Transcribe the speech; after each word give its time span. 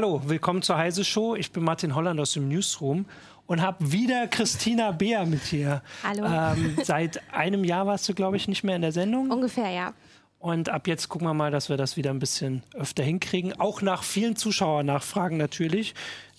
Hallo, 0.00 0.22
willkommen 0.26 0.62
zur 0.62 0.78
Heise 0.78 1.04
Show. 1.04 1.34
Ich 1.34 1.50
bin 1.50 1.64
Martin 1.64 1.96
Holland 1.96 2.20
aus 2.20 2.32
dem 2.32 2.46
Newsroom 2.46 3.06
und 3.48 3.60
habe 3.60 3.90
wieder 3.90 4.28
Christina 4.28 4.92
Beer 4.92 5.26
mit 5.26 5.42
hier. 5.42 5.82
Hallo. 6.04 6.24
Ähm, 6.24 6.76
seit 6.84 7.20
einem 7.34 7.64
Jahr 7.64 7.84
warst 7.84 8.08
du, 8.08 8.14
glaube 8.14 8.36
ich, 8.36 8.46
nicht 8.46 8.62
mehr 8.62 8.76
in 8.76 8.82
der 8.82 8.92
Sendung. 8.92 9.28
Ungefähr, 9.28 9.70
ja. 9.70 9.94
Und 10.38 10.68
ab 10.68 10.86
jetzt 10.86 11.08
gucken 11.08 11.26
wir 11.26 11.34
mal, 11.34 11.50
dass 11.50 11.68
wir 11.68 11.76
das 11.76 11.96
wieder 11.96 12.10
ein 12.10 12.20
bisschen 12.20 12.62
öfter 12.74 13.02
hinkriegen. 13.02 13.58
Auch 13.58 13.82
nach 13.82 14.04
vielen 14.04 14.36
Zuschauernachfragen 14.36 15.36
natürlich, 15.36 15.96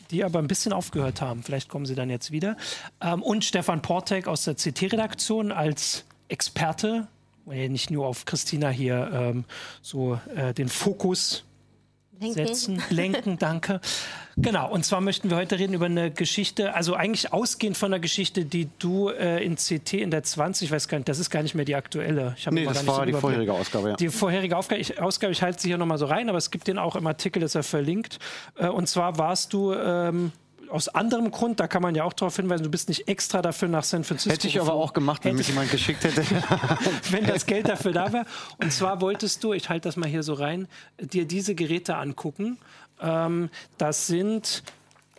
die 0.10 0.23
aber 0.23 0.39
ein 0.39 0.48
bisschen 0.48 0.71
aufgehört 0.71 1.20
haben. 1.20 1.44
Vielleicht 1.44 1.68
kommen 1.68 1.86
sie 1.86 1.96
dann 1.96 2.10
jetzt 2.10 2.32
wieder. 2.32 2.55
Ähm, 3.02 3.21
und 3.21 3.44
Stefan 3.44 3.82
Portek 3.82 4.30
aus 4.30 4.46
der 4.46 4.55
CT-Redaktion 4.55 5.52
als 5.52 6.05
Experte, 6.30 7.10
nicht 7.46 7.91
nur 7.91 8.07
auf 8.07 8.24
Christina 8.24 8.69
hier 8.69 9.10
ähm, 9.11 9.44
so 9.82 10.18
äh, 10.33 10.54
den 10.54 10.69
Fokus 10.69 11.44
lenken. 12.19 12.47
setzen, 12.47 12.83
lenken, 12.89 13.37
danke. 13.37 13.79
Genau, 14.37 14.71
und 14.71 14.86
zwar 14.86 15.01
möchten 15.01 15.29
wir 15.29 15.37
heute 15.37 15.60
reden 15.60 15.73
über 15.73 15.86
eine 15.86 16.11
Geschichte, 16.11 16.73
also 16.73 16.93
eigentlich 16.93 17.33
ausgehend 17.33 17.77
von 17.77 17.91
der 17.91 18.00
Geschichte, 18.00 18.46
die 18.46 18.69
du 18.79 19.10
äh, 19.10 19.43
in 19.43 19.55
CT 19.55 19.93
in 19.93 20.11
der 20.11 20.24
20, 20.24 20.68
ich 20.68 20.71
weiß 20.71 20.87
gar 20.87 20.97
nicht, 20.97 21.10
das 21.10 21.19
ist 21.19 21.29
gar 21.29 21.43
nicht 21.43 21.55
mehr 21.55 21.65
die 21.65 21.75
aktuelle. 21.75 22.36
Ich 22.37 22.50
nee, 22.50 22.65
das 22.65 22.86
war 22.87 23.05
die 23.05 23.13
vorherige 23.13 23.54
Ausgabe, 23.54 23.89
ja. 23.89 23.96
Die 23.96 24.10
vorherige 24.10 24.55
Ausgabe, 24.55 24.79
ich, 24.79 25.01
Ausgabe, 25.01 25.33
ich 25.33 25.41
halte 25.41 25.61
sie 25.61 25.68
hier 25.68 25.77
nochmal 25.77 25.97
so 25.97 26.05
rein, 26.05 26.29
aber 26.29 26.37
es 26.37 26.51
gibt 26.51 26.68
den 26.68 26.77
auch 26.77 26.96
im 26.96 27.07
Artikel, 27.07 27.41
das 27.41 27.55
er 27.55 27.63
verlinkt. 27.63 28.19
Äh, 28.55 28.68
und 28.68 28.88
zwar 28.88 29.18
warst 29.18 29.54
du... 29.54 29.74
Ähm, 29.74 30.32
aus 30.69 30.87
anderem 30.87 31.32
Grund, 31.32 31.59
da 31.59 31.68
kann 31.68 31.82
man 31.82 31.96
ja 31.96 32.03
auch 32.03 32.14
darauf 32.14 32.36
hinweisen, 32.36 32.64
du 32.64 32.69
bist 32.69 32.89
nicht 32.89 33.08
extra 33.08 33.41
dafür 33.41 33.67
nach 33.67 33.83
San 33.83 34.03
Francisco. 34.03 34.33
Hätte 34.33 34.47
ich 34.47 34.59
aber 34.59 34.73
auch 34.73 34.94
gemacht, 34.94 35.25
wenn 35.25 35.35
mich 35.35 35.47
jemand 35.47 35.71
geschickt 35.71 36.03
hätte. 36.03 36.23
wenn 37.11 37.25
das 37.25 37.45
Geld 37.45 37.67
dafür 37.67 37.91
da 37.91 38.13
wäre. 38.13 38.25
Und 38.61 38.71
zwar 38.71 39.02
wolltest 39.02 39.44
du, 39.44 39.53
ich 39.53 39.69
halte 39.69 39.88
das 39.88 39.97
mal 39.97 40.09
hier 40.09 40.23
so 40.23 40.33
rein, 40.33 40.67
dir 40.99 41.25
diese 41.25 41.55
Geräte 41.55 41.95
angucken. 41.95 42.57
Ähm, 43.02 43.49
das 43.77 44.07
sind 44.07 44.63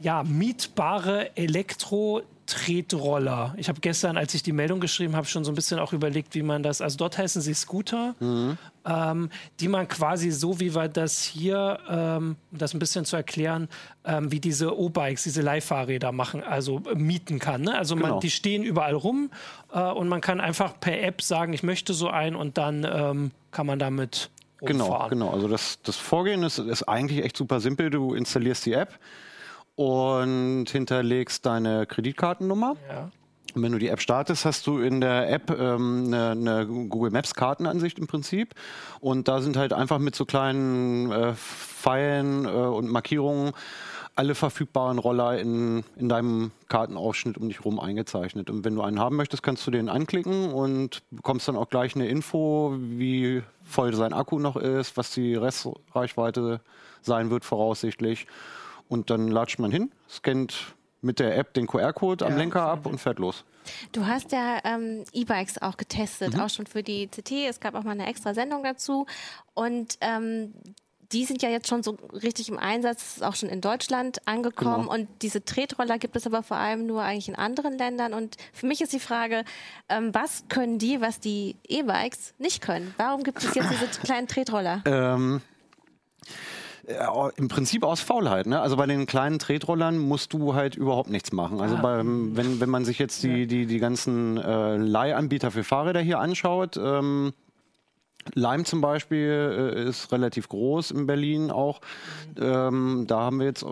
ja 0.01 0.23
mietbare 0.23 1.37
Elektro- 1.37 2.23
Tretroller. 2.51 3.55
Ich 3.57 3.69
habe 3.69 3.81
gestern, 3.81 4.17
als 4.17 4.35
ich 4.35 4.43
die 4.43 4.53
Meldung 4.53 4.81
geschrieben 4.81 5.15
habe, 5.15 5.27
schon 5.27 5.45
so 5.45 5.53
ein 5.53 5.55
bisschen 5.55 5.79
auch 5.79 5.93
überlegt, 5.93 6.35
wie 6.35 6.43
man 6.43 6.63
das, 6.63 6.81
also 6.81 6.97
dort 6.97 7.17
heißen 7.17 7.41
sie 7.41 7.55
Scooter, 7.55 8.15
mhm. 8.19 8.59
ähm, 8.85 9.31
die 9.61 9.69
man 9.69 9.87
quasi 9.87 10.31
so, 10.33 10.59
wie 10.59 10.75
wir 10.75 10.89
das 10.89 11.23
hier, 11.23 11.79
ähm, 11.89 12.37
um 12.51 12.59
das 12.59 12.75
ein 12.75 12.81
bisschen 12.81 13.05
zu 13.05 13.17
erklären, 13.17 13.69
ähm, 14.05 14.33
wie 14.33 14.41
diese 14.41 14.77
O-Bikes, 14.77 15.23
diese 15.23 15.43
Leihfahrräder 15.43 16.11
machen, 16.11 16.43
also 16.43 16.83
äh, 16.91 16.97
mieten 16.97 17.39
kann. 17.39 17.63
Ne? 17.63 17.79
Also 17.79 17.95
genau. 17.95 18.09
man, 18.09 18.21
die 18.21 18.31
stehen 18.31 18.65
überall 18.65 18.95
rum 18.95 19.31
äh, 19.73 19.81
und 19.81 20.09
man 20.09 20.21
kann 20.21 20.41
einfach 20.41 20.79
per 20.81 21.01
App 21.03 21.23
sagen, 21.23 21.53
ich 21.53 21.63
möchte 21.63 21.95
so 21.95 22.09
einen 22.09 22.35
und 22.35 22.59
dann 22.59 22.85
ähm, 22.85 23.31
kann 23.53 23.67
man 23.67 23.79
damit 23.79 24.31
Genau, 24.63 25.09
genau. 25.09 25.31
Also 25.31 25.49
das, 25.49 25.79
das 25.85 25.97
Vorgehen 25.97 26.43
ist, 26.43 26.59
ist 26.59 26.83
eigentlich 26.83 27.25
echt 27.25 27.35
super 27.35 27.61
simpel. 27.61 27.89
Du 27.89 28.13
installierst 28.13 28.67
die 28.67 28.75
App 28.75 28.99
und 29.81 30.67
hinterlegst 30.69 31.47
deine 31.47 31.87
Kreditkartennummer. 31.87 32.77
Ja. 32.87 33.11
Und 33.55 33.63
wenn 33.63 33.73
du 33.73 33.79
die 33.79 33.89
App 33.89 34.03
startest, 34.03 34.45
hast 34.45 34.67
du 34.67 34.79
in 34.79 35.01
der 35.01 35.33
App 35.33 35.51
ähm, 35.51 36.05
eine, 36.09 36.31
eine, 36.33 36.67
Google 36.67 37.11
Maps 37.11 37.35
Kartenansicht 37.35 37.99
im 37.99 38.07
Prinzip. 38.07 38.55
Und 39.01 39.27
da 39.27 39.41
sind 39.41 39.57
halt 39.57 39.73
einfach 39.73 39.99
mit 39.99 40.15
so 40.15 40.27
kleinen 40.27 41.11
äh, 41.11 41.33
Pfeilen 41.33 42.45
äh, 42.45 42.49
und 42.49 42.91
Markierungen 42.91 43.53
alle 44.17 44.35
verfügbaren 44.35 44.99
Roller 44.99 45.39
in, 45.39 45.83
in 45.97 46.11
deinem 46.11 46.51
Kartenausschnitt 46.69 47.39
um 47.39 47.49
dich 47.49 47.61
herum 47.61 47.81
eingezeichnet. 47.81 48.51
Und 48.51 48.67
wenn 48.67 48.75
du 48.75 48.83
einen 48.83 49.01
haben 49.01 49.17
möchtest, 49.17 49.43
kannst 49.43 49.67
du 49.67 49.71
den 49.71 49.89
anklicken 49.89 50.53
und 50.53 51.03
bekommst 51.11 51.49
dann 51.49 51.57
auch 51.57 51.71
gleich 51.71 51.95
eine 51.95 52.07
Info, 52.07 52.77
wie 52.79 53.43
voll 53.65 53.95
sein 53.95 54.13
Akku 54.13 54.39
noch 54.39 54.57
ist, 54.57 54.99
was 54.99 55.11
die 55.13 55.37
Restreichweite 55.37 56.61
sein 57.01 57.31
wird 57.31 57.47
voraussichtlich. 57.47 58.27
Und 58.91 59.09
dann 59.09 59.29
latscht 59.29 59.61
man 59.61 59.71
hin, 59.71 59.91
scannt 60.11 60.75
mit 61.01 61.21
der 61.21 61.39
App 61.39 61.55
den 61.55 61.67
QR-Code 61.67 62.27
am 62.27 62.37
Lenker 62.37 62.63
ab 62.63 62.85
und 62.87 62.99
fährt 62.99 63.19
los. 63.19 63.45
Du 63.93 64.05
hast 64.05 64.33
ja 64.33 64.59
ähm, 64.65 65.05
E-Bikes 65.13 65.63
auch 65.63 65.77
getestet, 65.77 66.35
mhm. 66.35 66.41
auch 66.41 66.51
schon 66.51 66.67
für 66.67 66.83
die 66.83 67.07
CT. 67.07 67.31
Es 67.49 67.61
gab 67.61 67.75
auch 67.77 67.85
mal 67.85 67.93
eine 67.93 68.07
extra 68.07 68.35
Sendung 68.35 68.65
dazu. 68.65 69.07
Und 69.55 69.97
ähm, 70.01 70.53
die 71.13 71.25
sind 71.25 71.41
ja 71.41 71.49
jetzt 71.49 71.69
schon 71.69 71.85
so 71.85 71.97
richtig 72.13 72.49
im 72.49 72.59
Einsatz, 72.59 73.19
ist 73.19 73.23
auch 73.23 73.37
schon 73.37 73.49
in 73.49 73.61
Deutschland 73.61 74.27
angekommen. 74.27 74.89
Genau. 74.89 74.93
Und 74.93 75.09
diese 75.23 75.45
Tretroller 75.45 75.99
gibt 75.99 76.17
es 76.17 76.27
aber 76.27 76.43
vor 76.43 76.57
allem 76.57 76.87
nur 76.87 77.03
eigentlich 77.03 77.29
in 77.29 77.37
anderen 77.37 77.79
Ländern. 77.79 78.13
Und 78.13 78.39
für 78.53 78.67
mich 78.67 78.81
ist 78.81 78.93
die 78.93 79.01
Frage, 79.01 79.45
ähm, 79.89 80.13
was 80.13 80.45
können 80.49 80.79
die, 80.79 81.01
was 81.01 81.21
die 81.21 81.55
E-Bikes 81.69 82.35
nicht 82.39 82.61
können? 82.61 82.93
Warum 82.97 83.23
gibt 83.23 83.39
es 83.39 83.55
jetzt 83.55 83.71
diese 83.71 83.87
kleinen 84.05 84.27
Tretroller? 84.27 84.83
Ähm 84.85 85.41
äh, 86.27 86.60
im 87.37 87.49
Prinzip 87.49 87.85
aus 87.85 88.01
Faulheit. 88.01 88.47
Ne? 88.47 88.61
Also 88.61 88.77
bei 88.77 88.87
den 88.87 89.07
kleinen 89.07 89.39
Tretrollern 89.39 89.99
musst 89.99 90.33
du 90.33 90.55
halt 90.55 90.77
überhaupt 90.77 91.11
nichts 91.11 91.33
machen. 91.33 91.61
Also 91.61 91.77
ah. 91.77 91.81
beim, 91.81 92.37
wenn, 92.37 92.61
wenn 92.61 92.71
man 92.71 92.85
sich 92.85 92.99
jetzt 92.99 93.23
die, 93.23 93.47
die, 93.47 93.67
die 93.67 93.79
ganzen 93.79 94.37
äh, 94.39 94.77
Leihanbieter 94.77 95.51
für 95.51 95.65
Fahrräder 95.65 96.01
hier 96.01 96.19
anschaut, 96.19 96.77
ähm, 96.77 97.33
Leim 98.35 98.65
zum 98.65 98.81
Beispiel 98.81 99.75
äh, 99.77 99.89
ist 99.89 100.13
relativ 100.13 100.49
groß 100.49 100.91
in 100.91 101.07
Berlin 101.07 101.51
auch. 101.51 101.81
Ähm, 102.39 103.05
da 103.07 103.21
haben 103.21 103.39
wir 103.39 103.47
jetzt 103.47 103.63
äh, 103.63 103.67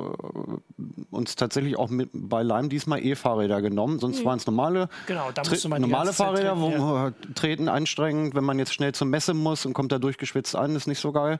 uns 1.11 1.37
tatsächlich 1.37 1.79
auch 1.79 1.91
mit, 1.91 2.11
bei 2.13 2.43
Leim 2.43 2.69
diesmal 2.69 3.05
E-Fahrräder 3.05 3.61
genommen. 3.61 3.99
Sonst 3.99 4.21
mhm. 4.21 4.25
waren 4.25 4.39
es 4.39 4.47
normale, 4.47 4.89
genau, 5.07 5.31
normale 5.79 6.13
Fahrräder, 6.13 6.59
wo 6.61 6.71
ja. 6.71 7.13
treten 7.35 7.69
anstrengend. 7.69 8.35
Wenn 8.35 8.45
man 8.45 8.59
jetzt 8.59 8.73
schnell 8.73 8.93
zur 8.93 9.07
Messe 9.07 9.35
muss 9.35 9.67
und 9.67 9.75
kommt 9.75 9.93
da 9.93 9.99
durchgeschwitzt 9.99 10.57
an, 10.57 10.75
ist 10.75 10.87
nicht 10.87 11.01
so 11.01 11.13
geil. 11.13 11.39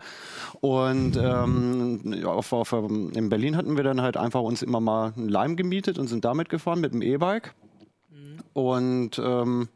Und 0.61 1.17
ähm, 1.17 2.25
auf, 2.25 2.53
auf, 2.53 2.73
in 2.73 3.29
Berlin 3.29 3.57
hatten 3.57 3.77
wir 3.77 3.85
dann 3.85 4.03
halt 4.03 4.17
einfach 4.17 4.41
uns 4.41 4.63
immer 4.63 4.81
mal 4.81 5.13
einen 5.17 5.29
Leim 5.29 5.57
gemietet 5.57 5.99
und 5.99 6.09
sind 6.09 6.25
damit 6.25 6.49
gefahren 6.49 6.81
mit 6.81 6.93
dem 6.93 7.03
E-Bike. 7.03 7.55
Mhm. 8.11 8.39
Und 8.53 9.19
ähm, 9.19 9.69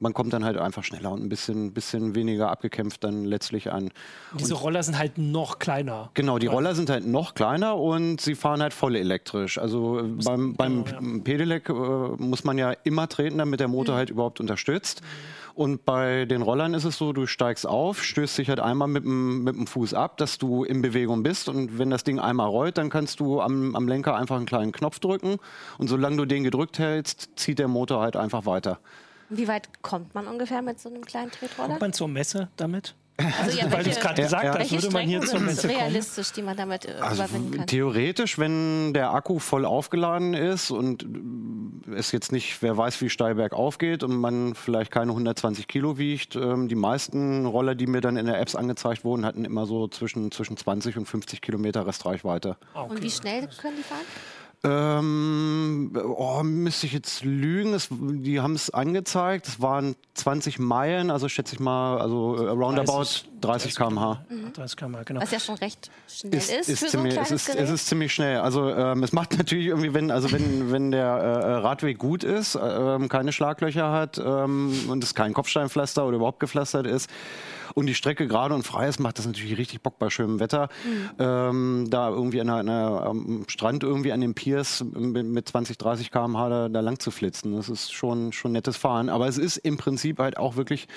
man 0.00 0.14
kommt 0.14 0.32
dann 0.32 0.44
halt 0.44 0.56
einfach 0.56 0.82
schneller 0.82 1.12
und 1.12 1.22
ein 1.22 1.28
bisschen, 1.28 1.72
bisschen 1.72 2.14
weniger 2.14 2.50
abgekämpft 2.50 3.04
dann 3.04 3.24
letztlich 3.24 3.70
an. 3.70 3.90
Diese 4.38 4.54
und 4.54 4.62
Roller 4.62 4.82
sind 4.82 4.98
halt 4.98 5.18
noch 5.18 5.58
kleiner. 5.58 6.10
Genau, 6.14 6.38
die 6.38 6.46
Roller 6.46 6.74
sind 6.74 6.90
halt 6.90 7.06
noch 7.06 7.34
kleiner 7.34 7.76
und 7.76 8.20
sie 8.20 8.34
fahren 8.34 8.62
halt 8.62 8.72
voll 8.72 8.96
elektrisch. 8.96 9.58
Also 9.58 10.02
beim, 10.24 10.54
beim 10.54 10.84
genau, 10.84 11.00
ja. 11.00 11.18
Pedelec 11.22 11.68
äh, 11.68 11.72
muss 11.72 12.44
man 12.44 12.58
ja 12.58 12.72
immer 12.84 13.08
treten, 13.08 13.38
damit 13.38 13.60
der 13.60 13.68
Motor 13.68 13.94
mhm. 13.94 13.98
halt 13.98 14.10
überhaupt 14.10 14.40
unterstützt. 14.40 15.02
Und 15.54 15.84
bei 15.84 16.24
den 16.24 16.40
Rollern 16.40 16.72
ist 16.72 16.84
es 16.84 16.96
so, 16.96 17.12
du 17.12 17.26
steigst 17.26 17.66
auf, 17.66 18.02
stößt 18.02 18.38
dich 18.38 18.48
halt 18.48 18.60
einmal 18.60 18.88
mit 18.88 19.04
dem, 19.04 19.44
mit 19.44 19.56
dem 19.56 19.66
Fuß 19.66 19.92
ab, 19.92 20.16
dass 20.16 20.38
du 20.38 20.64
in 20.64 20.80
Bewegung 20.80 21.22
bist. 21.22 21.50
Und 21.50 21.78
wenn 21.78 21.90
das 21.90 22.04
Ding 22.04 22.18
einmal 22.18 22.48
rollt, 22.48 22.78
dann 22.78 22.88
kannst 22.88 23.20
du 23.20 23.40
am, 23.40 23.74
am 23.76 23.86
Lenker 23.86 24.16
einfach 24.16 24.36
einen 24.36 24.46
kleinen 24.46 24.72
Knopf 24.72 25.00
drücken. 25.00 25.36
Und 25.76 25.88
solange 25.88 26.16
du 26.16 26.24
den 26.24 26.44
gedrückt 26.44 26.78
hältst, 26.78 27.30
zieht 27.36 27.58
der 27.58 27.68
Motor 27.68 28.00
halt 28.00 28.16
einfach 28.16 28.46
weiter. 28.46 28.78
Wie 29.30 29.48
weit 29.48 29.68
kommt 29.82 30.14
man 30.14 30.26
ungefähr 30.26 30.60
mit 30.60 30.80
so 30.80 30.88
einem 30.88 31.04
kleinen 31.04 31.30
Tretroller? 31.30 31.68
Kommt 31.68 31.80
man 31.80 31.92
zur 31.92 32.08
Messe 32.08 32.48
damit? 32.56 32.94
Also, 33.42 33.58
ja, 33.58 33.70
weil 33.70 33.84
du 33.84 33.90
es 33.90 34.00
gerade 34.00 34.22
gesagt 34.22 34.44
ja, 34.44 34.58
hast, 34.58 34.72
würde 34.72 34.90
man 34.90 35.06
hier 35.06 35.20
zur 35.20 35.40
Messe 35.40 35.68
realistisch, 35.68 36.28
kommen? 36.28 36.34
die 36.36 36.42
man 36.42 36.56
damit 36.56 36.86
äh, 36.86 36.92
also 37.00 37.22
überwinden 37.22 37.56
kann? 37.58 37.66
Theoretisch, 37.66 38.38
wenn 38.38 38.94
der 38.94 39.12
Akku 39.12 39.38
voll 39.38 39.64
aufgeladen 39.64 40.34
ist 40.34 40.70
und 40.70 41.06
es 41.94 42.12
jetzt 42.12 42.32
nicht, 42.32 42.62
wer 42.62 42.76
weiß, 42.76 43.00
wie 43.00 43.10
steil 43.10 43.34
bergauf 43.34 43.78
geht 43.78 44.02
und 44.02 44.16
man 44.16 44.54
vielleicht 44.54 44.90
keine 44.90 45.12
120 45.12 45.68
Kilo 45.68 45.98
wiegt, 45.98 46.36
ähm, 46.36 46.68
die 46.68 46.74
meisten 46.74 47.46
Roller, 47.46 47.74
die 47.74 47.86
mir 47.86 48.00
dann 48.00 48.16
in 48.16 48.26
der 48.26 48.40
Apps 48.40 48.54
angezeigt 48.54 49.04
wurden, 49.04 49.24
hatten 49.24 49.44
immer 49.44 49.66
so 49.66 49.88
zwischen, 49.88 50.30
zwischen 50.30 50.56
20 50.56 50.96
und 50.96 51.06
50 51.06 51.42
Kilometer 51.42 51.86
Restreichweite. 51.86 52.56
Okay. 52.74 52.90
Und 52.90 53.02
wie 53.02 53.10
schnell 53.10 53.48
können 53.60 53.76
die 53.76 53.82
fahren? 53.82 54.00
Ähm, 54.62 55.98
oh, 56.18 56.42
müsste 56.42 56.84
ich 56.86 56.92
jetzt 56.92 57.24
lügen. 57.24 57.72
Es, 57.72 57.88
die 57.90 58.40
haben 58.40 58.54
es 58.54 58.68
angezeigt. 58.68 59.48
Es 59.48 59.62
waren 59.62 59.96
20 60.14 60.58
Meilen, 60.58 61.10
also 61.10 61.30
schätze 61.30 61.54
ich 61.54 61.60
mal, 61.60 61.98
also 61.98 62.36
äh, 62.36 62.50
roundabout 62.50 63.04
30, 63.04 63.24
30 63.40 63.76
km/h. 63.76 64.24
Mhm. 64.28 64.52
30 64.52 64.76
km/h, 64.76 65.02
genau. 65.04 65.22
Was 65.22 65.30
ja 65.30 65.40
schon 65.40 65.54
recht 65.54 65.90
schnell 66.06 66.34
ist, 66.34 66.50
ist, 66.50 66.68
ist 66.68 66.78
für 66.80 66.86
ziemlich, 66.88 67.14
so 67.14 67.20
ein 67.20 67.24
es 67.24 67.30
ist, 67.30 67.46
Gerät. 67.46 67.60
es 67.62 67.70
ist 67.70 67.86
ziemlich 67.86 68.12
schnell. 68.12 68.40
Also 68.40 68.68
ähm, 68.68 69.02
es 69.02 69.12
macht 69.12 69.38
natürlich 69.38 69.66
irgendwie, 69.66 69.94
wenn, 69.94 70.10
also 70.10 70.30
wenn, 70.30 70.70
wenn 70.70 70.90
der 70.90 71.06
äh, 71.06 71.52
Radweg 71.54 71.96
gut 71.96 72.22
ist, 72.22 72.54
äh, 72.54 73.08
keine 73.08 73.32
Schlaglöcher 73.32 73.90
hat 73.90 74.18
ähm, 74.18 74.74
und 74.88 75.02
es 75.02 75.14
kein 75.14 75.32
Kopfsteinpflaster 75.32 76.04
oder 76.04 76.16
überhaupt 76.16 76.40
gepflastert 76.40 76.86
ist, 76.86 77.08
und 77.74 77.86
die 77.86 77.94
Strecke 77.94 78.26
gerade 78.26 78.54
und 78.54 78.62
frei 78.62 78.88
ist, 78.88 79.00
macht 79.00 79.18
das 79.18 79.26
natürlich 79.26 79.56
richtig 79.58 79.82
Bock 79.82 79.98
bei 79.98 80.10
schönem 80.10 80.40
Wetter. 80.40 80.68
Mhm. 80.84 81.10
Ähm, 81.18 81.86
da 81.90 82.08
irgendwie 82.10 82.40
an 82.40 82.50
einer, 82.50 83.02
am 83.06 83.44
Strand 83.48 83.82
irgendwie 83.82 84.12
an 84.12 84.20
den 84.20 84.34
Piers 84.34 84.84
mit 84.84 85.48
20, 85.48 85.78
30 85.78 86.10
km/h 86.10 86.48
da, 86.48 86.68
da 86.68 86.80
lang 86.80 86.98
zu 86.98 87.10
flitzen. 87.10 87.54
Das 87.56 87.68
ist 87.68 87.92
schon, 87.92 88.32
schon 88.32 88.52
nettes 88.52 88.76
Fahren. 88.76 89.08
Aber 89.08 89.28
es 89.28 89.38
ist 89.38 89.56
im 89.58 89.76
Prinzip 89.76 90.18
halt 90.18 90.36
auch 90.36 90.56
wirklich 90.56 90.88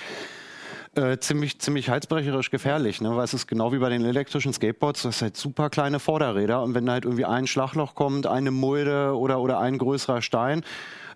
äh, 0.96 1.18
ziemlich, 1.18 1.60
ziemlich 1.60 1.90
halsbrecherisch 1.90 2.52
gefährlich, 2.52 3.02
ne? 3.02 3.16
weil 3.16 3.24
es 3.24 3.34
ist 3.34 3.48
genau 3.48 3.72
wie 3.74 3.80
bei 3.80 3.90
den 3.90 4.06
elektrischen 4.06 4.54
Skateboards, 4.54 5.02
du 5.02 5.08
hast 5.08 5.24
halt 5.24 5.38
super 5.38 5.70
kleine 5.72 6.00
Vorderräder 6.00 6.62
und 6.62 6.75
wenn 6.75 6.86
da 6.86 6.94
halt 6.94 7.06
irgendwie 7.06 7.25
ein 7.25 7.48
Schlagloch 7.48 7.96
kommt, 7.96 8.28
eine 8.28 8.52
Mulde 8.52 9.18
oder, 9.18 9.40
oder 9.40 9.60
ein 9.60 9.80
größerer 9.80 10.22
Stein, 10.22 10.64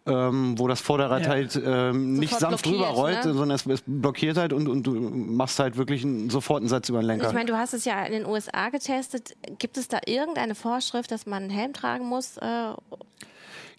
ähm, 0.07 0.57
wo 0.57 0.67
das 0.67 0.81
Vorderrad 0.81 1.23
ja. 1.23 1.29
halt 1.29 1.61
ähm, 1.63 2.13
nicht 2.13 2.37
sanft 2.37 2.65
drüber 2.65 2.87
rollt, 2.87 3.25
ne? 3.25 3.33
sondern 3.33 3.51
es, 3.51 3.65
es, 3.65 3.83
blockiert 3.85 4.37
halt 4.37 4.53
und, 4.53 4.67
und 4.67 4.83
du 4.83 4.91
machst 4.93 5.59
halt 5.59 5.77
wirklich 5.77 6.03
einen, 6.03 6.29
sofort 6.29 6.61
einen 6.61 6.69
Satz 6.69 6.89
über 6.89 6.99
den 6.99 7.07
Lenker. 7.07 7.27
Ich 7.27 7.33
meine, 7.33 7.49
du 7.49 7.57
hast 7.57 7.73
es 7.73 7.85
ja 7.85 8.03
in 8.03 8.13
den 8.13 8.25
USA 8.25 8.69
getestet. 8.69 9.35
Gibt 9.59 9.77
es 9.77 9.87
da 9.87 9.99
irgendeine 10.05 10.55
Vorschrift, 10.55 11.11
dass 11.11 11.25
man 11.25 11.43
einen 11.43 11.51
Helm 11.51 11.73
tragen 11.73 12.07
muss? 12.07 12.37
Äh, 12.37 12.73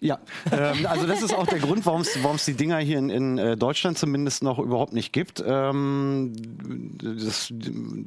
ja, 0.01 0.19
ähm, 0.51 0.85
also 0.85 1.05
das 1.05 1.21
ist 1.21 1.33
auch 1.33 1.45
der 1.45 1.59
Grund, 1.59 1.85
warum 1.85 2.01
es 2.01 2.45
die 2.45 2.53
Dinger 2.53 2.77
hier 2.77 2.97
in, 2.97 3.09
in 3.09 3.37
äh, 3.37 3.57
Deutschland 3.57 3.97
zumindest 3.97 4.43
noch 4.43 4.57
überhaupt 4.57 4.93
nicht 4.93 5.11
gibt. 5.11 5.43
Ähm, 5.45 6.31
das, 7.01 7.51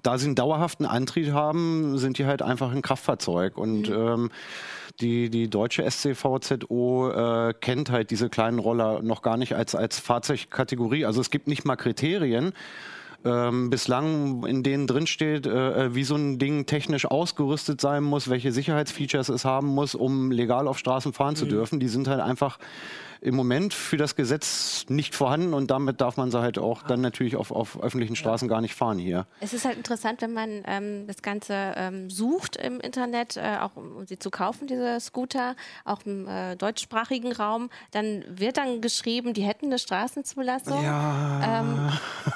da 0.03 0.17
sie 0.17 0.27
einen 0.27 0.35
dauerhaften 0.35 0.87
Antrieb 0.87 1.33
haben, 1.33 1.99
sind 1.99 2.19
die 2.19 2.25
halt 2.25 2.41
einfach 2.41 2.73
ein 2.73 2.81
Kraftfahrzeug 2.81 3.59
und 3.59 3.91
mhm. 3.91 3.95
ähm, 3.95 4.31
die, 5.01 5.31
die 5.31 5.49
deutsche 5.49 5.89
SCVZO 5.89 7.11
äh, 7.11 7.55
kennt 7.61 7.91
halt 7.91 8.11
diese 8.11 8.29
kleinen 8.29 8.59
Roller 8.59 9.03
noch 9.03 9.23
gar 9.23 9.37
nicht 9.37 9.55
als, 9.55 9.75
als 9.75 9.99
Fahrzeugkategorie. 9.99 11.05
Also 11.05 11.21
es 11.21 11.31
gibt 11.31 11.49
nicht 11.49 11.65
mal 11.65 11.77
Kriterien. 11.77 12.53
Ähm, 13.25 13.71
bislang 13.71 14.45
in 14.47 14.65
denen 14.65 14.89
drinsteht, 14.89 15.47
äh, 15.47 15.85
äh, 15.85 15.95
wie 15.95 16.03
so 16.03 16.17
ein 16.17 16.41
Ding 16.41 16.67
technisch 16.67 17.05
ausgerüstet 17.05 17.81
sein 17.81 18.03
muss, 18.03 18.29
welche 18.29 18.51
Sicherheitsfeatures 18.51 19.29
es 19.29 19.45
haben 19.45 19.69
muss, 19.69 19.95
um 19.95 20.33
legal 20.33 20.67
auf 20.67 20.77
Straßen 20.77 21.13
fahren 21.13 21.35
mhm. 21.35 21.39
zu 21.39 21.47
dürfen. 21.47 21.79
Die 21.79 21.87
sind 21.87 22.09
halt 22.09 22.21
einfach 22.21 22.59
im 23.23 23.37
Moment 23.37 23.73
für 23.73 23.97
das 23.97 24.17
Gesetz 24.17 24.85
nicht 24.89 25.15
vorhanden 25.15 25.55
und 25.55 25.71
damit 25.71 26.01
darf 26.01 26.17
man 26.17 26.33
sie 26.33 26.41
halt 26.41 26.59
auch 26.59 26.83
dann 26.83 27.01
natürlich 27.01 27.37
auf, 27.37 27.53
auf 27.53 27.81
öffentlichen 27.81 28.17
Straßen 28.17 28.49
ja. 28.49 28.55
gar 28.55 28.61
nicht 28.61 28.75
fahren 28.75 28.99
hier. 28.99 29.27
Es 29.39 29.53
ist 29.53 29.65
halt 29.65 29.77
interessant, 29.77 30.23
wenn 30.23 30.33
man 30.33 30.63
ähm, 30.67 31.07
das 31.07 31.23
Ganze 31.23 31.55
ähm, 31.77 32.11
sucht 32.11 32.57
im 32.57 32.81
Internet, 32.81 33.37
äh, 33.37 33.59
auch 33.61 33.77
um 33.77 34.07
sie 34.07 34.19
zu 34.19 34.31
kaufen, 34.31 34.67
diese 34.67 34.99
Scooter, 34.99 35.55
auch 35.85 36.01
im 36.05 36.27
äh, 36.27 36.57
deutschsprachigen 36.57 37.33
Raum, 37.33 37.71
dann 37.93 38.25
wird 38.29 38.57
dann 38.57 38.81
geschrieben, 38.81 39.35
die 39.35 39.43
hätten 39.43 39.67
eine 39.67 39.79
Straßenzulassung. 39.79 40.83
Ja. 40.83 41.61
Ähm, 41.61 41.91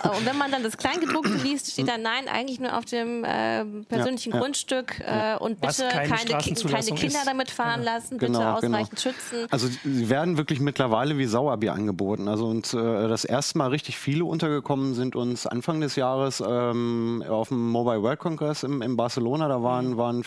und 0.04 0.24
wenn 0.24 0.38
man 0.38 0.52
dann 0.52 0.62
das 0.62 0.76
Kleingedruckte 0.76 1.34
liest, 1.34 1.72
steht 1.72 1.88
dann 1.88 2.02
nein, 2.02 2.28
eigentlich 2.28 2.60
nur 2.60 2.78
auf 2.78 2.84
dem 2.84 3.24
äh, 3.24 3.64
persönlichen 3.88 4.32
ja, 4.32 4.38
Grundstück 4.38 5.00
äh, 5.00 5.36
und 5.36 5.60
bitte 5.60 5.88
keine, 5.88 6.08
keine, 6.08 6.54
keine, 6.54 6.92
Kinder 6.92 7.18
ist. 7.18 7.26
damit 7.26 7.50
fahren 7.50 7.82
lassen, 7.82 8.18
bitte 8.18 8.26
genau, 8.26 8.60
genau. 8.60 8.78
ausreichend 8.78 9.02
genau. 9.02 9.14
schützen. 9.16 9.46
Also 9.50 9.68
sie 9.82 10.08
werden 10.08 10.36
wirklich 10.36 10.60
mit 10.60 10.75
mittlerweile 10.76 11.16
wie 11.16 11.24
Sauerbier 11.24 11.72
angeboten. 11.72 12.28
Also 12.28 12.48
uns 12.48 12.74
äh, 12.74 13.08
das 13.08 13.24
erste 13.24 13.56
Mal 13.56 13.68
richtig 13.68 13.96
viele 13.96 14.26
untergekommen 14.26 14.92
sind 14.92 15.16
uns 15.16 15.46
Anfang 15.46 15.80
des 15.80 15.96
Jahres 15.96 16.44
ähm, 16.46 17.24
auf 17.26 17.48
dem 17.48 17.70
Mobile 17.70 18.02
World 18.02 18.18
Congress 18.18 18.62
in, 18.62 18.82
in 18.82 18.94
Barcelona. 18.94 19.48
Da 19.48 19.62
waren, 19.62 19.92
mhm. 19.92 19.96
waren 19.96 20.24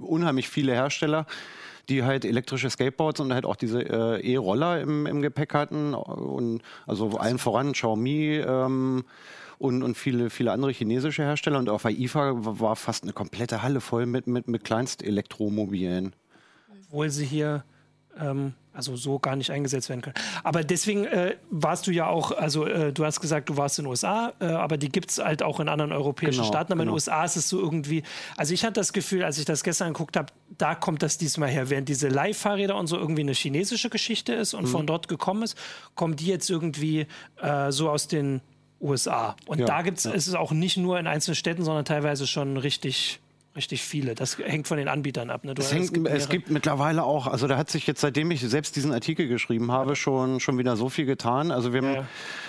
unheimlich 0.00 0.48
viele 0.48 0.72
Hersteller 0.72 1.26
die 1.90 2.02
halt 2.02 2.24
elektrische 2.24 2.70
Skateboards 2.70 3.20
und 3.20 3.34
halt 3.34 3.44
auch 3.44 3.56
diese 3.56 3.82
äh, 3.82 4.32
E-Roller 4.32 4.80
im, 4.80 5.04
im 5.04 5.20
Gepäck 5.20 5.52
hatten. 5.52 5.92
Und 5.92 6.62
also 6.86 7.18
allen 7.18 7.36
voran 7.36 7.72
Xiaomi 7.72 8.38
ähm, 8.38 9.04
und, 9.58 9.82
und 9.82 9.94
viele, 9.94 10.30
viele 10.30 10.52
andere 10.52 10.72
chinesische 10.72 11.24
Hersteller. 11.24 11.58
Und 11.58 11.68
auf 11.68 11.82
der 11.82 11.90
IFA 11.90 12.32
war 12.36 12.76
fast 12.76 13.02
eine 13.02 13.12
komplette 13.12 13.62
Halle 13.62 13.82
voll 13.82 14.06
mit, 14.06 14.26
mit, 14.26 14.48
mit 14.48 14.64
Kleinst-Elektromobilen. 14.64 16.16
Obwohl 16.86 17.10
sie 17.10 17.26
hier 17.26 17.64
ähm, 18.20 18.54
also 18.72 18.96
so 18.96 19.18
gar 19.18 19.36
nicht 19.36 19.50
eingesetzt 19.50 19.88
werden 19.88 20.02
können. 20.02 20.16
Aber 20.42 20.64
deswegen 20.64 21.04
äh, 21.04 21.36
warst 21.50 21.86
du 21.86 21.92
ja 21.92 22.08
auch, 22.08 22.32
also 22.32 22.66
äh, 22.66 22.92
du 22.92 23.04
hast 23.04 23.20
gesagt, 23.20 23.48
du 23.48 23.56
warst 23.56 23.78
in 23.78 23.84
den 23.84 23.90
USA, 23.90 24.32
äh, 24.40 24.46
aber 24.46 24.76
die 24.76 24.88
gibt 24.88 25.10
es 25.10 25.18
halt 25.18 25.42
auch 25.42 25.60
in 25.60 25.68
anderen 25.68 25.92
europäischen 25.92 26.40
genau, 26.40 26.48
Staaten. 26.48 26.72
Aber 26.72 26.82
genau. 26.82 26.82
in 26.82 26.88
den 26.88 26.94
USA 26.94 27.24
ist 27.24 27.36
es 27.36 27.48
so 27.48 27.60
irgendwie, 27.60 28.02
also 28.36 28.52
ich 28.52 28.64
hatte 28.64 28.74
das 28.74 28.92
Gefühl, 28.92 29.22
als 29.22 29.38
ich 29.38 29.44
das 29.44 29.62
gestern 29.62 29.92
geguckt 29.92 30.16
habe, 30.16 30.32
da 30.58 30.74
kommt 30.74 31.02
das 31.02 31.18
diesmal 31.18 31.50
her. 31.50 31.70
Während 31.70 31.88
diese 31.88 32.08
Leihfahrräder 32.08 32.76
und 32.76 32.88
so 32.88 32.96
irgendwie 32.96 33.22
eine 33.22 33.32
chinesische 33.32 33.90
Geschichte 33.90 34.34
ist 34.34 34.54
und 34.54 34.64
mhm. 34.64 34.68
von 34.68 34.86
dort 34.86 35.08
gekommen 35.08 35.42
ist, 35.42 35.56
kommen 35.94 36.16
die 36.16 36.26
jetzt 36.26 36.50
irgendwie 36.50 37.06
äh, 37.40 37.70
so 37.70 37.90
aus 37.90 38.08
den 38.08 38.40
USA. 38.80 39.36
Und 39.46 39.60
ja, 39.60 39.66
da 39.66 39.82
gibt's, 39.82 40.04
ja. 40.04 40.12
ist 40.12 40.26
es 40.26 40.34
auch 40.34 40.52
nicht 40.52 40.76
nur 40.76 40.98
in 40.98 41.06
einzelnen 41.06 41.36
Städten, 41.36 41.64
sondern 41.64 41.84
teilweise 41.84 42.26
schon 42.26 42.56
richtig 42.56 43.20
richtig 43.56 43.82
viele. 43.82 44.14
Das 44.14 44.38
hängt 44.38 44.66
von 44.66 44.76
den 44.76 44.88
Anbietern 44.88 45.30
ab. 45.30 45.44
Ne? 45.44 45.54
es, 45.56 45.72
hängt, 45.72 45.84
es, 45.84 45.92
gibt 45.92 46.08
es, 46.08 46.28
gibt 46.28 46.50
mittlerweile 46.50 47.04
auch, 47.04 47.26
also 47.26 47.46
da 47.46 47.56
hat 47.56 47.70
sich 47.70 47.86
jetzt, 47.86 48.00
seitdem 48.00 48.30
ich 48.30 48.40
selbst 48.40 48.76
diesen 48.76 48.92
Artikel 48.92 49.28
geschrieben 49.28 49.70
habe, 49.70 49.90
ja. 49.90 49.96
schon, 49.96 50.40
schon 50.40 50.58
wieder 50.58 50.76
so 50.76 50.88
viel 50.88 51.06
getan. 51.06 51.50
Also 51.50 51.72
wir 51.72 51.82
haben, 51.82 52.06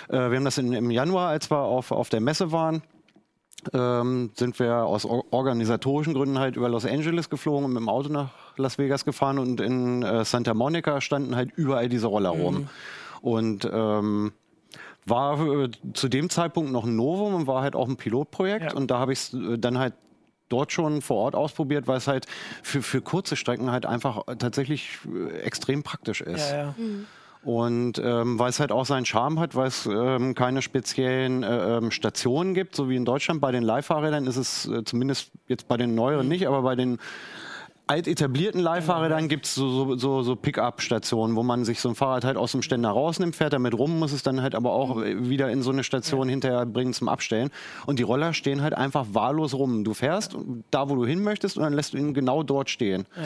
ja. 0.10 0.28
äh, 0.28 0.32
wir 0.32 0.38
haben 0.38 0.46
das 0.46 0.58
in, 0.58 0.74
im 0.74 0.92
Januar, 0.92 1.30
als 1.30 1.52
wir 1.52 1.60
auf, 1.60 1.92
auf 1.92 2.10
der 2.10 2.22
Messe 2.22 2.52
waren, 2.52 2.82
ähm, 3.74 4.32
sind 4.36 4.60
wir 4.60 4.86
aus 4.86 5.06
organisatorischen 5.06 6.14
Gründen 6.14 6.40
halt 6.40 6.56
über 6.56 6.70
Los 6.70 6.86
Angeles 6.86 7.30
geflogen 7.30 7.66
und 7.66 7.74
mit 7.74 7.82
dem 7.82 7.90
Auto 7.90 8.10
nach 8.10 8.30
Las 8.58 8.78
Vegas 8.78 9.06
gefahren 9.06 9.40
und 9.40 9.62
in 9.62 10.04
äh, 10.04 10.26
Santa 10.26 10.54
Monica 10.54 11.02
standen 11.02 11.36
halt 11.36 11.52
überall 11.56 11.90
diese 11.90 12.08
Roller 12.08 12.34
mhm. 12.34 12.42
rum. 12.42 12.70
Und 13.22 13.70
ähm, 13.72 14.34
war 15.06 15.40
äh, 15.40 15.70
zu 15.94 16.10
dem 16.10 16.30
Zeitpunkt 16.30 16.72
noch 16.72 16.86
ein 16.86 16.96
Novum 16.96 17.34
und 17.34 17.48
war 17.48 17.62
halt 17.62 17.76
auch 17.76 17.88
ein 17.88 17.96
Pilotprojekt. 17.96 18.72
Ja. 18.72 18.74
Und 18.74 18.92
da 18.92 19.00
habe 19.00 19.14
ich 19.14 19.20
es 19.20 19.34
äh, 19.34 19.58
dann 19.58 19.78
halt 19.78 19.94
dort 20.50 20.72
schon 20.72 21.02
vor 21.02 21.18
Ort 21.18 21.36
ausprobiert, 21.36 21.88
weil 21.88 21.98
es 21.98 22.08
halt 22.08 22.26
für, 22.64 22.82
für 22.82 23.02
kurze 23.02 23.36
Strecken 23.36 23.72
halt 23.72 23.86
einfach 23.86 24.24
tatsächlich 24.38 25.00
äh, 25.06 25.40
extrem 25.40 25.84
praktisch 25.84 26.22
ist. 26.22 26.52
Ja, 26.52 26.58
ja. 26.58 26.76
Mhm. 26.78 27.08
Und 27.44 28.00
ähm, 28.04 28.40
weil 28.40 28.50
es 28.50 28.60
halt 28.60 28.72
auch 28.72 28.88
seinen 28.88 29.06
Charme 29.06 29.40
hat, 29.40 29.54
weil 29.54 29.68
es 29.68 29.86
ähm, 29.86 30.34
keine 30.34 30.64
speziellen 30.64 31.44
äh, 31.44 31.78
ähm, 31.78 31.92
Stationen 31.92 32.56
gibt, 32.56 32.76
so 32.76 32.90
wie 32.90 32.96
in 32.96 33.06
Deutschland. 33.06 33.40
Bei 33.40 33.52
den 33.52 33.62
Leihfahrrädern 33.62 34.26
ist 34.26 34.38
es 34.38 34.68
äh, 34.68 34.84
zumindest 34.84 35.32
jetzt 35.48 35.68
bei 35.68 35.78
den 35.78 35.94
neueren 35.94 36.26
mhm. 36.26 36.32
nicht, 36.32 36.48
aber 36.48 36.64
bei 36.64 36.76
den 36.76 36.98
alt 37.88 38.08
etablierten 38.08 38.60
Leihfahrrädern 38.60 39.28
gibt 39.28 39.46
es 39.46 39.56
so, 39.56 39.70
so, 39.70 39.98
so, 39.98 40.24
so 40.24 40.36
Pick-up-Stationen, 40.36 41.36
wo 41.36 41.44
man 41.44 41.66
sich 41.66 41.80
so 41.80 41.90
ein 41.90 41.96
Fahrrad 41.96 42.24
halt 42.24 42.38
aus 42.38 42.52
dem 42.52 42.62
Ständer 42.62 42.90
rausnimmt, 42.90 43.36
fährt 43.36 43.54
damit 43.54 43.78
rum, 43.78 44.00
muss 44.00 44.12
es 44.12 44.24
dann 44.24 44.42
halt 44.42 44.56
aber 44.56 44.72
auch 44.72 44.98
wieder 44.98 45.52
in 45.52 45.62
so 45.62 45.72
eine 45.72 45.84
Station 45.84 46.28
ja. 46.28 46.32
hinterher 46.32 46.66
bringen 46.66 46.94
zum 46.94 47.10
Abstellen. 47.10 47.52
Und 47.86 48.00
die 48.00 48.04
Roller 48.04 48.34
stehen 48.34 48.62
halt 48.62 48.74
einfach 48.74 49.06
wahllos 49.12 49.54
rum. 49.54 49.84
Du 49.84 49.94
fährst 49.94 50.36
da, 50.72 50.90
wo 50.90 50.96
du 50.96 51.06
hin 51.06 51.22
möchtest 51.24 51.58
und 51.58 51.64
dann 51.64 51.74
lässt 51.74 51.94
du 51.94 51.98
ihn 51.98 52.14
genau 52.14 52.44
dort 52.44 52.70
stehen. 52.70 53.06
Ja. 53.16 53.24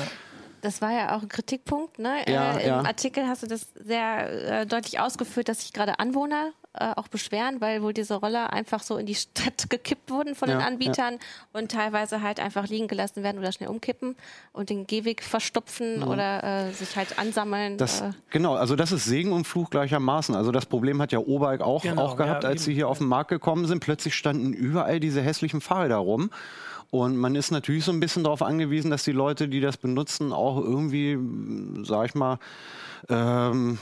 Das 0.62 0.82
war 0.82 0.92
ja 0.92 1.16
auch 1.16 1.22
ein 1.22 1.30
Kritikpunkt. 1.30 2.00
Ne? 2.00 2.18
Ja, 2.28 2.58
äh, 2.58 2.64
Im 2.64 2.68
ja. 2.68 2.82
Artikel 2.82 3.28
hast 3.28 3.44
du 3.44 3.48
das 3.48 3.68
sehr 3.76 4.62
äh, 4.62 4.66
deutlich 4.66 5.00
ausgeführt, 5.00 5.48
dass 5.48 5.62
sich 5.62 5.72
gerade 5.72 6.00
Anwohner 6.00 6.52
äh, 6.80 6.94
auch 6.96 7.08
beschweren, 7.08 7.62
weil 7.62 7.82
wohl 7.82 7.94
diese 7.94 8.16
Roller 8.16 8.54
einfach 8.54 8.82
so 8.82 8.98
in 8.98 9.06
die 9.06 9.16
Stadt 9.16 9.66
gekippt 9.70 10.10
wurden 10.10 10.36
von 10.36 10.50
ja, 10.50 10.58
den 10.58 10.64
Anbietern 10.64 11.14
ja. 11.14 11.20
und 11.60 11.72
teilweise 11.72 12.22
halt 12.22 12.40
einfach 12.40 12.68
liegen 12.68 12.88
gelassen 12.88 13.24
werden 13.24 13.40
oder 13.40 13.52
schnell 13.52 13.70
umkippen 13.70 14.16
und 14.54 14.70
den 14.70 14.88
Gehweg 14.88 15.24
verstopfen 15.24 15.98
mhm. 15.98 16.08
oder 16.08 16.44
äh, 16.44 16.72
sich 16.72 16.96
halt 16.96 17.20
ansammeln. 17.20 17.78
Das, 17.78 18.02
äh. 18.02 18.12
Genau, 18.30 18.56
also 18.56 18.76
das 18.76 18.92
ist 18.92 19.06
Segen 19.06 19.32
und 19.34 19.46
Fluch 19.46 19.70
gleichermaßen. 19.70 20.36
Also 20.36 20.52
das 20.52 20.66
Problem 20.66 21.02
hat 21.02 21.12
ja 21.12 21.20
O-Bike 21.20 21.62
auch, 21.62 21.84
genau, 21.84 22.02
auch 22.02 22.16
gehabt, 22.16 22.44
ja, 22.44 22.50
als 22.50 22.64
sie 22.64 22.74
hier 22.74 22.88
auf 22.88 23.00
den 23.00 23.08
Markt 23.08 23.30
gekommen 23.30 23.66
sind. 23.66 23.82
Plötzlich 23.82 24.16
standen 24.16 24.54
überall 24.54 25.00
diese 25.00 25.22
hässlichen 25.22 25.62
Fahrräder 25.62 25.98
rum. 25.98 26.32
Und 26.92 27.18
man 27.18 27.36
ist 27.36 27.52
natürlich 27.52 27.86
so 27.86 27.92
ein 27.92 28.00
bisschen 28.00 28.24
darauf 28.24 28.42
angewiesen, 28.42 28.90
dass 28.90 29.04
die 29.04 29.12
Leute, 29.12 29.48
die 29.48 29.62
das 29.62 29.78
benutzen, 29.78 30.34
auch 30.34 30.58
irgendwie, 30.58 31.20
sag 31.84 32.08
ich 32.08 32.16
mal, 32.16 32.40
ähm, 33.08 33.78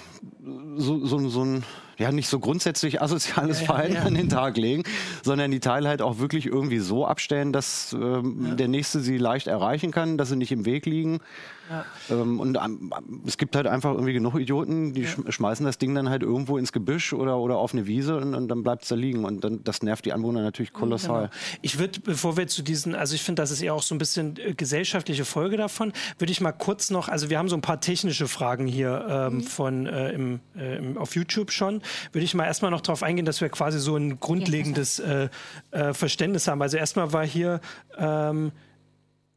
so, 0.77 1.05
so, 1.05 1.29
so 1.29 1.43
ein 1.43 1.63
ja 1.97 2.12
nicht 2.12 2.27
so 2.27 2.39
grundsätzlich 2.39 3.01
asoziales 3.01 3.59
ja, 3.62 3.65
Verhalten 3.65 3.93
ja, 3.93 4.01
ja. 4.01 4.05
an 4.05 4.13
den 4.13 4.29
Tag 4.29 4.57
legen, 4.57 4.83
sondern 5.24 5.51
die 5.51 5.59
Teile 5.59 5.89
halt 5.89 6.01
auch 6.01 6.19
wirklich 6.19 6.45
irgendwie 6.45 6.79
so 6.79 7.05
abstellen, 7.05 7.51
dass 7.51 7.93
ähm, 7.93 8.55
der 8.55 8.67
Nächste 8.67 9.00
sie 9.00 9.17
leicht 9.17 9.47
erreichen 9.47 9.91
kann, 9.91 10.17
dass 10.17 10.29
sie 10.29 10.36
nicht 10.36 10.51
im 10.51 10.65
Weg 10.65 10.86
liegen. 10.86 11.19
Ähm, 12.09 12.39
und 12.39 12.57
ähm, 12.63 12.93
es 13.25 13.38
gibt 13.38 13.55
halt 13.55 13.67
einfach 13.67 13.91
irgendwie 13.91 14.13
genug 14.13 14.36
Idioten, 14.36 14.93
die 14.93 15.05
sch 15.05 15.17
schmeißen 15.27 15.65
das 15.65 15.77
Ding 15.77 15.93
dann 15.95 16.09
halt 16.09 16.24
irgendwo 16.24 16.57
ins 16.57 16.71
Gebüsch 16.71 17.13
oder, 17.13 17.38
oder 17.39 17.57
auf 17.57 17.74
eine 17.74 17.88
Wiese 17.88 18.15
und, 18.17 18.33
und 18.36 18.47
dann 18.47 18.63
bleibt 18.63 18.83
es 18.83 18.89
da 18.89 18.95
liegen. 18.95 19.25
Und 19.25 19.43
dann, 19.43 19.63
das 19.63 19.81
nervt 19.81 20.05
die 20.05 20.13
Anwohner 20.13 20.41
natürlich 20.41 20.74
mhm, 20.74 20.77
kolossal. 20.77 21.24
Genau. 21.24 21.33
Ich 21.62 21.79
würde, 21.79 22.00
bevor 22.00 22.38
wir 22.38 22.47
zu 22.47 22.62
diesen, 22.62 22.95
also 22.95 23.15
ich 23.15 23.24
finde, 23.24 23.41
das 23.41 23.51
ist 23.51 23.62
eher 23.62 23.74
auch 23.74 23.83
so 23.83 23.93
ein 23.95 23.97
bisschen 23.97 24.38
äh, 24.38 24.53
gesellschaftliche 24.53 25.25
Folge 25.25 25.57
davon, 25.57 25.91
würde 26.17 26.31
ich 26.31 26.41
mal 26.41 26.53
kurz 26.53 26.89
noch, 26.89 27.09
also 27.09 27.29
wir 27.29 27.38
haben 27.38 27.50
so 27.50 27.57
ein 27.57 27.62
paar 27.62 27.81
technische 27.81 28.27
Fragen 28.27 28.67
hier 28.67 29.05
ähm, 29.07 29.35
mhm. 29.35 29.43
von 29.43 29.85
äh, 29.85 30.11
im, 30.11 30.39
äh, 30.57 30.77
im, 30.77 30.97
auf 30.97 31.15
YouTube 31.15 31.51
schon 31.51 31.81
würde 32.11 32.25
ich 32.25 32.33
mal 32.33 32.45
erstmal 32.45 32.71
noch 32.71 32.81
darauf 32.81 33.03
eingehen, 33.03 33.25
dass 33.25 33.41
wir 33.41 33.49
quasi 33.49 33.79
so 33.79 33.95
ein 33.95 34.19
grundlegendes 34.19 34.99
äh, 34.99 35.29
äh, 35.71 35.93
Verständnis 35.93 36.47
haben. 36.47 36.61
Also 36.61 36.77
erstmal 36.77 37.13
war 37.13 37.25
hier 37.25 37.61
ähm, 37.97 38.51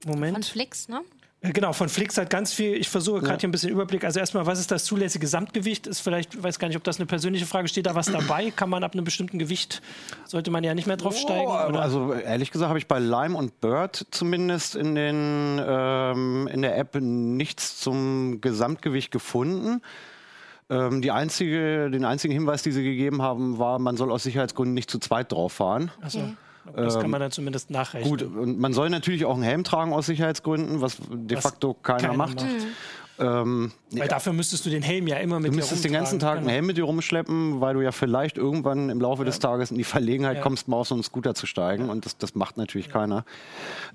Moment. 0.07 0.33
Von 0.33 0.43
Flix, 0.43 0.89
ne? 0.89 1.03
Äh, 1.43 1.53
genau, 1.53 1.73
von 1.73 1.89
Flix 1.89 2.19
hat 2.19 2.29
ganz 2.29 2.53
viel. 2.53 2.75
Ich 2.75 2.89
versuche 2.89 3.21
gerade 3.21 3.35
ja. 3.35 3.41
hier 3.41 3.49
ein 3.49 3.53
bisschen 3.53 3.71
Überblick. 3.71 4.05
Also 4.05 4.21
erstmal, 4.21 4.47
was 4.47 4.61
ist 4.61 4.71
das 4.71 4.85
zulässige 4.85 5.23
Gesamtgewicht? 5.23 5.87
Ist 5.87 6.01
vielleicht, 6.01 6.35
ich 6.35 6.43
weiß 6.43 6.59
gar 6.59 6.69
nicht, 6.69 6.77
ob 6.77 6.85
das 6.85 6.99
eine 6.99 7.07
persönliche 7.07 7.47
Frage 7.47 7.69
steht, 7.69 7.87
da 7.87 7.95
was 7.95 8.07
dabei? 8.13 8.51
Kann 8.51 8.69
man 8.69 8.85
ab 8.85 8.93
einem 8.93 9.05
bestimmten 9.05 9.39
Gewicht, 9.39 9.81
sollte 10.27 10.51
man 10.51 10.65
ja 10.65 10.75
nicht 10.75 10.87
mehr 10.87 10.97
draufsteigen? 10.97 11.47
Oh, 11.47 11.51
also 11.51 12.13
ehrlich 12.13 12.51
gesagt 12.51 12.69
habe 12.69 12.79
ich 12.79 12.87
bei 12.87 12.99
Lime 12.99 13.37
und 13.37 13.61
Bird 13.61 14.07
zumindest 14.11 14.77
in, 14.77 14.95
den, 14.95 15.61
ähm, 15.67 16.49
in 16.53 16.63
der 16.63 16.77
App 16.77 16.97
nichts 17.01 17.81
zum 17.81 18.41
Gesamtgewicht 18.41 19.11
gefunden. 19.11 19.81
Ähm, 20.69 21.01
die 21.01 21.11
einzige, 21.11 21.91
den 21.91 22.05
einzigen 22.05 22.35
Hinweis, 22.35 22.63
den 22.63 22.73
sie 22.73 22.85
gegeben 22.85 23.23
haben, 23.23 23.59
war, 23.59 23.79
man 23.79 23.97
soll 23.97 24.13
aus 24.13 24.23
Sicherheitsgründen 24.23 24.75
nicht 24.75 24.91
zu 24.91 24.99
zweit 24.99 25.33
drauf 25.33 25.55
fahren. 25.55 25.91
Okay. 26.05 26.37
Das 26.75 26.99
kann 26.99 27.11
man 27.11 27.21
dann 27.21 27.31
zumindest 27.31 27.71
nachrechnen. 27.71 28.11
Gut, 28.11 28.23
und 28.23 28.59
man 28.59 28.73
soll 28.73 28.91
natürlich 28.91 29.25
auch 29.25 29.35
einen 29.35 29.43
Helm 29.43 29.65
tragen 29.65 29.93
aus 29.93 30.07
Sicherheitsgründen, 30.07 30.81
was 30.81 30.99
de 31.11 31.37
was 31.37 31.45
facto 31.45 31.75
keiner, 31.75 31.99
keiner 31.99 32.17
macht. 32.17 32.37
macht. 32.37 32.47
Ähm, 33.21 33.73
weil 33.91 34.01
ja. 34.01 34.07
dafür 34.07 34.33
müsstest 34.33 34.65
du 34.65 34.71
den 34.71 34.83
Helm 34.83 35.07
ja 35.07 35.17
immer 35.17 35.41
mit 35.41 35.49
dir 35.49 35.51
Du 35.51 35.57
müsstest 35.57 35.85
den 35.85 35.93
ganzen 35.93 36.19
Tag 36.19 36.37
genau. 36.37 36.41
einen 36.43 36.49
Helm 36.49 36.67
mit 36.67 36.77
dir 36.77 36.85
rumschleppen, 36.85 37.61
weil 37.61 37.75
du 37.75 37.81
ja 37.81 37.93
vielleicht 37.93 38.39
irgendwann 38.39 38.89
im 38.89 39.01
Laufe 39.01 39.23
ja. 39.23 39.27
des 39.27 39.41
Tages 39.41 39.71
in 39.71 39.79
die 39.79 39.85
Verlegenheit 39.85 40.37
ja. 40.37 40.43
kommst, 40.43 40.69
mal 40.69 40.79
auf 40.79 40.89
so 40.89 40.95
einen 40.95 41.03
Scooter 41.03 41.35
zu 41.35 41.47
steigen. 41.47 41.91
Und 41.91 42.07
das, 42.07 42.17
das 42.17 42.35
macht 42.35 42.57
natürlich 42.57 42.89
keiner. 42.89 43.25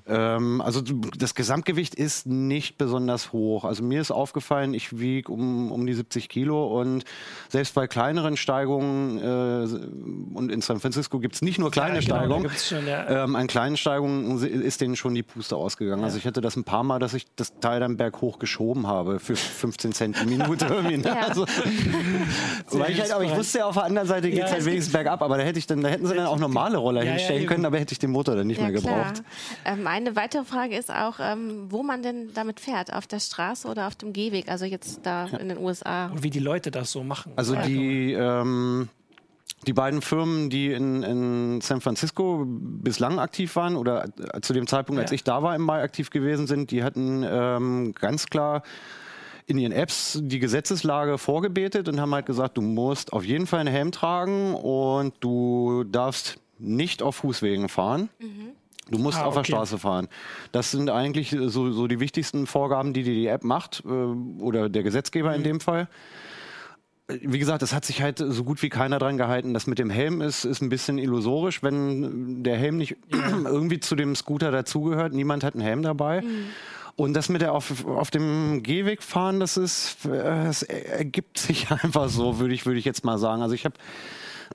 Ähm, 0.06 0.62
also 0.62 0.82
das 0.82 1.34
Gesamtgewicht 1.34 1.96
ist 1.96 2.28
nicht 2.28 2.78
besonders 2.78 3.32
hoch. 3.32 3.64
Also 3.64 3.84
mir 3.84 4.02
ist 4.02 4.12
aufgefallen, 4.12 4.74
ich 4.74 5.00
wiege 5.00 5.32
um, 5.32 5.72
um 5.72 5.88
die 5.88 5.94
70 5.94 6.30
Kilo 6.30 6.80
und 6.80 7.04
selbst 7.50 7.74
bei 7.74 7.88
kleineren 7.88 8.38
Steigungen 8.38 9.18
äh, 9.18 10.38
und 10.38 10.52
in 10.52 10.62
San 10.62 10.80
Francisco 10.80 11.20
gibt 11.20 11.36
es 11.36 11.42
nicht 11.42 11.58
nur 11.58 11.72
kleine 11.72 12.00
genau, 12.00 12.18
Steigungen, 12.18 12.52
schon, 12.52 12.84
ähm, 12.88 13.36
an 13.36 13.48
kleinen 13.48 13.78
Steigungen 13.78 14.44
ist 14.44 14.82
denen 14.82 14.96
schon 14.96 15.16
die 15.16 15.24
Puste 15.24 15.56
ausgegangen. 15.56 16.04
Also 16.04 16.18
ich 16.18 16.28
hatte 16.28 16.42
das 16.42 16.56
ein 16.56 16.64
paar 16.64 16.84
Mal, 16.84 17.00
dass 17.00 17.14
ich 17.14 17.26
das 17.36 17.60
Teil 17.60 17.80
dann 17.80 17.98
berghoch 17.98 18.40
geschoben 18.40 18.88
habe 18.88 19.15
für 19.20 19.36
15 19.36 19.94
Cent 19.94 20.18
die 20.22 20.26
Minute 20.26 20.66
irgendwie. 20.70 20.98
Ne? 20.98 21.06
Ja. 21.06 21.28
Also, 21.28 21.46
weil 22.72 22.92
ich, 22.92 23.02
halt, 23.02 23.12
aber 23.12 23.24
ich 23.24 23.36
wusste 23.36 23.60
ja, 23.60 23.66
auf 23.66 23.76
der 23.76 23.84
anderen 23.84 24.08
Seite 24.08 24.30
geht 24.30 24.44
es 24.44 24.50
ja, 24.50 24.56
halt 24.56 24.66
wenigstens 24.66 24.94
bergab, 24.94 25.22
aber 25.22 25.38
da, 25.38 25.44
hätte 25.44 25.60
ich 25.60 25.68
dann, 25.68 25.82
da 25.82 25.90
hätten 25.90 26.06
sie 26.06 26.16
dann 26.16 26.26
auch 26.26 26.40
normale 26.40 26.78
Roller 26.78 27.04
ja, 27.04 27.12
hinstellen 27.12 27.46
können, 27.46 27.66
aber 27.66 27.80
hätte 27.80 27.94
ich 27.94 28.00
den 28.00 28.12
Motor 28.12 28.36
dann 28.36 28.48
nicht 28.48 28.62
mehr 28.62 28.72
gebraucht. 28.72 29.24
Ähm, 29.66 29.88
eine 29.88 30.16
weitere 30.16 30.44
Frage 30.44 30.76
ist 30.78 30.92
auch, 30.92 31.20
ähm, 31.20 31.68
wo 31.70 31.84
man 31.84 32.04
denn 32.04 32.34
damit 32.34 32.60
fährt, 32.60 32.94
auf 32.94 33.08
der 33.08 33.20
Straße 33.20 33.68
oder 33.68 33.88
auf 33.88 33.96
dem 33.96 34.14
Gehweg, 34.14 34.50
also 34.50 34.66
jetzt 34.66 35.02
da 35.04 35.26
in 35.26 35.50
den 35.50 35.58
USA. 35.58 36.08
Und 36.08 36.24
wie 36.24 36.30
die 36.30 36.40
Leute 36.40 36.72
das 36.72 36.92
so 36.92 37.04
machen. 37.04 37.32
Also 37.36 37.56
die... 37.56 38.14
Ähm, 38.14 38.90
die 39.68 39.74
beiden 39.74 40.02
Firmen, 40.02 40.50
die 40.50 40.72
in, 40.72 41.04
in, 41.04 41.62
San 41.62 41.82
Francisco 41.82 42.46
bislang 42.46 43.20
aktiv 43.20 43.56
waren 43.56 43.76
oder 43.76 44.10
zu 44.42 44.54
dem 44.54 44.68
Zeitpunkt, 44.68 45.02
als 45.02 45.12
ich 45.12 45.24
da 45.24 45.42
war, 45.42 45.56
im 45.56 45.64
Mai 45.64 45.82
aktiv 45.82 46.10
gewesen 46.10 46.48
sind, 46.48 46.72
die 46.72 46.84
hatten 46.84 47.26
ähm, 47.28 47.94
ganz 47.94 48.28
klar 48.28 48.64
in 49.48 49.58
ihren 49.58 49.72
Apps 49.72 50.20
die 50.22 50.40
Gesetzeslage 50.40 51.18
vorgebetet 51.18 51.88
und 51.88 52.00
haben 52.00 52.14
halt 52.14 52.26
gesagt, 52.26 52.58
du 52.58 52.62
musst 52.62 53.14
auf 53.14 53.24
jeden 53.24 53.48
Fall 53.48 53.60
einen 53.60 53.74
Helm 53.74 53.92
tragen 53.92 54.56
und 54.56 55.14
du 55.20 55.84
darfst 55.84 56.40
nicht 56.58 57.04
auf 57.04 57.18
Fußwegen 57.18 57.70
fahren. 57.70 58.10
Mhm. 58.20 58.52
Du 58.90 59.00
musst 59.00 59.18
ah, 59.18 59.26
auf 59.26 59.36
der 59.36 59.44
Straße 59.44 59.80
fahren. 59.80 60.08
Das 60.52 60.72
sind 60.72 60.90
eigentlich 60.90 61.36
so, 61.48 61.72
so, 61.72 61.88
die 61.88 62.00
wichtigsten 62.00 62.46
Vorgaben, 62.46 62.94
die 62.94 63.04
die, 63.04 63.16
die 63.16 63.28
App 63.28 63.44
macht 63.44 63.84
äh, 63.86 63.90
oder 63.90 64.70
der 64.70 64.84
Gesetzgeber 64.84 65.30
mhm. 65.30 65.36
in 65.36 65.44
dem 65.44 65.60
Fall. 65.60 65.88
Wie 67.08 67.38
gesagt, 67.38 67.62
es 67.62 67.74
hat 67.74 67.86
sich 67.86 68.02
halt 68.02 68.18
so 68.18 68.44
gut 68.44 68.64
wie 68.64 68.70
keiner 68.70 68.98
dran 68.98 69.18
gehalten. 69.18 69.54
Das 69.54 69.68
mit 69.68 69.78
dem 69.78 69.92
Helm 69.92 70.22
ist, 70.22 70.44
ist 70.44 70.62
ein 70.62 70.70
bisschen 70.70 70.98
illusorisch, 70.98 71.62
wenn 71.62 72.44
der 72.44 72.58
Helm 72.58 72.78
nicht 72.78 72.98
irgendwie 73.12 73.80
zu 73.80 73.96
dem 73.96 74.16
Scooter 74.16 74.52
dazugehört. 74.52 75.14
Niemand 75.14 75.44
hat 75.44 75.54
einen 75.54 75.64
Helm 75.64 75.84
dabei. 75.84 76.22
Mhm. 76.22 76.48
Und 76.98 77.14
das 77.14 77.28
mit 77.28 77.42
der 77.42 77.54
auf, 77.54 77.86
auf 77.86 78.10
dem 78.10 78.64
Gehweg 78.64 79.04
fahren, 79.04 79.42
das 79.42 79.58
ist, 79.58 80.06
es 80.06 80.64
ergibt 80.64 81.38
sich 81.38 81.70
einfach 81.84 82.10
so, 82.10 82.40
würde 82.40 82.54
ich, 82.54 82.66
würde 82.66 82.80
ich 82.80 82.86
jetzt 82.86 83.04
mal 83.04 83.18
sagen. 83.18 83.42
Also 83.42 83.54
ich 83.54 83.66
habe 83.66 83.76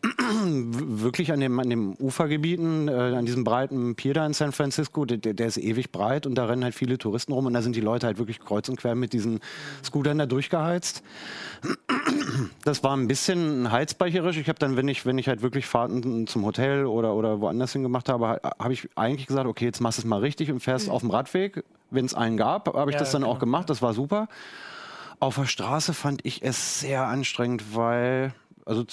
wirklich 0.02 1.32
an 1.32 1.40
dem, 1.40 1.58
an 1.58 1.68
dem 1.68 1.94
Ufergebieten, 1.94 2.88
äh, 2.88 2.92
an 2.92 3.26
diesem 3.26 3.44
breiten 3.44 3.94
Pier 3.94 4.14
da 4.14 4.26
in 4.26 4.32
San 4.32 4.52
Francisco, 4.52 5.04
der, 5.04 5.18
der, 5.18 5.46
ist 5.46 5.56
ewig 5.56 5.90
breit 5.90 6.26
und 6.26 6.34
da 6.36 6.46
rennen 6.46 6.64
halt 6.64 6.74
viele 6.74 6.98
Touristen 6.98 7.32
rum 7.32 7.46
und 7.46 7.54
da 7.54 7.62
sind 7.62 7.76
die 7.76 7.80
Leute 7.80 8.06
halt 8.06 8.18
wirklich 8.18 8.40
kreuz 8.40 8.68
und 8.68 8.76
quer 8.76 8.94
mit 8.94 9.12
diesen 9.12 9.40
Scootern 9.84 10.18
da 10.18 10.26
durchgeheizt. 10.26 11.02
Das 12.64 12.82
war 12.82 12.96
ein 12.96 13.08
bisschen 13.08 13.70
heizbrecherisch. 13.70 14.36
Ich 14.36 14.48
habe 14.48 14.58
dann, 14.58 14.76
wenn 14.76 14.88
ich, 14.88 15.04
wenn 15.04 15.18
ich 15.18 15.28
halt 15.28 15.42
wirklich 15.42 15.66
Fahrten 15.66 16.26
zum 16.26 16.44
Hotel 16.44 16.86
oder, 16.86 17.14
oder 17.14 17.40
woanders 17.40 17.72
hin 17.72 17.82
gemacht 17.82 18.08
habe, 18.08 18.40
habe 18.42 18.72
ich 18.72 18.88
eigentlich 18.96 19.26
gesagt, 19.26 19.46
okay, 19.46 19.66
jetzt 19.66 19.80
machst 19.80 19.98
du 19.98 20.02
es 20.02 20.06
mal 20.06 20.20
richtig 20.20 20.50
und 20.50 20.60
fährst 20.60 20.86
mhm. 20.86 20.92
auf 20.92 21.00
dem 21.02 21.10
Radweg. 21.10 21.64
Wenn 21.90 22.04
es 22.04 22.14
einen 22.14 22.36
gab, 22.36 22.72
habe 22.72 22.90
ich 22.90 22.94
ja, 22.94 23.00
das 23.00 23.10
dann 23.10 23.22
genau. 23.22 23.34
auch 23.34 23.38
gemacht. 23.38 23.68
Das 23.68 23.82
war 23.82 23.94
super. 23.94 24.28
Auf 25.18 25.34
der 25.34 25.46
Straße 25.46 25.92
fand 25.92 26.24
ich 26.24 26.42
es 26.42 26.80
sehr 26.80 27.06
anstrengend, 27.06 27.74
weil 27.74 28.32
also 28.64 28.84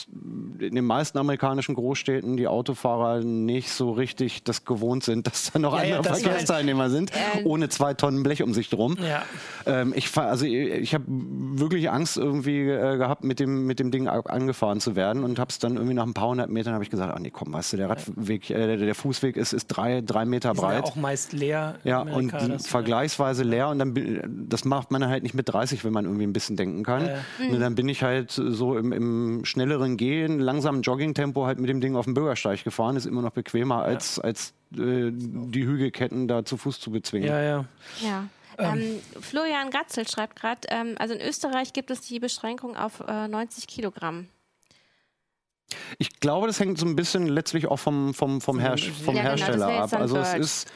in 0.59 0.75
den 0.75 0.85
meisten 0.85 1.17
amerikanischen 1.17 1.75
Großstädten 1.75 2.37
die 2.37 2.47
Autofahrer 2.47 3.23
nicht 3.23 3.69
so 3.69 3.91
richtig 3.91 4.43
das 4.43 4.65
gewohnt 4.65 5.03
sind, 5.03 5.27
dass 5.27 5.51
da 5.51 5.59
noch 5.59 5.73
ja, 5.73 5.97
andere 5.97 6.03
ja, 6.03 6.03
Verkehrsteilnehmer 6.03 6.89
sind, 6.89 7.11
äh, 7.11 7.43
ohne 7.43 7.69
zwei 7.69 7.93
Tonnen 7.93 8.23
Blech 8.23 8.43
um 8.43 8.53
sich 8.53 8.69
drum. 8.69 8.97
Ja. 9.01 9.23
Ähm, 9.65 9.93
ich 9.95 10.15
also 10.17 10.45
ich 10.45 10.93
habe 10.93 11.05
wirklich 11.07 11.89
Angst 11.89 12.17
irgendwie 12.17 12.61
äh, 12.61 12.97
gehabt, 12.97 13.23
mit 13.23 13.39
dem, 13.39 13.65
mit 13.65 13.79
dem 13.79 13.91
Ding 13.91 14.07
angefahren 14.07 14.79
zu 14.79 14.95
werden 14.95 15.23
und 15.23 15.39
habe 15.39 15.49
es 15.49 15.59
dann 15.59 15.75
irgendwie 15.75 15.93
nach 15.93 16.05
ein 16.05 16.13
paar 16.13 16.29
hundert 16.29 16.49
Metern 16.49 16.73
habe 16.73 16.83
ich 16.83 16.89
gesagt, 16.89 17.13
ah 17.13 17.19
nee, 17.19 17.31
komm, 17.31 17.53
weißt 17.53 17.73
du, 17.73 17.77
der 17.77 17.89
Radweg, 17.89 18.49
äh, 18.49 18.77
der 18.77 18.95
Fußweg 18.95 19.37
ist, 19.37 19.53
ist 19.53 19.67
drei, 19.67 20.01
drei 20.01 20.25
Meter 20.25 20.53
die 20.53 20.59
breit. 20.59 20.75
Sind 20.75 20.85
ja 20.85 20.91
auch 20.91 20.95
meist 20.95 21.33
leer. 21.33 21.75
Ja, 21.83 22.01
und 22.01 22.31
vergleichsweise 22.61 23.43
leer 23.43 23.69
und 23.69 23.79
dann 23.79 24.47
das 24.47 24.65
macht 24.65 24.91
man 24.91 25.07
halt 25.07 25.23
nicht 25.23 25.35
mit 25.35 25.49
30, 25.49 25.83
wenn 25.83 25.93
man 25.93 26.05
irgendwie 26.05 26.25
ein 26.25 26.33
bisschen 26.33 26.55
denken 26.55 26.83
kann. 26.83 27.07
Äh. 27.07 27.51
Und 27.51 27.59
dann 27.59 27.75
bin 27.75 27.89
ich 27.89 28.03
halt 28.03 28.31
so 28.31 28.77
im, 28.77 28.91
im 28.91 29.45
schnelleren 29.57 29.97
Gehen, 29.97 30.39
langsamen 30.39 30.83
Joggingtempo 30.83 31.47
halt 31.47 31.59
mit 31.59 31.69
dem 31.69 31.81
Ding 31.81 31.95
auf 31.95 32.05
dem 32.05 32.13
Bürgersteig 32.13 32.63
gefahren. 32.63 32.95
Ist 32.95 33.07
immer 33.07 33.23
noch 33.23 33.31
bequemer, 33.31 33.81
als, 33.83 34.17
ja. 34.17 34.23
als 34.23 34.53
äh, 34.73 35.09
die 35.11 35.65
Hügelketten 35.65 36.27
da 36.27 36.45
zu 36.45 36.57
Fuß 36.57 36.79
zu 36.79 36.91
bezwingen. 36.91 37.27
Ja, 37.27 37.41
ja. 37.41 37.65
Ja. 38.01 38.27
Ähm, 38.59 38.79
ähm 38.79 39.21
Florian 39.21 39.71
Gatzel 39.71 40.07
schreibt 40.07 40.39
gerade, 40.39 40.61
ähm, 40.69 40.95
also 40.99 41.15
in 41.15 41.21
Österreich 41.21 41.73
gibt 41.73 41.89
es 41.89 42.01
die 42.01 42.19
Beschränkung 42.19 42.77
auf 42.77 42.99
äh, 43.07 43.27
90 43.27 43.67
Kilogramm. 43.67 44.27
Ich 45.97 46.19
glaube, 46.19 46.47
das 46.47 46.59
hängt 46.59 46.77
so 46.77 46.85
ein 46.85 46.95
bisschen 46.95 47.27
letztlich 47.27 47.67
auch 47.67 47.77
vom, 47.77 48.13
vom, 48.13 48.39
vom, 48.39 48.59
Herr, 48.59 48.77
vom 48.77 49.15
ja, 49.15 49.23
genau, 49.23 49.35
Hersteller 49.35 49.67
genau, 49.67 49.83
ab. 49.83 49.93
Also 49.93 50.17
es 50.17 50.33
ist 50.35 50.71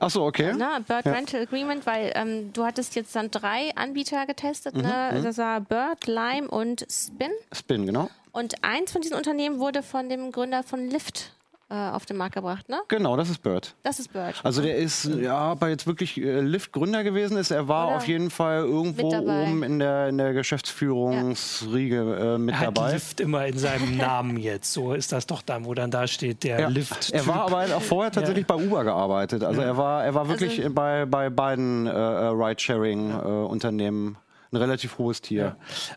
Ach 0.00 0.10
so, 0.10 0.24
okay. 0.24 0.54
Ne, 0.54 0.84
Bird 0.86 1.06
ja. 1.06 1.12
Rental 1.12 1.42
Agreement, 1.42 1.86
weil 1.86 2.12
ähm, 2.14 2.52
du 2.52 2.64
hattest 2.64 2.94
jetzt 2.94 3.14
dann 3.16 3.30
drei 3.30 3.74
Anbieter 3.74 4.26
getestet. 4.26 4.76
Mhm, 4.76 4.82
ne? 4.82 5.10
Mhm. 5.14 5.24
Das 5.24 5.38
war 5.38 5.60
Bird, 5.60 6.06
Lime 6.06 6.48
und 6.48 6.86
Spin. 6.90 7.30
Spin, 7.52 7.86
genau. 7.86 8.08
Und 8.32 8.62
eins 8.62 8.92
von 8.92 9.00
diesen 9.00 9.16
Unternehmen 9.16 9.58
wurde 9.58 9.82
von 9.82 10.08
dem 10.08 10.30
Gründer 10.30 10.62
von 10.62 10.90
Lyft 10.90 11.32
auf 11.74 12.06
den 12.06 12.16
Markt 12.16 12.34
gebracht, 12.34 12.68
ne? 12.68 12.80
Genau, 12.88 13.16
das 13.16 13.28
ist 13.28 13.42
Bird. 13.42 13.74
Das 13.82 13.98
ist 13.98 14.12
Bird. 14.12 14.40
Also 14.42 14.62
der 14.62 14.76
ist, 14.76 15.04
ja, 15.04 15.36
aber 15.36 15.68
jetzt 15.68 15.86
wirklich 15.86 16.16
äh, 16.16 16.40
Lyft-Gründer 16.40 17.04
gewesen 17.04 17.36
ist. 17.36 17.50
Er 17.50 17.68
war 17.68 17.88
Oder 17.88 17.96
auf 17.96 18.08
jeden 18.08 18.30
Fall 18.30 18.60
irgendwo 18.60 19.08
oben 19.08 19.62
in 19.62 19.78
der, 19.78 20.08
in 20.08 20.16
der 20.16 20.32
Geschäftsführungsriege 20.32 21.96
ja. 21.96 22.34
äh, 22.34 22.38
mit 22.38 22.54
er 22.54 22.60
hat 22.60 22.76
dabei. 22.78 22.92
Lyft 22.94 23.20
immer 23.20 23.46
in 23.46 23.58
seinem 23.58 23.96
Namen 23.98 24.38
jetzt. 24.38 24.72
So 24.72 24.94
ist 24.94 25.12
das 25.12 25.26
doch 25.26 25.42
dann, 25.42 25.66
wo 25.66 25.74
dann 25.74 25.90
da 25.90 26.06
steht, 26.06 26.42
der 26.44 26.60
ja. 26.60 26.68
Lyft. 26.68 27.10
Er 27.12 27.26
war 27.26 27.42
aber 27.42 27.64
auch 27.76 27.82
vorher 27.82 28.12
tatsächlich 28.12 28.46
ja. 28.48 28.56
bei 28.56 28.64
Uber 28.64 28.84
gearbeitet. 28.84 29.44
Also 29.44 29.60
er 29.60 29.76
war, 29.76 30.04
er 30.04 30.14
war 30.14 30.28
wirklich 30.28 30.58
also, 30.60 30.72
bei, 30.72 31.04
bei 31.04 31.28
beiden 31.28 31.86
äh, 31.86 31.90
äh 31.90 32.28
Ride-Sharing-Unternehmen 32.28 34.16
ein 34.52 34.56
relativ 34.56 34.98
hohes 34.98 35.20
Tier. 35.20 35.56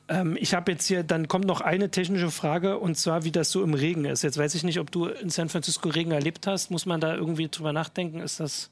Ja. 0.10 0.22
Ähm, 0.22 0.38
ich 0.40 0.54
habe 0.54 0.72
jetzt 0.72 0.86
hier, 0.88 1.04
dann 1.04 1.28
kommt 1.28 1.46
noch 1.46 1.62
eine 1.62 1.90
technische 1.90 2.32
Frage 2.32 2.78
und 2.80 2.96
zwar, 2.98 3.24
wie 3.24 3.32
das 3.32 3.52
so 3.52 3.64
im 3.64 3.74
Regen 3.74 4.06
ist. 4.06 4.24
Jetzt 4.24 4.38
weiß 4.38 4.56
ich 4.56 4.64
nicht, 4.64 4.80
ob 4.80 4.92
du 4.92 5.06
in 5.06 5.30
San 5.30 5.50
Francisco 5.50 5.90
Regen 5.90 6.12
erlebt 6.12 6.48
hast. 6.48 6.72
Muss 6.72 6.86
man 6.86 7.00
da 7.00 7.16
irgendwie 7.16 7.48
drüber 7.50 7.74
nachdenken? 7.74 8.20
Ist 8.20 8.40
das. 8.40 8.70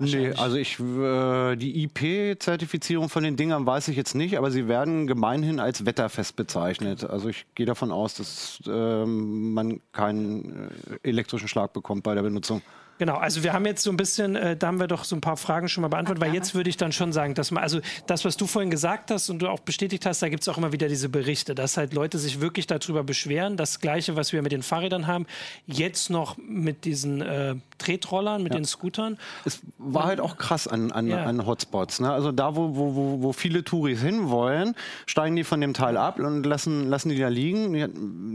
Nee, 0.00 0.32
also 0.32 0.56
ich 0.56 0.80
äh, 0.80 1.56
die 1.56 1.84
IP-Zertifizierung 1.84 3.10
von 3.10 3.22
den 3.22 3.36
Dingern 3.36 3.66
weiß 3.66 3.88
ich 3.88 3.96
jetzt 3.96 4.14
nicht, 4.14 4.38
aber 4.38 4.50
sie 4.50 4.66
werden 4.66 5.06
gemeinhin 5.06 5.60
als 5.60 5.84
wetterfest 5.84 6.36
bezeichnet. 6.36 7.04
Also 7.04 7.28
ich 7.28 7.44
gehe 7.54 7.66
davon 7.66 7.92
aus, 7.92 8.14
dass 8.14 8.62
äh, 8.66 9.04
man 9.04 9.80
keinen 9.92 10.70
äh, 11.02 11.08
elektrischen 11.08 11.48
Schlag 11.48 11.74
bekommt 11.74 12.02
bei 12.02 12.14
der 12.14 12.22
Benutzung. 12.22 12.62
Genau, 13.00 13.16
also 13.16 13.42
wir 13.42 13.54
haben 13.54 13.64
jetzt 13.64 13.82
so 13.82 13.90
ein 13.90 13.96
bisschen, 13.96 14.36
äh, 14.36 14.58
da 14.58 14.66
haben 14.66 14.78
wir 14.78 14.86
doch 14.86 15.04
so 15.04 15.16
ein 15.16 15.22
paar 15.22 15.38
Fragen 15.38 15.70
schon 15.70 15.80
mal 15.80 15.88
beantwortet, 15.88 16.22
weil 16.22 16.34
jetzt 16.34 16.54
würde 16.54 16.68
ich 16.68 16.76
dann 16.76 16.92
schon 16.92 17.14
sagen, 17.14 17.32
dass 17.32 17.50
man, 17.50 17.62
also 17.62 17.80
das, 18.06 18.26
was 18.26 18.36
du 18.36 18.46
vorhin 18.46 18.70
gesagt 18.70 19.10
hast 19.10 19.30
und 19.30 19.38
du 19.38 19.48
auch 19.48 19.60
bestätigt 19.60 20.04
hast, 20.04 20.20
da 20.20 20.28
gibt 20.28 20.42
es 20.42 20.48
auch 20.50 20.58
immer 20.58 20.70
wieder 20.72 20.86
diese 20.86 21.08
Berichte, 21.08 21.54
dass 21.54 21.78
halt 21.78 21.94
Leute 21.94 22.18
sich 22.18 22.42
wirklich 22.42 22.66
darüber 22.66 23.02
beschweren. 23.02 23.56
Das 23.56 23.80
Gleiche, 23.80 24.16
was 24.16 24.34
wir 24.34 24.42
mit 24.42 24.52
den 24.52 24.62
Fahrrädern 24.62 25.06
haben, 25.06 25.24
jetzt 25.66 26.10
noch 26.10 26.36
mit 26.36 26.84
diesen 26.84 27.22
äh, 27.22 27.54
Tretrollern, 27.78 28.42
mit 28.42 28.52
ja. 28.52 28.60
den 28.60 28.66
Scootern. 28.66 29.16
Es 29.46 29.60
war 29.78 30.04
halt 30.04 30.20
auch 30.20 30.36
krass 30.36 30.68
an, 30.68 30.92
an, 30.92 31.06
ja. 31.06 31.24
an 31.24 31.46
Hotspots. 31.46 32.00
Ne? 32.00 32.12
Also 32.12 32.32
da, 32.32 32.54
wo, 32.54 32.76
wo, 32.76 33.22
wo 33.22 33.32
viele 33.32 33.64
Touris 33.64 34.02
hinwollen, 34.02 34.74
steigen 35.06 35.36
die 35.36 35.44
von 35.44 35.62
dem 35.62 35.72
Teil 35.72 35.96
ab 35.96 36.18
und 36.18 36.44
lassen, 36.44 36.90
lassen 36.90 37.08
die 37.08 37.18
da 37.18 37.28
liegen. 37.28 37.72
Die, 37.72 37.86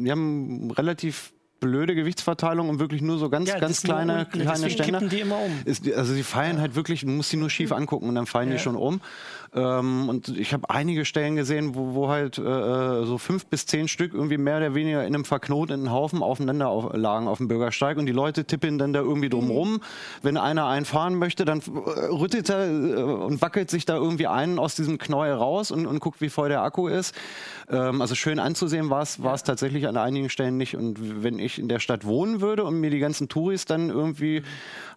die 0.06 0.10
haben 0.10 0.72
relativ 0.72 1.35
blöde 1.66 1.96
Gewichtsverteilung 1.96 2.70
und 2.70 2.80
wirklich 2.80 3.02
nur 3.02 3.18
so 3.18 3.30
ganz, 3.30 3.50
ja, 3.50 3.60
ganz 3.60 3.82
kleine, 3.82 4.26
kleine 4.26 4.70
Ständer. 4.70 5.00
die 5.02 5.20
immer 5.20 5.40
um. 5.40 5.52
Ist, 5.66 5.92
also 5.92 6.14
sie 6.14 6.24
fallen 6.24 6.60
halt 6.62 6.76
wirklich, 6.76 7.02
du 7.02 7.08
musst 7.08 7.32
sie 7.32 7.38
nur 7.38 7.50
schief 7.50 7.72
hm. 7.72 7.78
angucken 7.78 8.10
und 8.10 8.16
dann 8.16 8.26
fallen 8.26 8.50
ja. 8.50 8.56
die 8.56 8.62
schon 8.62 8.76
um. 8.76 9.02
Ähm, 9.56 10.10
und 10.10 10.28
ich 10.38 10.54
habe 10.54 10.70
einige 10.70 11.06
Stellen 11.06 11.38
gesehen, 11.38 11.76
wo, 11.76 11.96
wo 11.96 12.10
halt 12.10 12.38
äh, 12.38 12.42
äh, 12.42 13.06
so 13.06 13.18
fünf 13.18 13.46
bis 13.46 13.66
zehn 13.66 13.88
Stück 13.88 14.14
irgendwie 14.14 14.38
mehr 14.38 14.58
oder 14.58 14.76
weniger 14.76 15.06
in 15.06 15.16
einem 15.16 15.24
verknoteten 15.24 15.92
Haufen 15.92 16.22
aufeinander 16.22 16.68
auf, 16.68 16.94
lagen 16.94 17.30
auf 17.30 17.38
dem 17.38 17.48
Bürgersteig 17.48 17.98
und 17.98 18.06
die 18.06 18.12
Leute 18.12 18.44
tippen 18.44 18.78
dann 18.78 18.92
da 18.92 19.00
irgendwie 19.00 19.30
drum 19.30 19.50
rum. 19.50 19.74
Mhm. 19.74 19.82
Wenn 20.24 20.38
einer 20.38 20.68
einen 20.68 20.86
fahren 20.86 21.16
möchte, 21.16 21.46
dann 21.46 21.62
rüttelt 21.62 22.50
er 22.50 22.68
äh, 22.68 23.02
und 23.02 23.42
wackelt 23.42 23.72
sich 23.72 23.86
da 23.86 23.96
irgendwie 23.96 24.28
einen 24.28 24.60
aus 24.60 24.76
diesem 24.76 24.98
Knäuel 24.98 25.34
raus 25.34 25.72
und, 25.72 25.86
und 25.86 26.00
guckt, 26.02 26.20
wie 26.20 26.30
voll 26.30 26.50
der 26.50 26.62
Akku 26.62 26.90
ist. 26.90 27.16
Ähm, 27.70 28.02
also 28.02 28.14
schön 28.14 28.40
anzusehen 28.40 28.90
war 28.90 29.04
es 29.04 29.44
tatsächlich 29.44 29.88
an 29.88 29.96
einigen 29.96 30.30
Stellen 30.30 30.58
nicht. 30.58 30.76
Und 30.76 31.24
wenn 31.24 31.40
ich 31.40 31.60
in 31.60 31.70
der 31.70 31.80
Stadt 31.80 32.06
wohnen 32.06 32.42
würde 32.42 32.66
und 32.66 32.82
mir 32.82 32.90
die 32.90 33.00
ganzen 33.00 33.30
Touris 33.30 33.64
dann 33.64 33.90
irgendwie 33.90 34.44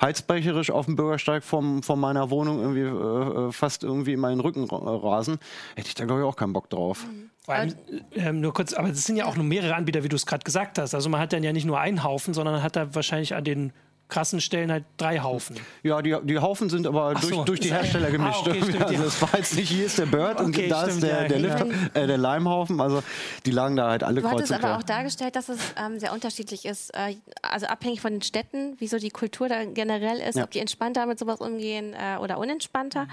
heizbrecherisch 0.03 0.73
auf 0.73 0.87
dem 0.87 0.97
Bürgersteig 0.97 1.45
vom, 1.45 1.85
von 1.85 2.01
meiner 2.01 2.31
Wohnung 2.31 2.61
irgendwie 2.61 2.81
äh, 2.81 3.53
fast 3.53 3.85
irgendwie 3.85 4.15
in 4.15 4.21
meinen 4.21 4.41
Rücken 4.41 4.48
rasen, 4.57 5.39
hätte 5.77 5.89
ich 5.89 5.95
da 5.95 6.05
glaube 6.05 6.21
ich 6.21 6.27
auch 6.27 6.37
keinen 6.37 6.53
Bock 6.53 6.71
drauf. 6.71 7.07
Mhm. 7.07 7.31
Vor 7.49 7.55
allem, 7.55 7.75
äh, 8.15 8.31
nur 8.31 8.53
kurz, 8.53 8.75
aber 8.75 8.91
es 8.91 9.07
sind 9.07 9.17
ja 9.17 9.25
auch 9.25 9.35
nur 9.35 9.45
mehrere 9.45 9.75
Anbieter, 9.75 10.05
wie 10.05 10.11
du 10.11 10.17
es 10.17 10.27
gerade 10.27 10.45
gesagt 10.45 10.79
hast. 10.79 10.95
Also 10.95 11.09
man 11.09 11.19
hat 11.19 11.33
dann 11.33 11.43
ja 11.43 11.53
nicht 11.55 11.65
nur 11.65 11.81
einen 11.81 12.05
Haufen, 12.05 12.35
sondern 12.35 12.63
hat 12.63 12.77
da 12.77 12.95
wahrscheinlich 12.95 13.35
an 13.35 13.43
den 13.43 13.73
krassen 14.09 14.41
Stellen 14.41 14.73
halt 14.73 14.85
drei 14.97 15.21
Haufen. 15.21 15.57
Ja, 15.83 16.01
die, 16.01 16.17
die 16.23 16.39
Haufen 16.39 16.71
sind 16.71 16.87
aber 16.87 17.15
durch, 17.15 17.35
so. 17.35 17.45
durch, 17.45 17.61
die 17.61 17.71
Hersteller 17.71 18.11
gemischt. 18.11 18.47
Ah, 18.47 18.51
okay, 18.51 18.63
stimmt, 18.63 18.83
also 18.83 19.05
es 19.05 19.23
war 19.23 19.37
jetzt 19.37 19.55
nicht, 19.55 19.69
hier 19.69 19.87
ist 19.87 19.99
der 19.99 20.07
Bird 20.07 20.41
okay, 20.41 20.45
und 20.45 20.69
da 20.71 20.83
stimmt, 20.83 20.95
ist 20.95 21.03
der, 21.03 21.23
ja, 21.23 21.29
der, 21.29 21.39
Lift, 21.39 21.65
äh, 21.95 22.07
der 22.07 22.19
Leimhaufen. 22.19 22.81
Also 22.81 23.03
die 23.45 23.51
lagen 23.51 23.77
da 23.77 23.91
halt 23.91 24.03
alle 24.03 24.23
Du 24.23 24.31
hattest 24.31 24.53
aber 24.53 24.79
auch 24.79 24.83
dargestellt, 24.83 25.37
dass 25.37 25.49
es 25.49 25.59
ähm, 25.77 25.99
sehr 25.99 26.13
unterschiedlich 26.13 26.65
ist. 26.65 26.91
Äh, 26.95 27.17
also 27.43 27.67
abhängig 27.67 28.01
von 28.01 28.13
den 28.13 28.23
Städten, 28.23 28.77
wie 28.79 28.89
so 28.89 28.99
die 28.99 29.11
Kultur 29.11 29.49
da 29.49 29.65
generell 29.65 30.19
ist, 30.21 30.37
ja. 30.37 30.45
ob 30.45 30.51
die 30.51 30.61
entspannter 30.61 31.05
mit 31.07 31.19
sowas 31.19 31.41
umgehen 31.41 31.95
äh, 31.95 32.17
oder 32.19 32.39
unentspannter. 32.39 33.09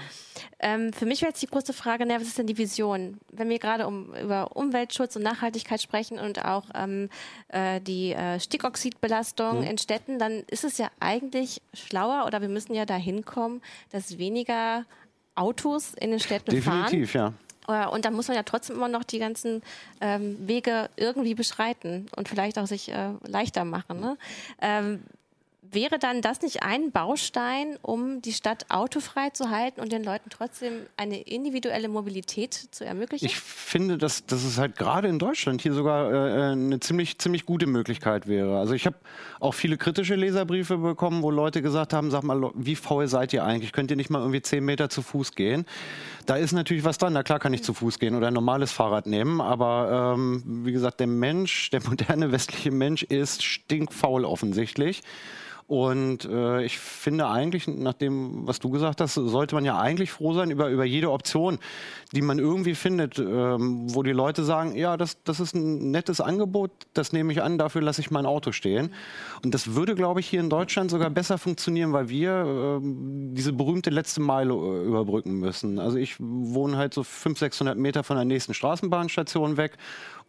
Ähm, 0.58 0.92
für 0.92 1.04
mich 1.04 1.20
wäre 1.20 1.30
jetzt 1.30 1.42
die 1.42 1.46
große 1.46 1.74
Frage, 1.74 2.06
na, 2.06 2.16
was 2.16 2.28
ist 2.28 2.38
denn 2.38 2.46
die 2.46 2.56
Vision? 2.56 3.18
Wenn 3.30 3.50
wir 3.50 3.58
gerade 3.58 3.86
um, 3.86 4.14
über 4.14 4.56
Umweltschutz 4.56 5.14
und 5.16 5.22
Nachhaltigkeit 5.22 5.82
sprechen 5.82 6.18
und 6.18 6.44
auch 6.44 6.64
ähm, 6.74 7.10
äh, 7.48 7.80
die 7.82 8.12
äh, 8.12 8.40
Stickoxidbelastung 8.40 9.58
mhm. 9.58 9.66
in 9.66 9.78
Städten, 9.78 10.18
dann 10.18 10.42
ist 10.48 10.64
es 10.64 10.78
ja 10.78 10.85
eigentlich 11.00 11.60
schlauer 11.74 12.26
oder 12.26 12.40
wir 12.40 12.48
müssen 12.48 12.74
ja 12.74 12.84
dahin 12.84 13.24
kommen, 13.24 13.62
dass 13.90 14.18
weniger 14.18 14.84
Autos 15.34 15.94
in 15.94 16.10
den 16.10 16.20
Städten 16.20 16.50
Definitiv, 16.50 16.64
fahren. 16.64 16.84
Definitiv, 16.84 17.14
ja. 17.14 17.32
Äh, 17.68 17.88
und 17.88 18.04
dann 18.04 18.14
muss 18.14 18.28
man 18.28 18.36
ja 18.36 18.42
trotzdem 18.42 18.76
immer 18.76 18.88
noch 18.88 19.04
die 19.04 19.18
ganzen 19.18 19.62
ähm, 20.00 20.36
Wege 20.46 20.88
irgendwie 20.96 21.34
beschreiten 21.34 22.06
und 22.16 22.28
vielleicht 22.28 22.58
auch 22.58 22.66
sich 22.66 22.92
äh, 22.92 23.10
leichter 23.26 23.64
machen. 23.64 24.00
Ne? 24.00 24.16
Ähm, 24.60 25.02
wäre 25.76 26.00
dann 26.00 26.22
das 26.22 26.42
nicht 26.42 26.62
ein 26.62 26.90
Baustein, 26.90 27.78
um 27.82 28.22
die 28.22 28.32
Stadt 28.32 28.66
autofrei 28.70 29.30
zu 29.30 29.50
halten 29.50 29.80
und 29.80 29.92
den 29.92 30.02
Leuten 30.02 30.30
trotzdem 30.30 30.72
eine 30.96 31.20
individuelle 31.20 31.88
Mobilität 31.88 32.54
zu 32.54 32.84
ermöglichen? 32.84 33.26
Ich 33.26 33.38
finde, 33.38 33.98
dass, 33.98 34.26
dass 34.26 34.42
es 34.42 34.58
halt 34.58 34.76
gerade 34.76 35.06
in 35.06 35.20
Deutschland 35.20 35.60
hier 35.60 35.74
sogar 35.74 36.12
äh, 36.12 36.52
eine 36.52 36.80
ziemlich, 36.80 37.18
ziemlich 37.18 37.44
gute 37.44 37.66
Möglichkeit 37.66 38.26
wäre. 38.26 38.58
Also 38.58 38.72
ich 38.72 38.86
habe 38.86 38.96
auch 39.38 39.52
viele 39.52 39.76
kritische 39.76 40.14
Leserbriefe 40.14 40.78
bekommen, 40.78 41.22
wo 41.22 41.30
Leute 41.30 41.60
gesagt 41.60 41.92
haben, 41.92 42.10
sag 42.10 42.22
mal, 42.22 42.50
wie 42.54 42.74
faul 42.74 43.06
seid 43.06 43.34
ihr 43.34 43.44
eigentlich? 43.44 43.72
Könnt 43.72 43.90
ihr 43.90 43.96
nicht 43.96 44.10
mal 44.10 44.20
irgendwie 44.20 44.42
zehn 44.42 44.64
Meter 44.64 44.88
zu 44.88 45.02
Fuß 45.02 45.32
gehen? 45.32 45.66
Da 46.24 46.36
ist 46.36 46.52
natürlich 46.52 46.84
was 46.84 46.96
dran. 46.96 47.12
Na 47.12 47.22
klar 47.22 47.38
kann 47.38 47.52
ich 47.52 47.62
zu 47.62 47.74
Fuß 47.74 47.98
gehen 47.98 48.14
oder 48.14 48.28
ein 48.28 48.34
normales 48.34 48.72
Fahrrad 48.72 49.06
nehmen. 49.06 49.42
Aber 49.42 50.14
ähm, 50.16 50.42
wie 50.64 50.72
gesagt, 50.72 51.00
der 51.00 51.06
Mensch, 51.06 51.68
der 51.68 51.82
moderne 51.84 52.32
westliche 52.32 52.70
Mensch 52.70 53.02
ist 53.02 53.44
stinkfaul 53.44 54.24
offensichtlich. 54.24 55.02
Und 55.68 56.24
äh, 56.26 56.62
ich 56.64 56.78
finde 56.78 57.28
eigentlich, 57.28 57.66
nach 57.66 57.94
dem, 57.94 58.46
was 58.46 58.60
du 58.60 58.70
gesagt 58.70 59.00
hast, 59.00 59.14
sollte 59.14 59.56
man 59.56 59.64
ja 59.64 59.76
eigentlich 59.76 60.12
froh 60.12 60.32
sein 60.32 60.52
über, 60.52 60.68
über 60.68 60.84
jede 60.84 61.10
Option, 61.10 61.58
die 62.12 62.22
man 62.22 62.38
irgendwie 62.38 62.76
findet, 62.76 63.18
ähm, 63.18 63.92
wo 63.92 64.04
die 64.04 64.12
Leute 64.12 64.44
sagen, 64.44 64.76
ja, 64.76 64.96
das, 64.96 65.22
das 65.24 65.40
ist 65.40 65.56
ein 65.56 65.90
nettes 65.90 66.20
Angebot, 66.20 66.70
das 66.94 67.12
nehme 67.12 67.32
ich 67.32 67.42
an, 67.42 67.58
dafür 67.58 67.82
lasse 67.82 68.00
ich 68.00 68.12
mein 68.12 68.26
Auto 68.26 68.52
stehen. 68.52 68.94
Und 69.42 69.54
das 69.54 69.74
würde, 69.74 69.96
glaube 69.96 70.20
ich, 70.20 70.28
hier 70.28 70.38
in 70.38 70.50
Deutschland 70.50 70.88
sogar 70.88 71.10
besser 71.10 71.36
funktionieren, 71.36 71.92
weil 71.92 72.08
wir 72.08 72.80
äh, 72.80 72.80
diese 73.34 73.52
berühmte 73.52 73.90
letzte 73.90 74.20
Meile 74.20 74.54
äh, 74.54 74.84
überbrücken 74.84 75.32
müssen. 75.32 75.80
Also 75.80 75.98
ich 75.98 76.14
wohne 76.20 76.76
halt 76.76 76.94
so 76.94 77.02
500, 77.02 77.38
600 77.38 77.76
Meter 77.76 78.04
von 78.04 78.14
der 78.14 78.24
nächsten 78.24 78.54
Straßenbahnstation 78.54 79.56
weg 79.56 79.78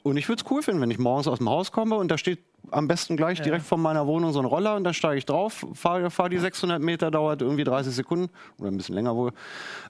und 0.04 0.18
ich 0.18 0.30
würde 0.30 0.42
es 0.44 0.52
cool 0.52 0.62
finden, 0.64 0.82
wenn 0.82 0.92
ich 0.92 1.00
morgens 1.00 1.28
aus 1.28 1.40
dem 1.40 1.50
Haus 1.50 1.72
komme 1.72 1.96
und 1.96 2.10
da 2.10 2.18
steht 2.18 2.40
am 2.72 2.88
besten 2.88 3.16
gleich 3.18 3.38
ja. 3.40 3.44
direkt 3.44 3.66
vor 3.66 3.78
meiner 3.78 4.08
Wohnung 4.08 4.34
so 4.34 4.40
ein 4.40 4.46
Roller 4.46 4.76
und 4.76 4.84
dann 4.84 4.94
steige 4.94 5.18
ich 5.18 5.26
drauf, 5.26 5.66
fahre 5.74 6.10
fahr 6.10 6.30
die 6.30 6.38
600 6.38 6.82
Meter, 6.82 7.12
dauert 7.12 7.42
irgendwie 7.42 7.64
30 7.64 7.94
Sekunden 7.94 8.30
oder 8.58 8.70
ein 8.70 8.78
bisschen 8.78 8.96
länger 8.96 9.16
wohl. 9.16 9.32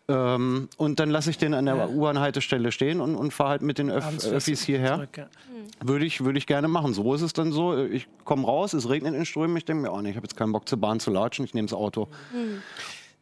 Ähm, 0.07 0.69
und 0.77 0.99
dann 0.99 1.09
lasse 1.09 1.29
ich 1.29 1.37
den 1.37 1.53
an 1.53 1.65
der 1.65 1.75
ja. 1.75 1.87
U-Bahn-Haltestelle 1.87 2.71
stehen 2.71 3.01
und, 3.01 3.15
und 3.15 3.31
fahre 3.33 3.51
halt 3.51 3.61
mit 3.61 3.77
den 3.77 3.89
Öff 3.89 4.05
Öffis 4.25 4.63
hierher. 4.63 4.95
Zurück, 4.95 5.17
ja. 5.17 5.23
Hm. 5.23 5.87
Würde 5.87 6.05
ich, 6.05 6.23
würd 6.23 6.37
ich 6.37 6.47
gerne 6.47 6.67
machen. 6.67 6.93
So 6.93 7.13
ist 7.13 7.21
es 7.21 7.33
dann 7.33 7.51
so. 7.51 7.77
Ich 7.77 8.07
komme 8.23 8.45
raus, 8.45 8.73
es 8.73 8.89
regnet 8.89 9.15
in 9.15 9.25
Strömen, 9.25 9.57
ich 9.57 9.65
denke 9.65 9.83
mir, 9.83 9.91
oh 9.91 10.01
nee, 10.01 10.11
ich 10.11 10.15
habe 10.15 10.25
jetzt 10.25 10.37
keinen 10.37 10.51
Bock 10.51 10.67
zur 10.69 10.79
Bahn 10.79 10.99
zu 10.99 11.11
latschen, 11.11 11.45
ich 11.45 11.53
nehme 11.53 11.67
das 11.67 11.77
Auto. 11.77 12.07
Hm. 12.31 12.61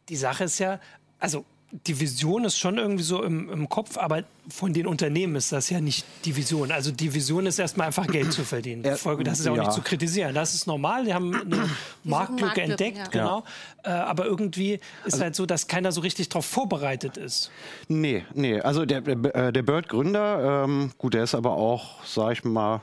Die 0.08 0.16
Sache 0.16 0.44
ist 0.44 0.58
ja, 0.58 0.80
also 1.18 1.44
die 1.72 1.98
Vision 2.00 2.44
ist 2.44 2.58
schon 2.58 2.78
irgendwie 2.78 3.02
so 3.02 3.22
im, 3.22 3.50
im, 3.50 3.68
Kopf, 3.68 3.98
aber 3.98 4.22
von 4.48 4.72
den 4.72 4.86
Unternehmen 4.86 5.34
ist 5.34 5.50
das 5.50 5.68
ja 5.68 5.80
nicht 5.80 6.04
die 6.24 6.36
Vision. 6.36 6.70
Also 6.70 6.92
die 6.92 7.12
Vision 7.12 7.46
ist 7.46 7.58
erstmal 7.58 7.88
einfach 7.88 8.06
Geld 8.06 8.32
zu 8.32 8.44
verdienen. 8.44 8.82
das 8.82 9.00
ist 9.00 9.46
ja 9.46 9.52
auch 9.52 9.56
ja. 9.56 9.64
nicht 9.64 9.72
zu 9.72 9.82
kritisieren. 9.82 10.34
Das 10.34 10.54
ist 10.54 10.66
normal. 10.66 11.04
Die 11.04 11.12
haben 11.12 11.34
eine 11.34 11.68
Marktlücke 12.04 12.62
entdeckt, 12.62 12.98
ja. 12.98 13.06
genau. 13.06 13.44
Äh, 13.82 13.90
aber 13.90 14.26
irgendwie 14.26 14.74
ist 15.04 15.14
also, 15.14 15.20
halt 15.24 15.34
so, 15.34 15.46
dass 15.46 15.66
keiner 15.66 15.90
so 15.90 16.00
richtig 16.00 16.28
darauf 16.28 16.46
vorbereitet 16.46 17.16
ist. 17.16 17.50
Nee, 17.88 18.24
nee. 18.32 18.60
Also 18.60 18.84
der, 18.84 19.00
der, 19.00 19.50
der 19.52 19.62
Bird-Gründer, 19.62 20.64
ähm, 20.64 20.92
gut, 20.98 21.14
der 21.14 21.24
ist 21.24 21.34
aber 21.34 21.52
auch, 21.52 22.04
sag 22.04 22.32
ich 22.32 22.44
mal, 22.44 22.80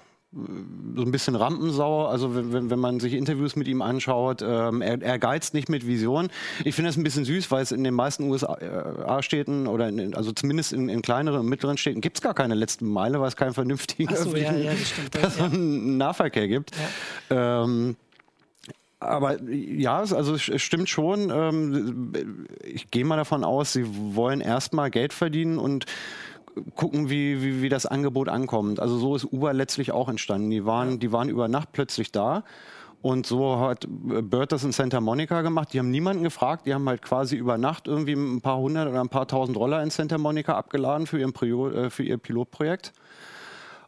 so 0.96 1.02
ein 1.04 1.12
bisschen 1.12 1.36
Rampensau. 1.36 2.06
Also 2.06 2.36
wenn, 2.36 2.70
wenn 2.70 2.80
man 2.80 3.00
sich 3.00 3.14
Interviews 3.14 3.56
mit 3.56 3.68
ihm 3.68 3.82
anschaut, 3.82 4.42
ähm, 4.42 4.82
er, 4.82 5.02
er 5.02 5.20
geizt 5.20 5.54
nicht 5.54 5.70
mit 5.70 5.86
Vision. 5.86 6.30
Ich 6.64 6.76
finde 6.76 6.90
das 6.90 6.98
ein 6.98 7.04
bisschen 7.04 7.26
süß, 7.26 7.52
weil 7.52 7.62
es 7.62 7.72
in 7.72 7.84
den 7.84 7.94
meisten 7.94 8.30
USA-Städten 8.30 9.68
oder 9.68 9.90
in, 9.90 10.16
also 10.16 10.32
zumindest 10.32 10.74
in, 10.74 10.90
in, 10.90 11.02
kleineren 11.02 11.42
und 11.42 11.48
mittleren 11.48 11.78
Städten 11.78 12.02
gibt 12.02 12.18
es 12.18 12.22
gar 12.22 12.34
keine 12.34 12.56
letzte 12.56 12.86
Meile, 12.86 13.20
weil 13.20 13.28
es 13.28 13.36
keinen 13.36 13.54
vernünftigen 13.54 14.16
so, 14.16 14.36
ja, 14.36 14.54
ja, 14.54 14.72
stimmt, 14.76 15.12
Personennahverkehr 15.12 16.48
gibt. 16.48 16.72
Ja. 17.30 17.64
Ähm, 17.64 17.96
aber 19.00 19.42
ja, 19.44 20.00
also 20.00 20.36
es 20.36 20.62
stimmt 20.62 20.90
schon. 20.90 21.30
Ähm, 21.30 22.46
ich 22.64 22.90
gehe 22.90 23.06
mal 23.06 23.18
davon 23.18 23.44
aus, 23.44 23.74
sie 23.74 23.86
wollen 24.16 24.42
erstmal 24.42 24.90
Geld 24.90 25.14
verdienen 25.14 25.58
und 25.58 25.86
gucken, 26.76 27.10
wie, 27.10 27.42
wie, 27.42 27.62
wie 27.62 27.70
das 27.70 27.86
Angebot 27.86 28.30
ankommt. 28.30 28.80
Also 28.80 28.98
so 28.98 29.16
ist 29.16 29.26
Uber 29.26 29.54
letztlich 29.54 29.92
auch 29.92 30.10
entstanden. 30.10 30.50
Die 30.50 30.66
waren, 30.66 31.00
die 31.00 31.12
waren 31.12 31.30
über 31.30 31.48
Nacht 31.48 31.72
plötzlich 31.72 32.12
da. 32.12 32.44
Und 33.02 33.26
so 33.26 33.60
hat 33.60 33.86
Bird 33.90 34.54
das 34.54 34.64
in 34.64 34.72
Santa 34.72 35.02
Monica 35.02 35.42
gemacht. 35.42 35.74
Die 35.74 35.80
haben 35.80 35.92
niemanden 35.92 36.24
gefragt. 36.24 36.66
Die 36.66 36.74
haben 36.74 36.88
halt 36.88 37.02
quasi 37.02 37.36
über 37.36 37.58
Nacht 37.58 37.88
irgendwie 37.88 38.14
ein 38.14 38.40
paar 38.40 38.58
hundert 38.58 38.88
oder 38.88 39.02
ein 39.02 39.10
paar 39.10 39.28
tausend 39.28 39.58
Dollar 39.58 39.84
in 39.84 39.90
Santa 39.90 40.18
Monica 40.18 40.56
abgeladen 40.56 41.06
für, 41.06 41.20
ihren 41.20 41.34
Prio, 41.34 41.70
äh, 41.70 41.90
für 41.90 42.04
ihr 42.04 42.18
Pilotprojekt. 42.18 42.94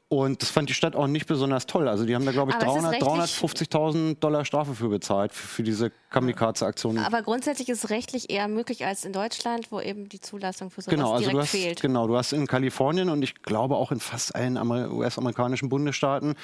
Und 0.08 0.44
das 0.44 0.52
fand 0.52 0.70
die 0.70 0.76
Stadt 0.76 0.96
auch 0.96 1.08
nicht 1.08 1.26
besonders 1.26 1.66
toll. 1.66 1.88
Also 1.88 2.06
die 2.06 2.14
haben 2.14 2.26
da, 2.26 2.32
glaube 2.32 2.52
ich, 2.52 2.58
350.000 2.58 4.20
Dollar 4.20 4.46
Strafe 4.46 4.76
für 4.76 4.88
bezahlt, 4.88 5.34
für, 5.34 5.48
für 5.48 5.64
diese 5.64 5.92
Kamikaze-Aktion. 6.12 7.00
Aber 7.00 7.24
grundsätzlich 7.24 7.70
ist 7.70 7.84
es 7.84 7.90
rechtlich 7.90 8.30
eher 8.30 8.48
möglich 8.48 8.86
als 8.86 9.04
in 9.04 9.14
Deutschland, 9.14 9.72
wo 9.72 9.82
eben 9.82 10.08
die 10.08 10.22
Zulassung 10.22 10.70
für 10.70 10.84
sowas 10.84 10.94
genau, 10.94 11.12
also 11.14 11.24
direkt 11.24 11.42
hast, 11.42 11.50
fehlt. 11.50 11.82
Genau, 11.82 12.06
du 12.08 12.16
hast 12.16 12.34
in 12.34 12.46
Kalifornien 12.46 13.10
und 13.10 13.24
ich 13.24 13.42
glaube 13.42 13.78
auch 13.78 13.92
in 13.92 14.00
fast 14.00 14.36
allen 14.36 14.58
US-amerikanischen 14.58 15.70
Bundesstaaten 15.70 16.36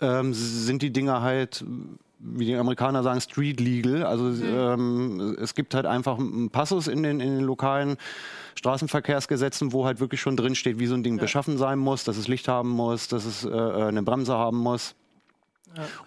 ähm, 0.00 0.32
sind 0.32 0.80
die 0.80 0.90
Dinger 0.90 1.20
halt 1.20 1.64
wie 2.22 2.46
die 2.46 2.54
Amerikaner 2.54 3.02
sagen, 3.02 3.20
Street 3.20 3.60
Legal. 3.60 4.04
Also 4.04 4.24
mhm. 4.24 4.42
ähm, 4.44 5.36
es 5.40 5.54
gibt 5.54 5.74
halt 5.74 5.86
einfach 5.86 6.18
einen 6.18 6.50
Passus 6.50 6.86
in 6.86 7.02
den, 7.02 7.20
in 7.20 7.36
den 7.36 7.44
lokalen 7.44 7.96
Straßenverkehrsgesetzen, 8.54 9.72
wo 9.72 9.84
halt 9.84 10.00
wirklich 10.00 10.20
schon 10.20 10.36
drinsteht, 10.36 10.78
wie 10.78 10.86
so 10.86 10.94
ein 10.94 11.02
Ding 11.02 11.16
ja. 11.16 11.22
beschaffen 11.22 11.58
sein 11.58 11.78
muss, 11.78 12.04
dass 12.04 12.16
es 12.16 12.28
Licht 12.28 12.48
haben 12.48 12.70
muss, 12.70 13.08
dass 13.08 13.24
es 13.24 13.44
äh, 13.44 13.48
äh 13.48 13.84
eine 13.84 14.02
Bremse 14.02 14.34
haben 14.34 14.58
muss 14.58 14.94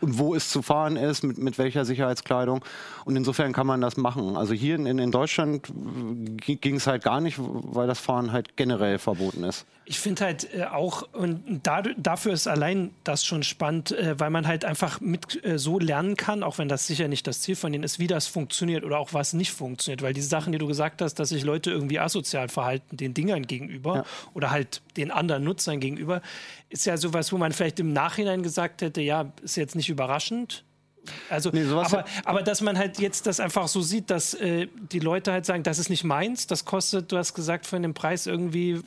und 0.01 0.17
wo 0.19 0.36
es 0.36 0.49
zu 0.49 0.62
fahren 0.62 0.95
ist, 0.95 1.23
mit, 1.23 1.38
mit 1.38 1.58
welcher 1.58 1.86
Sicherheitskleidung. 1.86 2.63
Und 3.06 3.15
insofern 3.15 3.54
kann 3.54 3.67
man 3.67 3.82
das 3.82 3.97
machen. 3.97 4.38
Also 4.38 4.54
hier 4.54 4.75
in, 4.75 4.86
in 4.86 5.12
Deutschland 5.12 5.71
ging 6.38 6.75
es 6.75 6.88
halt 6.88 7.04
gar 7.04 7.21
nicht, 7.21 7.38
weil 7.39 7.88
das 7.88 7.99
Fahren 7.99 8.32
halt 8.32 8.58
generell 8.58 8.99
verboten 8.99 9.43
ist. 9.43 9.65
Ich 9.88 10.00
finde 10.00 10.26
halt 10.26 10.54
äh, 10.54 10.63
auch, 10.63 11.04
und 11.13 11.62
da, 11.63 11.84
dafür 11.98 12.34
ist 12.34 12.48
allein 12.48 12.91
das 13.04 13.24
schon 13.24 13.43
spannend, 13.43 13.91
äh, 13.91 14.19
weil 14.19 14.32
man 14.32 14.48
halt 14.48 14.65
einfach 14.65 15.00
mit 15.00 15.43
äh, 15.45 15.60
so 15.60 15.78
lernen 15.78 16.17
kann, 16.17 16.41
auch 16.41 16.58
wenn 16.58 16.67
das 16.67 16.88
sicher 16.88 17.08
nicht 17.08 17.28
das 17.28 17.41
Ziel 17.41 17.56
von 17.56 17.71
denen 17.71 17.84
ist, 17.84 18.00
wie 18.00 18.08
das 18.08 18.26
funktioniert 18.26 18.84
oder 18.84 18.98
auch 18.98 19.13
was 19.13 19.34
nicht 19.34 19.52
funktioniert. 19.52 20.02
Weil 20.02 20.13
diese 20.13 20.28
Sachen, 20.28 20.52
die 20.54 20.58
du 20.58 20.65
gesagt 20.65 21.02
hast, 21.02 21.15
dass 21.15 21.30
sich 21.30 21.43
Leute 21.43 21.69
irgendwie 21.69 22.00
asozial 22.00 22.50
verhalten, 22.50 22.98
den 22.98 23.13
Dingern 23.13 23.45
gegenüber 23.45 23.98
ja. 23.98 24.06
oder 24.34 24.50
halt 24.50 24.82
den 24.98 25.12
anderen 25.12 25.43
Nutzern 25.43 25.80
gegenüber, 25.80 26.21
ist 26.69 26.86
ja 26.86 26.98
sowas, 26.98 27.32
wo 27.32 27.38
man 27.38 27.52
vielleicht 27.52 27.80
im 27.80 27.93
Nachhinein 27.93 28.41
gesagt 28.41 28.82
hätte, 28.82 29.02
ja, 29.02 29.32
ist 29.43 29.56
jetzt 29.56 29.76
nicht 29.76 29.89
überraschend. 29.89 30.63
Also, 31.30 31.50
nee, 31.52 31.63
aber, 31.65 32.06
aber 32.24 32.41
dass 32.41 32.62
man 32.62 32.78
halt 32.78 33.00
jetzt 33.00 33.28
das 33.28 33.39
einfach 33.39 33.67
so 33.67 33.82
sieht, 33.82 34.10
dass 34.10 34.34
äh, 34.34 34.67
die 34.91 35.00
Leute 35.00 35.32
halt 35.32 35.45
sagen, 35.45 35.63
das 35.63 35.80
ist 35.80 35.89
nicht 35.89 36.04
meins, 36.04 36.48
das 36.48 36.65
kostet, 36.65 37.12
du 37.12 37.17
hast 37.17 37.34
gesagt, 37.34 37.65
von 37.65 37.82
dem 37.82 37.93
Preis 37.93 38.26
irgendwie 38.26 38.82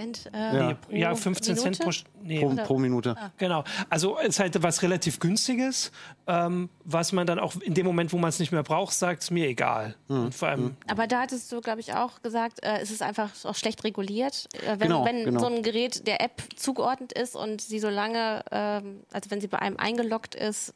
Cent. 0.00 0.30
Äh, 0.32 0.56
ja. 0.56 0.78
Nee, 0.88 1.00
ja, 1.00 1.14
15 1.14 1.54
Minute? 1.54 1.62
Cent 1.62 1.78
pro, 1.78 1.90
nee. 2.22 2.40
pro, 2.40 2.54
pro, 2.64 2.78
Minute. 2.78 3.14
Ah. 3.18 3.30
Genau. 3.36 3.64
Also 3.88 4.18
es 4.18 4.28
ist 4.28 4.40
halt 4.40 4.62
was 4.62 4.82
relativ 4.82 5.20
Günstiges, 5.20 5.92
ähm, 6.26 6.68
was 6.84 7.12
man 7.12 7.26
dann 7.26 7.38
auch 7.38 7.54
in 7.60 7.74
dem 7.74 7.86
Moment, 7.86 8.12
wo 8.12 8.18
man 8.18 8.28
es 8.28 8.38
nicht 8.38 8.52
mehr 8.52 8.62
braucht, 8.62 8.94
sagt, 8.94 9.22
es 9.22 9.30
mir 9.30 9.46
egal. 9.46 9.94
Mhm. 10.08 10.32
vor 10.32 10.48
allem, 10.48 10.62
mhm. 10.62 10.76
Aber 10.88 11.06
da 11.06 11.22
hattest 11.22 11.50
du, 11.52 11.60
glaube 11.60 11.80
ich, 11.80 11.94
auch 11.94 12.22
gesagt, 12.22 12.62
äh, 12.62 12.78
es 12.80 12.90
ist 12.90 13.02
einfach 13.02 13.30
auch 13.44 13.54
schlecht 13.54 13.84
reguliert. 13.84 14.48
Äh, 14.54 14.78
wenn, 14.78 14.88
genau, 14.88 15.04
wenn 15.04 15.24
genau. 15.24 15.40
so 15.40 15.46
ein 15.46 15.62
Gerät 15.62 16.06
der 16.06 16.22
App 16.22 16.42
zugeordnet 16.56 17.12
ist 17.12 17.36
und 17.36 17.60
sie 17.60 17.78
so 17.78 17.88
lange, 17.88 18.42
ähm, 18.50 19.00
also 19.12 19.30
wenn 19.30 19.40
sie 19.40 19.48
bei 19.48 19.58
einem 19.58 19.76
eingeloggt 19.76 20.34
ist, 20.34 20.74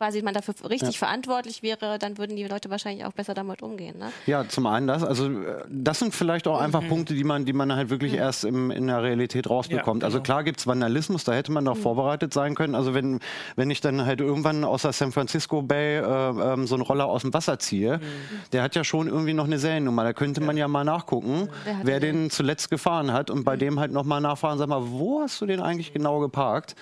quasi 0.00 0.22
man 0.22 0.32
dafür 0.32 0.54
richtig 0.70 0.94
ja. 0.94 0.98
verantwortlich 0.98 1.62
wäre, 1.62 1.98
dann 1.98 2.16
würden 2.16 2.34
die 2.34 2.44
Leute 2.44 2.70
wahrscheinlich 2.70 3.04
auch 3.04 3.12
besser 3.12 3.34
damit 3.34 3.60
umgehen. 3.60 3.98
Ne? 3.98 4.10
Ja, 4.24 4.48
zum 4.48 4.64
einen 4.66 4.86
das. 4.86 5.04
Also 5.04 5.26
äh, 5.26 5.62
das 5.68 5.98
sind 5.98 6.14
vielleicht 6.14 6.48
auch 6.48 6.58
einfach 6.58 6.80
mhm. 6.80 6.88
Punkte, 6.88 7.14
die 7.14 7.22
man, 7.22 7.44
die 7.44 7.52
man 7.52 7.70
halt 7.74 7.90
wirklich 7.90 8.12
mhm. 8.12 8.18
erst 8.18 8.44
im, 8.46 8.70
in 8.70 8.86
der 8.86 9.02
Realität 9.02 9.50
rausbekommt. 9.50 10.02
Ja, 10.02 10.06
also 10.06 10.20
genau. 10.20 10.20
Also 10.20 10.20
klar 10.22 10.42
gibt 10.42 10.60
es 10.60 10.66
Vandalismus, 10.66 11.24
da 11.24 11.34
hätte 11.34 11.52
man 11.52 11.64
noch 11.64 11.76
mhm. 11.76 11.82
vorbereitet 11.82 12.32
sein 12.32 12.54
können. 12.54 12.74
Also 12.74 12.94
wenn, 12.94 13.20
wenn 13.56 13.70
ich 13.70 13.82
dann 13.82 14.06
halt 14.06 14.22
irgendwann 14.22 14.64
aus 14.64 14.82
der 14.82 14.94
San 14.94 15.12
Francisco 15.12 15.60
Bay 15.60 15.98
äh, 15.98 16.02
ähm, 16.02 16.66
so 16.66 16.76
einen 16.76 16.82
Roller 16.82 17.04
aus 17.04 17.20
dem 17.20 17.34
Wasser 17.34 17.58
ziehe, 17.58 17.98
mhm. 17.98 18.02
der 18.52 18.62
hat 18.62 18.74
ja 18.74 18.84
schon 18.84 19.06
irgendwie 19.06 19.34
noch 19.34 19.44
eine 19.44 19.58
Seriennummer. 19.58 20.02
Da 20.02 20.14
könnte 20.14 20.40
man 20.40 20.56
ja 20.56 20.66
mal 20.66 20.84
nachgucken, 20.84 21.50
wer 21.82 22.00
den, 22.00 22.22
den 22.22 22.30
zuletzt 22.30 22.70
gefahren 22.70 23.12
hat 23.12 23.28
und 23.28 23.44
bei 23.44 23.56
mhm. 23.56 23.60
dem 23.60 23.80
halt 23.80 23.92
nochmal 23.92 24.22
nachfragen, 24.22 24.58
sag 24.58 24.68
mal, 24.70 24.80
wo 24.92 25.20
hast 25.20 25.42
du 25.42 25.44
den 25.44 25.60
eigentlich 25.60 25.92
genau 25.92 26.20
geparkt? 26.20 26.74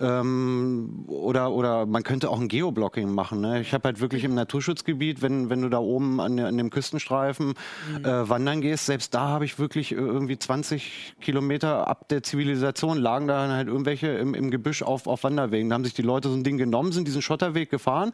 Ähm, 0.00 1.06
oder, 1.06 1.50
oder 1.52 1.86
man 1.86 2.02
könnte 2.02 2.28
auch 2.28 2.38
ein 2.38 2.48
Geoblocking 2.58 3.14
machen. 3.14 3.40
Ne? 3.40 3.60
Ich 3.60 3.72
habe 3.72 3.84
halt 3.84 4.00
wirklich 4.00 4.24
im 4.24 4.34
Naturschutzgebiet, 4.34 5.22
wenn, 5.22 5.48
wenn 5.48 5.62
du 5.62 5.68
da 5.68 5.78
oben 5.78 6.20
an, 6.20 6.40
an 6.40 6.56
dem 6.56 6.70
Küstenstreifen 6.70 7.48
mhm. 7.48 8.04
äh, 8.04 8.28
wandern 8.28 8.60
gehst, 8.60 8.86
selbst 8.86 9.14
da 9.14 9.28
habe 9.28 9.44
ich 9.44 9.60
wirklich 9.60 9.92
irgendwie 9.92 10.36
20 10.36 11.14
Kilometer 11.20 11.86
ab 11.86 12.08
der 12.08 12.24
Zivilisation 12.24 12.98
lagen 12.98 13.28
da 13.28 13.48
halt 13.48 13.68
irgendwelche 13.68 14.08
im, 14.08 14.34
im 14.34 14.50
Gebüsch 14.50 14.82
auf, 14.82 15.06
auf 15.06 15.22
Wanderwegen. 15.22 15.68
Da 15.68 15.74
haben 15.74 15.84
sich 15.84 15.94
die 15.94 16.02
Leute 16.02 16.28
so 16.28 16.34
ein 16.34 16.42
Ding 16.42 16.58
genommen, 16.58 16.90
sind 16.90 17.06
diesen 17.06 17.22
Schotterweg 17.22 17.70
gefahren 17.70 18.10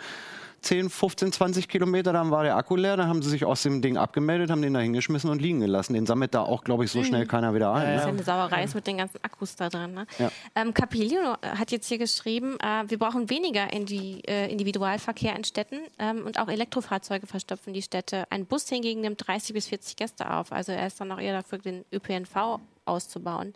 10, 0.64 0.90
15, 0.90 1.33
20 1.33 1.68
Kilometer, 1.68 2.12
dann 2.12 2.31
war 2.31 2.42
der 2.42 2.57
Akku 2.57 2.77
leer, 2.77 2.96
dann 2.96 3.09
haben 3.09 3.22
sie 3.22 3.31
sich 3.31 3.44
aus 3.44 3.62
dem 3.62 3.83
Ding 3.83 3.96
abgemeldet, 3.96 4.50
haben 4.50 4.62
den 4.62 4.74
da 4.74 4.81
hingeschmissen 4.81 5.31
und 5.31 5.40
liegen 5.40 5.61
gelassen. 5.61 5.94
Den 5.94 6.07
sammelt 6.07 6.35
da 6.35 6.42
auch, 6.42 6.64
glaube 6.64 6.85
ich, 6.85 6.90
so 6.90 7.05
schnell 7.05 7.24
mhm. 7.24 7.29
keiner 7.29 7.55
wieder 7.55 7.72
ein. 7.72 7.87
Ne? 7.87 7.92
Das 7.92 8.00
ist 8.00 8.07
ja 8.07 8.12
eine 8.12 8.22
Sauerei 8.22 8.64
ist 8.64 8.74
mit 8.74 8.87
den 8.87 8.98
ganzen 8.98 9.22
Akkus 9.22 9.57
da 9.57 9.68
drin. 9.68 9.94
Ne? 9.94 10.07
Ja. 10.18 10.31
Ähm, 10.55 10.74
Capilio 10.74 11.37
hat 11.42 11.70
jetzt 11.70 11.88
hier 11.88 11.98
geschrieben, 11.98 12.59
äh, 12.61 12.85
wir 12.88 12.98
brauchen 12.98 13.31
weniger 13.31 13.72
Indi 13.72 14.22
äh, 14.27 14.50
Individualverkehr 14.50 15.37
in 15.37 15.44
Städten 15.44 15.81
ähm, 15.98 16.24
und 16.24 16.38
auch 16.38 16.48
Elektrofahrzeuge 16.48 17.27
verstopfen 17.27 17.74
die 17.74 17.83
Städte. 17.83 18.24
Ein 18.31 18.46
Bus 18.46 18.68
hingegen 18.68 19.03
nimmt 19.03 19.27
30 19.27 19.55
bis 19.55 19.68
40 19.68 19.96
Gäste 19.96 20.31
auf. 20.33 20.53
Also 20.53 20.72
er 20.72 20.87
ist 20.87 21.00
dann 21.00 21.12
auch 21.12 21.20
eher 21.20 21.35
dafür, 21.35 21.59
den 21.59 21.85
ÖPNV 21.92 22.61
auszubauen. 22.87 23.55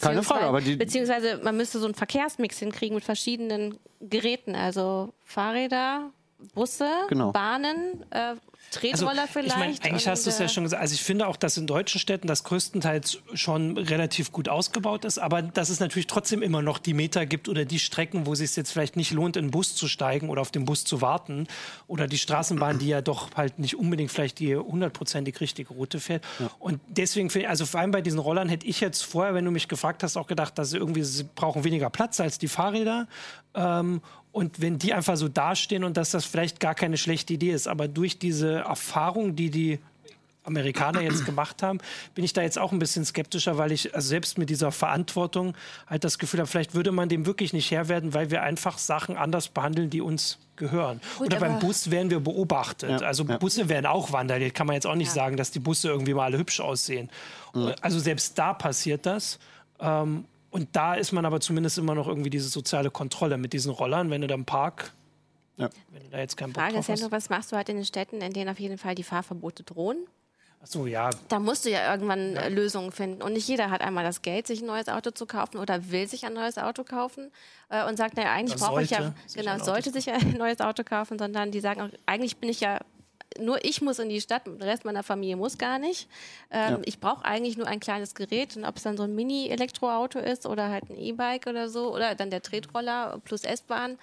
Keine 0.00 0.22
Frage, 0.22 0.44
aber 0.44 0.60
die 0.60 0.76
beziehungsweise 0.76 1.40
man 1.42 1.56
müsste 1.56 1.80
so 1.80 1.86
einen 1.86 1.94
Verkehrsmix 1.94 2.58
hinkriegen 2.58 2.94
mit 2.94 3.04
verschiedenen 3.04 3.78
Geräten, 4.00 4.54
also 4.54 5.12
Fahrräder, 5.24 6.12
Busse, 6.54 6.88
genau. 7.08 7.32
Bahnen, 7.32 8.04
äh, 8.10 8.34
Tretroller 8.70 9.22
also, 9.22 9.32
vielleicht. 9.32 9.48
Ich 9.48 9.58
meine, 9.58 9.82
eigentlich 9.82 10.06
hast 10.06 10.26
du 10.26 10.30
es 10.30 10.38
ja 10.38 10.48
schon 10.48 10.64
gesagt. 10.64 10.80
Also 10.80 10.94
ich 10.94 11.02
finde 11.02 11.26
auch, 11.26 11.36
dass 11.36 11.56
in 11.56 11.66
deutschen 11.66 11.98
Städten 11.98 12.28
das 12.28 12.44
größtenteils 12.44 13.18
schon 13.34 13.76
relativ 13.76 14.30
gut 14.30 14.48
ausgebaut 14.48 15.04
ist, 15.04 15.18
aber 15.18 15.42
dass 15.42 15.70
es 15.70 15.80
natürlich 15.80 16.06
trotzdem 16.06 16.40
immer 16.40 16.62
noch 16.62 16.78
die 16.78 16.94
Meter 16.94 17.26
gibt 17.26 17.48
oder 17.48 17.64
die 17.64 17.80
Strecken, 17.80 18.26
wo 18.26 18.32
es 18.32 18.38
sich 18.38 18.54
jetzt 18.54 18.70
vielleicht 18.70 18.96
nicht 18.96 19.10
lohnt, 19.10 19.36
in 19.36 19.46
den 19.46 19.50
Bus 19.50 19.74
zu 19.74 19.88
steigen 19.88 20.28
oder 20.28 20.40
auf 20.40 20.52
den 20.52 20.64
Bus 20.64 20.84
zu 20.84 21.00
warten 21.00 21.48
oder 21.88 22.06
die 22.06 22.18
Straßenbahn, 22.18 22.78
die 22.78 22.88
ja 22.88 23.00
doch 23.00 23.34
halt 23.36 23.58
nicht 23.58 23.76
unbedingt 23.76 24.12
vielleicht 24.12 24.38
die 24.38 24.56
hundertprozentig 24.56 25.40
richtige 25.40 25.74
Route 25.74 25.98
fährt. 25.98 26.24
Ja. 26.38 26.50
Und 26.60 26.80
deswegen 26.86 27.28
finde 27.30 27.46
ich, 27.46 27.48
also 27.48 27.66
vor 27.66 27.80
allem 27.80 27.90
bei 27.90 28.02
diesen 28.02 28.20
Rollern 28.20 28.48
hätte 28.48 28.66
ich 28.66 28.80
jetzt 28.80 29.02
vorher, 29.02 29.34
wenn 29.34 29.44
du 29.44 29.50
mich 29.50 29.66
gefragt 29.66 30.04
hast, 30.04 30.16
auch 30.16 30.28
gedacht, 30.28 30.56
dass 30.58 30.70
sie 30.70 30.76
irgendwie 30.76 31.02
sie 31.02 31.24
brauchen 31.34 31.64
weniger 31.64 31.90
Platz 31.90 32.20
als 32.20 32.38
die 32.38 32.48
Fahrräder. 32.48 33.08
Ähm, 33.54 34.00
und 34.32 34.60
wenn 34.60 34.78
die 34.78 34.94
einfach 34.94 35.16
so 35.16 35.28
dastehen 35.28 35.84
und 35.84 35.96
dass 35.96 36.12
das 36.12 36.24
vielleicht 36.24 36.60
gar 36.60 36.74
keine 36.74 36.96
schlechte 36.96 37.34
Idee 37.34 37.50
ist, 37.50 37.66
aber 37.66 37.88
durch 37.88 38.18
diese 38.18 38.58
Erfahrung, 38.58 39.34
die 39.34 39.50
die 39.50 39.78
Amerikaner 40.44 41.02
jetzt 41.02 41.26
gemacht 41.26 41.62
haben, 41.62 41.78
bin 42.14 42.24
ich 42.24 42.32
da 42.32 42.42
jetzt 42.42 42.58
auch 42.58 42.72
ein 42.72 42.78
bisschen 42.78 43.04
skeptischer, 43.04 43.58
weil 43.58 43.72
ich 43.72 43.94
also 43.94 44.08
selbst 44.08 44.38
mit 44.38 44.50
dieser 44.50 44.72
Verantwortung 44.72 45.54
halt 45.86 46.04
das 46.04 46.18
Gefühl 46.18 46.40
habe, 46.40 46.48
vielleicht 46.48 46.74
würde 46.74 46.92
man 46.92 47.08
dem 47.08 47.26
wirklich 47.26 47.52
nicht 47.52 47.70
Herr 47.70 47.88
werden, 47.88 48.14
weil 48.14 48.30
wir 48.30 48.42
einfach 48.42 48.78
Sachen 48.78 49.16
anders 49.16 49.48
behandeln, 49.48 49.90
die 49.90 50.00
uns 50.00 50.38
gehören. 50.56 51.00
Gut, 51.18 51.26
Oder 51.26 51.40
beim 51.40 51.58
Bus 51.58 51.90
werden 51.90 52.10
wir 52.10 52.20
beobachtet. 52.20 53.00
Ja, 53.00 53.06
also 53.06 53.24
ja. 53.24 53.38
Busse 53.38 53.68
werden 53.68 53.86
auch 53.86 54.12
wandern. 54.12 54.52
Kann 54.52 54.66
man 54.66 54.74
jetzt 54.74 54.86
auch 54.86 54.94
nicht 54.94 55.08
ja. 55.08 55.14
sagen, 55.14 55.36
dass 55.36 55.50
die 55.50 55.60
Busse 55.60 55.88
irgendwie 55.88 56.14
mal 56.14 56.24
alle 56.24 56.38
hübsch 56.38 56.60
aussehen. 56.60 57.10
Also 57.80 57.98
selbst 57.98 58.38
da 58.38 58.52
passiert 58.52 59.06
das. 59.06 59.38
Ähm, 59.80 60.24
und 60.50 60.68
da 60.72 60.94
ist 60.94 61.12
man 61.12 61.24
aber 61.24 61.40
zumindest 61.40 61.78
immer 61.78 61.94
noch 61.94 62.08
irgendwie 62.08 62.30
diese 62.30 62.48
soziale 62.48 62.90
Kontrolle 62.90 63.38
mit 63.38 63.52
diesen 63.52 63.72
Rollern, 63.72 64.10
wenn 64.10 64.20
du 64.20 64.26
da 64.26 64.34
im 64.34 64.44
Park 64.44 64.92
ja. 65.60 65.68
Wenn 65.90 66.02
du 66.04 66.08
da 66.08 66.18
jetzt 66.18 66.36
keinen 66.36 66.52
Bock 66.52 66.62
Frage 66.62 66.78
ist 66.78 66.88
ja 66.88 66.96
nur, 66.96 67.12
was 67.12 67.28
machst 67.28 67.52
du 67.52 67.56
halt 67.56 67.68
in 67.68 67.76
den 67.76 67.84
Städten, 67.84 68.20
in 68.20 68.32
denen 68.32 68.48
auf 68.50 68.58
jeden 68.58 68.78
Fall 68.78 68.94
die 68.94 69.02
Fahrverbote 69.02 69.62
drohen? 69.62 70.06
Ach 70.62 70.66
so, 70.66 70.86
ja. 70.86 71.10
Da 71.28 71.38
musst 71.38 71.64
du 71.64 71.70
ja 71.70 71.90
irgendwann 71.90 72.34
ja. 72.34 72.46
Lösungen 72.48 72.92
finden. 72.92 73.22
Und 73.22 73.32
nicht 73.34 73.48
jeder 73.48 73.70
hat 73.70 73.80
einmal 73.80 74.04
das 74.04 74.22
Geld, 74.22 74.46
sich 74.46 74.60
ein 74.60 74.66
neues 74.66 74.88
Auto 74.88 75.10
zu 75.10 75.26
kaufen 75.26 75.58
oder 75.58 75.90
will 75.90 76.06
sich 76.06 76.24
ein 76.24 76.34
neues 76.34 76.58
Auto 76.58 76.84
kaufen 76.84 77.30
äh, 77.68 77.86
und 77.86 77.96
sagt, 77.96 78.16
naja, 78.16 78.32
eigentlich 78.32 78.60
brauche 78.60 78.82
ich 78.82 78.90
ja, 78.90 79.14
genau, 79.34 79.58
sollte 79.58 79.90
sich 79.90 80.10
ein 80.10 80.32
neues 80.38 80.60
Auto 80.60 80.82
kaufen, 80.82 81.18
sondern 81.18 81.50
die 81.50 81.60
sagen, 81.60 81.80
auch, 81.82 81.88
eigentlich 82.06 82.36
bin 82.38 82.48
ich 82.48 82.60
ja 82.60 82.80
nur 83.38 83.64
ich 83.64 83.80
muss 83.80 83.98
in 83.98 84.08
die 84.08 84.20
Stadt, 84.20 84.42
der 84.46 84.66
Rest 84.66 84.84
meiner 84.84 85.02
Familie 85.02 85.36
muss 85.36 85.58
gar 85.58 85.78
nicht. 85.78 86.08
Ähm, 86.50 86.72
ja. 86.72 86.80
Ich 86.84 86.98
brauche 86.98 87.24
eigentlich 87.24 87.56
nur 87.56 87.66
ein 87.66 87.80
kleines 87.80 88.14
Gerät 88.14 88.56
und 88.56 88.64
ob 88.64 88.76
es 88.76 88.82
dann 88.82 88.96
so 88.96 89.04
ein 89.04 89.14
Mini-Elektroauto 89.14 90.18
ist 90.18 90.46
oder 90.46 90.68
halt 90.68 90.90
ein 90.90 90.96
E-Bike 90.96 91.46
oder 91.46 91.68
so 91.68 91.94
oder 91.94 92.14
dann 92.14 92.30
der 92.30 92.42
Tretroller 92.42 93.20
plus 93.24 93.44
S-Bahn. 93.44 93.98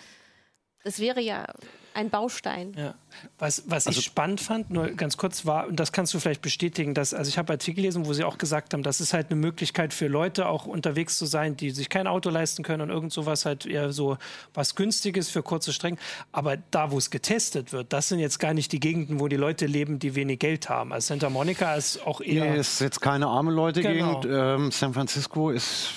Das 0.87 1.01
wäre 1.01 1.19
ja 1.19 1.45
ein 1.93 2.09
Baustein. 2.09 2.73
Ja. 2.77 2.95
Was, 3.39 3.63
was 3.65 3.87
also, 3.87 3.99
ich 3.99 4.05
spannend 4.05 4.39
fand, 4.39 4.69
nur 4.69 4.87
ganz 4.91 5.17
kurz 5.17 5.45
war, 5.45 5.67
und 5.67 5.77
das 5.81 5.91
kannst 5.91 6.13
du 6.13 6.19
vielleicht 6.19 6.41
bestätigen, 6.41 6.93
dass, 6.93 7.13
also 7.13 7.27
ich 7.27 7.37
habe 7.37 7.51
Artikel 7.51 7.81
gelesen, 7.81 8.05
wo 8.05 8.13
sie 8.13 8.23
auch 8.23 8.37
gesagt 8.37 8.73
haben, 8.73 8.83
das 8.83 9.01
ist 9.01 9.11
halt 9.11 9.29
eine 9.29 9.37
Möglichkeit 9.37 9.93
für 9.93 10.07
Leute 10.07 10.47
auch 10.47 10.65
unterwegs 10.65 11.17
zu 11.17 11.25
sein, 11.25 11.57
die 11.57 11.71
sich 11.71 11.89
kein 11.89 12.07
Auto 12.07 12.29
leisten 12.29 12.63
können 12.63 12.83
und 12.83 12.89
irgend 12.89 13.11
sowas 13.11 13.45
halt 13.45 13.65
eher 13.65 13.91
so 13.91 14.17
was 14.53 14.75
Günstiges 14.75 15.29
für 15.29 15.43
kurze 15.43 15.73
Strecken. 15.73 15.99
Aber 16.31 16.55
da, 16.55 16.89
wo 16.91 16.97
es 16.97 17.09
getestet 17.09 17.73
wird, 17.73 17.91
das 17.91 18.07
sind 18.07 18.19
jetzt 18.19 18.39
gar 18.39 18.53
nicht 18.53 18.71
die 18.71 18.79
Gegenden, 18.79 19.19
wo 19.19 19.27
die 19.27 19.35
Leute 19.35 19.65
leben, 19.65 19.99
die 19.99 20.15
wenig 20.15 20.39
Geld 20.39 20.69
haben. 20.69 20.93
Also 20.93 21.07
Santa 21.07 21.29
Monica 21.29 21.75
ist 21.75 22.07
auch 22.07 22.21
eher. 22.21 22.49
Nee, 22.49 22.59
ist 22.61 22.79
jetzt 22.79 23.01
keine 23.01 23.27
arme 23.27 23.51
Leute-Gegend. 23.51 24.21
Genau. 24.21 24.55
Ähm, 24.55 24.71
San 24.71 24.93
Francisco 24.93 25.49
ist 25.49 25.89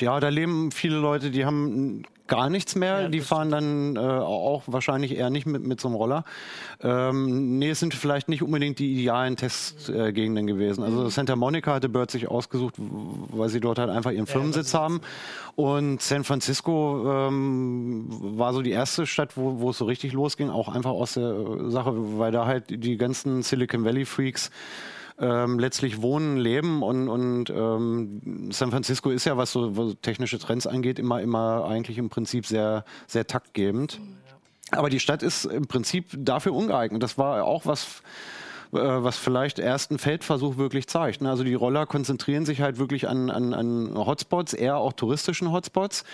ja, 0.00 0.18
da 0.18 0.30
leben 0.30 0.72
viele 0.72 0.96
Leute, 0.96 1.30
die 1.30 1.44
haben 1.44 2.02
gar 2.26 2.50
nichts 2.50 2.74
mehr. 2.74 3.02
Ja, 3.02 3.08
die 3.08 3.20
fahren 3.20 3.50
dann 3.50 3.96
äh, 3.96 4.00
auch 4.00 4.62
wahrscheinlich 4.66 5.16
eher 5.16 5.30
nicht 5.30 5.46
mit, 5.46 5.62
mit 5.62 5.80
so 5.80 5.88
einem 5.88 5.96
Roller. 5.96 6.24
Ähm, 6.80 7.58
nee, 7.58 7.70
es 7.70 7.80
sind 7.80 7.94
vielleicht 7.94 8.28
nicht 8.28 8.42
unbedingt 8.42 8.78
die 8.78 8.92
idealen 8.92 9.36
Testgegenden 9.36 10.48
äh, 10.48 10.52
gewesen. 10.52 10.82
Also 10.84 11.02
mhm. 11.02 11.10
Santa 11.10 11.36
Monica 11.36 11.74
hatte 11.74 11.88
Bird 11.88 12.10
sich 12.10 12.28
ausgesucht, 12.28 12.74
weil 12.78 13.48
sie 13.48 13.60
dort 13.60 13.78
halt 13.78 13.90
einfach 13.90 14.10
ihren 14.10 14.26
Firmensitz 14.26 14.72
ja, 14.72 14.80
haben. 14.80 15.00
Und 15.56 16.00
San 16.00 16.24
Francisco 16.24 17.28
ähm, 17.28 18.06
war 18.08 18.52
so 18.52 18.62
die 18.62 18.70
erste 18.70 19.06
Stadt, 19.06 19.36
wo, 19.36 19.60
wo 19.60 19.70
es 19.70 19.78
so 19.78 19.84
richtig 19.84 20.12
losging, 20.12 20.48
auch 20.50 20.68
einfach 20.68 20.90
aus 20.90 21.14
der 21.14 21.70
Sache, 21.70 21.92
weil 22.18 22.32
da 22.32 22.46
halt 22.46 22.64
die 22.68 22.96
ganzen 22.96 23.42
Silicon 23.42 23.84
Valley 23.84 24.04
Freaks 24.04 24.50
ähm, 25.22 25.60
letztlich 25.60 26.02
wohnen, 26.02 26.36
leben 26.36 26.82
und, 26.82 27.08
und 27.08 27.48
ähm, 27.48 28.50
San 28.50 28.72
Francisco 28.72 29.10
ist 29.10 29.24
ja, 29.24 29.36
was 29.36 29.52
so 29.52 29.76
was 29.76 29.94
technische 30.02 30.38
Trends 30.40 30.66
angeht, 30.66 30.98
immer, 30.98 31.22
immer 31.22 31.64
eigentlich 31.64 31.96
im 31.96 32.10
Prinzip 32.10 32.44
sehr, 32.44 32.84
sehr 33.06 33.26
taktgebend. 33.26 34.00
Aber 34.72 34.90
die 34.90 34.98
Stadt 34.98 35.22
ist 35.22 35.44
im 35.44 35.66
Prinzip 35.68 36.10
dafür 36.16 36.54
ungeeignet. 36.54 37.02
Das 37.02 37.18
war 37.18 37.44
auch 37.44 37.66
was, 37.66 38.02
äh, 38.72 38.78
was 38.78 39.16
vielleicht 39.16 39.60
erst 39.60 39.92
ein 39.92 39.98
Feldversuch 39.98 40.56
wirklich 40.56 40.88
zeigt. 40.88 41.22
Ne? 41.22 41.30
Also 41.30 41.44
die 41.44 41.54
Roller 41.54 41.86
konzentrieren 41.86 42.44
sich 42.44 42.60
halt 42.60 42.78
wirklich 42.78 43.08
an, 43.08 43.30
an, 43.30 43.54
an 43.54 43.94
Hotspots, 43.94 44.54
eher 44.54 44.78
auch 44.78 44.92
touristischen 44.92 45.52
Hotspots. 45.52 46.04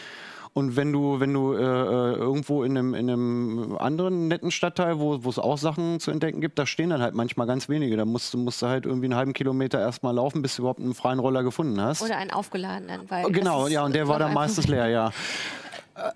Und 0.58 0.74
wenn 0.74 0.92
du, 0.92 1.20
wenn 1.20 1.32
du 1.32 1.52
äh, 1.54 1.60
äh, 1.60 2.14
irgendwo 2.16 2.64
in 2.64 2.76
einem, 2.76 2.92
in 2.92 3.08
einem 3.08 3.76
anderen 3.78 4.26
netten 4.26 4.50
Stadtteil, 4.50 4.98
wo 4.98 5.14
es 5.14 5.38
auch 5.38 5.56
Sachen 5.56 6.00
zu 6.00 6.10
entdecken 6.10 6.40
gibt, 6.40 6.58
da 6.58 6.66
stehen 6.66 6.90
dann 6.90 7.00
halt 7.00 7.14
manchmal 7.14 7.46
ganz 7.46 7.68
wenige. 7.68 7.96
Da 7.96 8.04
musst, 8.04 8.34
musst 8.34 8.60
du 8.60 8.66
halt 8.66 8.84
irgendwie 8.84 9.06
einen 9.06 9.14
halben 9.14 9.34
Kilometer 9.34 9.78
erstmal 9.78 10.16
laufen, 10.16 10.42
bis 10.42 10.56
du 10.56 10.62
überhaupt 10.62 10.80
einen 10.80 10.94
freien 10.94 11.20
Roller 11.20 11.44
gefunden 11.44 11.80
hast. 11.80 12.02
Oder 12.02 12.16
einen 12.16 12.32
aufgeladenen. 12.32 13.08
Weil 13.08 13.30
genau, 13.30 13.68
ja, 13.68 13.84
und 13.84 13.94
der 13.94 14.08
war 14.08 14.18
dann 14.18 14.34
meistens 14.34 14.66
leer, 14.68 14.88
ja. 14.88 15.12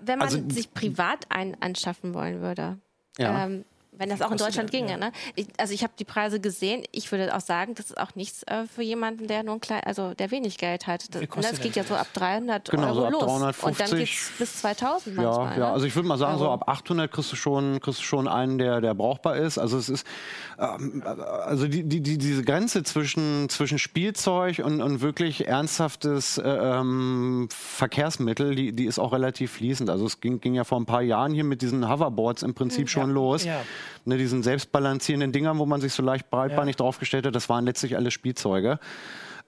Wenn 0.01 0.19
man 0.19 0.27
also, 0.27 0.41
sich 0.49 0.73
privat 0.73 1.25
einen 1.29 1.55
anschaffen 1.61 2.13
wollen 2.13 2.41
würde, 2.41 2.79
ja. 3.17 3.45
ähm, 3.45 3.63
wenn 3.97 4.09
das 4.09 4.21
auch 4.21 4.31
in 4.31 4.37
Deutschland 4.37 4.71
ginge. 4.71 4.91
Ja. 4.91 4.97
Ne? 4.97 5.11
Ich, 5.35 5.47
also 5.57 5.73
ich 5.73 5.83
habe 5.83 5.93
die 5.97 6.03
Preise 6.03 6.39
gesehen. 6.39 6.83
Ich 6.91 7.11
würde 7.11 7.35
auch 7.35 7.41
sagen, 7.41 7.75
das 7.75 7.87
ist 7.87 7.97
auch 7.97 8.15
nichts 8.15 8.43
äh, 8.43 8.65
für 8.65 8.81
jemanden, 8.81 9.27
der 9.27 9.43
nur 9.43 9.55
ein 9.55 9.61
klein, 9.61 9.81
also 9.85 10.13
der 10.13 10.31
wenig 10.31 10.57
Geld 10.57 10.87
hat. 10.87 11.13
Das, 11.13 11.21
ne, 11.21 11.27
das 11.35 11.59
geht 11.59 11.75
ja 11.75 11.83
so 11.83 11.95
ab 11.95 12.07
300 12.13 12.69
genau, 12.69 12.87
Euro 12.87 12.95
so 12.95 13.05
ab 13.05 13.11
los. 13.11 13.23
350. 13.23 13.63
Und 13.63 13.79
dann 13.79 13.99
geht 13.99 14.09
es 14.09 14.31
bis 14.37 14.61
2000 14.61 15.15
ja, 15.15 15.23
manchmal. 15.23 15.51
Ja, 15.53 15.65
ne? 15.67 15.73
also 15.73 15.85
ich 15.85 15.95
würde 15.95 16.07
mal 16.07 16.17
sagen, 16.17 16.33
also. 16.33 16.45
so 16.45 16.51
ab 16.51 16.67
800 16.67 17.11
kriegst 17.11 17.31
du 17.31 17.35
schon, 17.35 17.79
kriegst 17.79 17.99
du 17.99 18.03
schon 18.03 18.27
einen, 18.27 18.57
der, 18.57 18.81
der 18.81 18.93
brauchbar 18.93 19.37
ist. 19.37 19.57
Also 19.57 19.77
es 19.77 19.89
ist, 19.89 20.07
ähm, 20.59 21.03
also 21.05 21.67
die, 21.67 21.83
die, 21.83 22.01
die, 22.01 22.17
diese 22.17 22.43
Grenze 22.43 22.83
zwischen, 22.83 23.49
zwischen 23.49 23.79
Spielzeug 23.79 24.61
und, 24.63 24.81
und 24.81 25.01
wirklich 25.01 25.47
ernsthaftes 25.47 26.37
äh, 26.37 26.47
ähm, 26.47 27.47
Verkehrsmittel, 27.51 28.55
die, 28.55 28.73
die 28.73 28.85
ist 28.85 28.99
auch 28.99 29.13
relativ 29.13 29.53
fließend. 29.53 29.89
Also 29.89 30.05
es 30.05 30.19
ging, 30.19 30.39
ging 30.39 30.55
ja 30.55 30.63
vor 30.63 30.79
ein 30.79 30.85
paar 30.85 31.01
Jahren 31.01 31.33
hier 31.33 31.43
mit 31.43 31.61
diesen 31.61 31.89
Hoverboards 31.89 32.43
im 32.43 32.53
Prinzip 32.53 32.87
ja. 32.87 32.87
schon 32.87 33.11
los. 33.11 33.43
Ja 33.43 33.61
ne, 34.05 34.17
diesen 34.17 34.43
selbstbalancierenden 34.43 35.31
Dingern, 35.31 35.59
wo 35.59 35.65
man 35.65 35.81
sich 35.81 35.93
so 35.93 36.03
leicht 36.03 36.29
breitbeinig 36.29 36.75
ja. 36.75 36.77
draufgestellt 36.77 37.25
hat, 37.25 37.35
das 37.35 37.49
waren 37.49 37.65
letztlich 37.65 37.95
alle 37.95 38.11
Spielzeuge. 38.11 38.79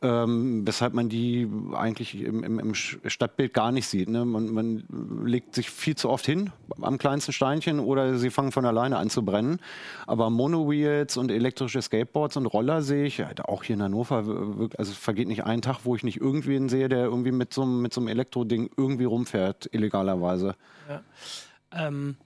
ähm, 0.02 0.67
weshalb 0.67 0.93
man 0.93 1.10
die 1.10 1.50
eigentlich 1.74 2.21
im, 2.21 2.43
im, 2.43 2.60
im 2.60 2.76
Stadtbild 2.76 3.54
gar 3.54 3.71
nicht 3.71 3.88
sieht. 3.88 4.10
Ne? 4.10 4.26
Man, 4.26 4.54
man, 4.54 4.84
legt 5.26 5.56
sich 5.56 5.69
viel 5.69 5.95
zu 5.95 6.10
oft 6.10 6.26
hin 6.26 6.52
am 6.82 6.98
kleinsten 6.98 7.32
Steinchen 7.32 7.80
oder 7.80 8.17
sie 8.17 8.30
fangen 8.30 8.52
von 8.52 8.65
alleine 8.65 8.98
an 8.98 9.10
zu 9.10 9.24
brennen. 9.24 9.60
Aber 10.06 10.30
Monowheels 10.30 11.17
und 11.17 11.32
elektrische 11.32 11.82
Skateboards 11.82 12.38
und 12.38 12.45
Roller 12.45 12.82
sehe 12.82 13.06
ich, 13.06 13.17
ja, 13.17 13.30
auch 13.45 13.63
hier 13.63 13.76
in 13.76 13.84
Hannover, 13.84 14.17
also 14.78 14.91
es 14.91 14.98
vergeht 14.98 15.28
nicht 15.28 15.45
ein 15.45 15.62
Tag, 15.62 15.80
wo 15.84 15.95
ich 15.95 16.04
nicht 16.04 16.19
irgendwen 16.19 16.69
sehe, 16.69 16.89
der 16.89 17.06
irgendwie 17.06 17.32
mit 17.32 17.54
so, 17.54 17.65
mit 17.65 17.93
so 17.93 18.02
einem 18.02 18.10
Elektroding 18.10 18.69
irgendwie 18.78 19.06
rumfährt, 19.06 19.69
illegalerweise. 19.71 20.56
Ja. 20.89 21.02
Ähm, 21.71 22.17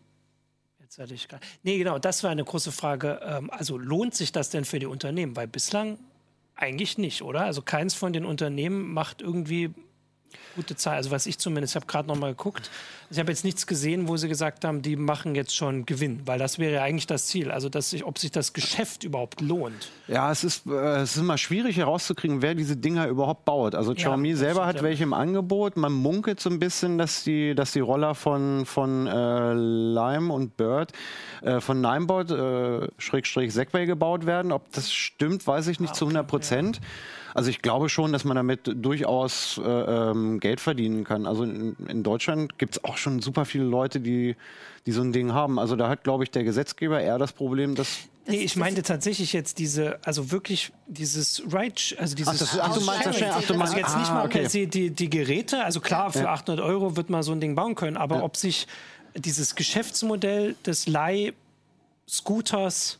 gerade. 0.99 1.45
Nee, 1.63 1.77
genau, 1.77 1.99
das 1.99 2.23
war 2.23 2.31
eine 2.31 2.43
große 2.43 2.71
Frage. 2.71 3.19
Ähm, 3.23 3.49
also 3.51 3.77
lohnt 3.77 4.15
sich 4.15 4.31
das 4.31 4.49
denn 4.49 4.65
für 4.65 4.79
die 4.79 4.85
Unternehmen? 4.85 5.35
Weil 5.35 5.47
bislang 5.47 5.97
eigentlich 6.55 6.97
nicht, 6.97 7.21
oder? 7.21 7.45
Also 7.45 7.61
keins 7.61 7.93
von 7.93 8.13
den 8.13 8.25
Unternehmen 8.25 8.93
macht 8.93 9.21
irgendwie 9.21 9.73
gute 10.55 10.75
Zahl. 10.75 10.95
Also 10.95 11.11
was 11.11 11.25
ich 11.25 11.37
zumindest, 11.37 11.73
ich 11.73 11.75
habe 11.75 11.85
gerade 11.85 12.07
noch 12.07 12.17
mal 12.17 12.31
geguckt, 12.31 12.69
ich 13.11 13.17
habe 13.17 13.31
jetzt 13.31 13.43
nichts 13.43 13.65
gesehen, 13.65 14.07
wo 14.07 14.17
sie 14.17 14.27
gesagt 14.27 14.65
haben, 14.65 14.81
die 14.81 14.95
machen 14.95 15.33
jetzt 15.33 15.55
schon 15.55 15.85
Gewinn, 15.85 16.21
weil 16.25 16.37
das 16.37 16.59
wäre 16.59 16.73
ja 16.73 16.83
eigentlich 16.83 17.07
das 17.07 17.25
Ziel. 17.25 17.51
Also 17.51 17.69
dass 17.69 17.89
sich, 17.89 18.05
ob 18.05 18.19
sich 18.19 18.31
das 18.31 18.53
Geschäft 18.53 19.03
überhaupt 19.03 19.41
lohnt. 19.41 19.89
Ja, 20.07 20.31
es 20.31 20.43
ist, 20.43 20.67
äh, 20.67 21.01
es 21.01 21.15
ist 21.15 21.21
immer 21.21 21.37
schwierig 21.37 21.77
herauszukriegen, 21.77 22.41
wer 22.41 22.53
diese 22.53 22.77
Dinger 22.77 23.07
überhaupt 23.07 23.45
baut. 23.45 23.73
Also 23.73 23.93
Xiaomi 23.93 24.29
ja, 24.29 24.35
selber 24.35 24.65
hat 24.65 24.77
ja. 24.77 24.83
welche 24.83 25.03
im 25.03 25.13
Angebot. 25.13 25.77
Man 25.77 25.93
munkelt 25.93 26.39
so 26.39 26.49
ein 26.49 26.59
bisschen, 26.59 26.97
dass 26.97 27.23
die, 27.23 27.55
dass 27.55 27.71
die 27.71 27.79
Roller 27.79 28.13
von, 28.13 28.65
von 28.65 29.07
äh, 29.07 29.53
Lime 29.53 30.31
und 30.31 30.57
Bird 30.57 30.91
äh, 31.41 31.59
von 31.59 31.81
Nimebot 31.81 32.31
äh, 32.31 32.87
Schrägstrich 32.97 33.53
Segway 33.53 33.85
gebaut 33.85 34.25
werden. 34.25 34.51
Ob 34.51 34.71
das 34.73 34.91
stimmt, 34.91 35.47
weiß 35.47 35.67
ich 35.67 35.79
nicht 35.79 35.89
ah, 35.89 35.93
okay, 35.93 35.99
zu 35.99 36.05
100 36.05 36.27
Prozent. 36.27 36.75
Ja. 36.77 36.83
Also 37.33 37.49
ich 37.49 37.61
glaube 37.61 37.89
schon, 37.89 38.11
dass 38.11 38.23
man 38.23 38.35
damit 38.35 38.71
durchaus 38.75 39.59
äh, 39.63 39.69
ähm, 39.69 40.39
Geld 40.39 40.59
verdienen 40.59 41.03
kann. 41.03 41.25
Also 41.25 41.43
in, 41.43 41.75
in 41.87 42.03
Deutschland 42.03 42.57
gibt 42.57 42.77
es 42.77 42.83
auch 42.83 42.97
schon 42.97 43.21
super 43.21 43.45
viele 43.45 43.65
Leute, 43.65 43.99
die, 43.99 44.35
die 44.85 44.91
so 44.91 45.01
ein 45.01 45.11
Ding 45.11 45.33
haben. 45.33 45.59
Also 45.59 45.75
da 45.75 45.89
hat, 45.89 46.03
glaube 46.03 46.23
ich, 46.23 46.31
der 46.31 46.43
Gesetzgeber 46.43 47.01
eher 47.01 47.17
das 47.17 47.33
Problem, 47.33 47.75
dass 47.75 48.09
Nee, 48.29 48.43
ich 48.43 48.55
meinte 48.55 48.83
tatsächlich 48.83 49.33
jetzt 49.33 49.57
diese, 49.57 49.97
also 50.05 50.29
wirklich 50.29 50.71
dieses 50.85 51.41
Right, 51.51 51.95
also 51.97 52.15
dieses. 52.15 52.35
Ach, 52.35 52.37
das, 52.37 52.59
ach 52.59 52.77
du 52.77 52.81
meinst 52.81 53.15
schnell, 53.15 53.31
ach, 53.33 53.41
du 53.41 53.55
meinst 53.55 53.73
also 53.73 53.87
jetzt 53.87 53.97
nicht 53.97 54.11
ah, 54.11 54.13
mal 54.13 54.27
okay. 54.27 54.47
die, 54.47 54.67
die, 54.67 54.91
die 54.91 55.09
Geräte, 55.09 55.63
also 55.63 55.79
klar, 55.79 56.11
für 56.11 56.19
ja. 56.19 56.33
800 56.33 56.63
Euro 56.63 56.95
wird 56.95 57.09
man 57.09 57.23
so 57.23 57.31
ein 57.31 57.41
Ding 57.41 57.55
bauen 57.55 57.73
können, 57.73 57.97
aber 57.97 58.17
ja. 58.17 58.23
ob 58.23 58.37
sich 58.37 58.67
dieses 59.15 59.55
Geschäftsmodell 59.55 60.55
des 60.63 60.85
Leih-Scooters 60.85 62.98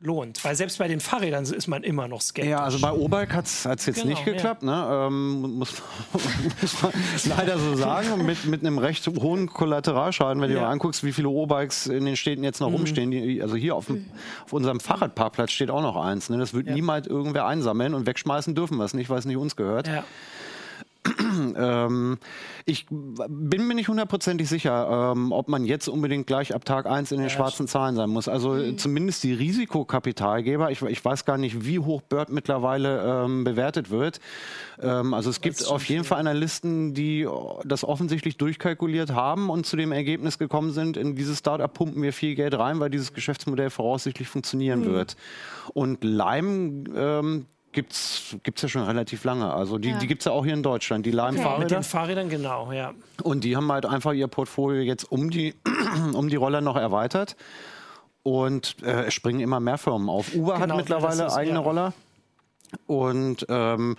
lohnt. 0.00 0.44
Weil 0.44 0.54
selbst 0.54 0.78
bei 0.78 0.88
den 0.88 1.00
Fahrrädern 1.00 1.44
ist 1.44 1.66
man 1.68 1.82
immer 1.82 2.06
noch 2.06 2.20
skeptisch. 2.20 2.50
Ja, 2.50 2.62
also 2.62 2.78
bei 2.80 2.92
O-Bike 2.92 3.32
hat 3.32 3.46
es 3.46 3.64
jetzt 3.64 3.94
genau, 3.94 4.06
nicht 4.08 4.24
geklappt, 4.24 4.62
ja. 4.62 5.04
ne? 5.04 5.06
ähm, 5.06 5.40
muss, 5.58 5.82
muss, 6.62 6.82
man 6.82 6.92
leider 7.36 7.58
so 7.58 7.74
sagen. 7.76 8.24
mit, 8.26 8.44
mit 8.44 8.60
einem 8.60 8.78
recht 8.78 9.06
hohen 9.06 9.48
Kollateralschaden, 9.48 10.42
wenn 10.42 10.50
ja. 10.50 10.56
du 10.56 10.62
mal 10.62 10.70
anguckst, 10.70 11.02
wie 11.02 11.12
viele 11.12 11.28
O-Bikes 11.28 11.86
in 11.86 12.04
den 12.04 12.16
Städten 12.16 12.44
jetzt 12.44 12.60
noch 12.60 12.68
mhm. 12.68 12.76
rumstehen. 12.76 13.10
Die, 13.10 13.40
also 13.40 13.56
hier 13.56 13.74
auf, 13.74 13.86
dem, 13.86 14.06
auf, 14.44 14.52
unserem 14.52 14.80
Fahrradparkplatz 14.80 15.52
steht 15.52 15.70
auch 15.70 15.82
noch 15.82 15.96
eins. 15.96 16.28
Ne? 16.28 16.38
Das 16.38 16.52
wird 16.52 16.66
ja. 16.66 16.74
niemals 16.74 17.06
irgendwer 17.06 17.46
einsammeln 17.46 17.94
und 17.94 18.06
wegschmeißen 18.06 18.54
dürfen 18.54 18.76
wir 18.76 18.84
es 18.84 18.92
nicht, 18.92 19.08
weil 19.08 19.18
es 19.18 19.24
nicht 19.24 19.36
uns 19.36 19.56
gehört. 19.56 19.88
Ähm, 21.56 22.18
ich 22.64 22.86
bin 22.88 23.66
mir 23.66 23.74
nicht 23.74 23.88
hundertprozentig 23.88 24.48
sicher, 24.48 25.12
ähm, 25.14 25.32
ob 25.32 25.48
man 25.48 25.64
jetzt 25.64 25.88
unbedingt 25.88 26.26
gleich 26.26 26.54
ab 26.54 26.64
Tag 26.64 26.86
1 26.86 27.12
in 27.12 27.18
den 27.18 27.28
ja, 27.28 27.30
schwarzen 27.30 27.68
Zahlen 27.68 27.94
sein 27.94 28.10
muss. 28.10 28.28
Also 28.28 28.50
mhm. 28.50 28.78
zumindest 28.78 29.22
die 29.22 29.32
Risikokapitalgeber, 29.32 30.70
ich, 30.70 30.82
ich, 30.82 31.04
weiß 31.04 31.24
gar 31.24 31.38
nicht, 31.38 31.64
wie 31.64 31.78
hoch 31.78 32.02
Bird 32.02 32.30
mittlerweile 32.30 33.24
ähm, 33.24 33.44
bewertet 33.44 33.90
wird. 33.90 34.20
Ähm, 34.80 35.14
also 35.14 35.30
es 35.30 35.40
gibt 35.40 35.66
auf 35.66 35.84
jeden 35.84 36.04
Fall 36.04 36.18
Analysten, 36.18 36.94
die 36.94 37.28
das 37.64 37.84
offensichtlich 37.84 38.36
durchkalkuliert 38.36 39.12
haben 39.12 39.50
und 39.50 39.66
zu 39.66 39.76
dem 39.76 39.92
Ergebnis 39.92 40.38
gekommen 40.38 40.72
sind, 40.72 40.96
in 40.96 41.14
dieses 41.14 41.38
Startup 41.38 41.72
pumpen 41.72 42.02
wir 42.02 42.12
viel 42.12 42.34
Geld 42.34 42.58
rein, 42.58 42.80
weil 42.80 42.90
dieses 42.90 43.12
Geschäftsmodell 43.12 43.70
voraussichtlich 43.70 44.28
funktionieren 44.28 44.80
mhm. 44.80 44.86
wird. 44.86 45.16
Und 45.74 46.02
Lime, 46.02 46.84
ähm, 46.94 47.46
gibt 47.76 47.92
es 47.92 48.62
ja 48.62 48.68
schon 48.68 48.82
relativ 48.82 49.24
lange. 49.24 49.52
Also 49.52 49.78
die, 49.78 49.90
ja. 49.90 49.98
die 49.98 50.06
gibt 50.06 50.22
es 50.22 50.24
ja 50.26 50.32
auch 50.32 50.44
hier 50.44 50.54
in 50.54 50.62
Deutschland, 50.62 51.06
die 51.06 51.10
Lime-Fahrräder. 51.10 51.52
Okay. 51.52 51.60
Mit 51.60 51.70
den 51.70 51.82
Fahrrädern, 51.82 52.28
genau, 52.28 52.72
ja. 52.72 52.92
Und 53.22 53.44
die 53.44 53.56
haben 53.56 53.70
halt 53.70 53.86
einfach 53.86 54.12
ihr 54.12 54.26
Portfolio 54.26 54.82
jetzt 54.82 55.04
um 55.04 55.30
die, 55.30 55.54
um 56.14 56.28
die 56.28 56.36
Roller 56.36 56.60
noch 56.60 56.76
erweitert. 56.76 57.36
Und 58.22 58.76
äh, 58.82 59.04
es 59.04 59.14
springen 59.14 59.40
immer 59.40 59.60
mehr 59.60 59.78
Firmen 59.78 60.08
auf. 60.08 60.34
Uber 60.34 60.54
genau, 60.54 60.70
hat 60.70 60.76
mittlerweile 60.76 61.26
ist, 61.26 61.34
eigene 61.34 61.58
ja. 61.58 61.64
Roller. 61.64 61.92
Und 62.86 63.46
ähm, 63.48 63.96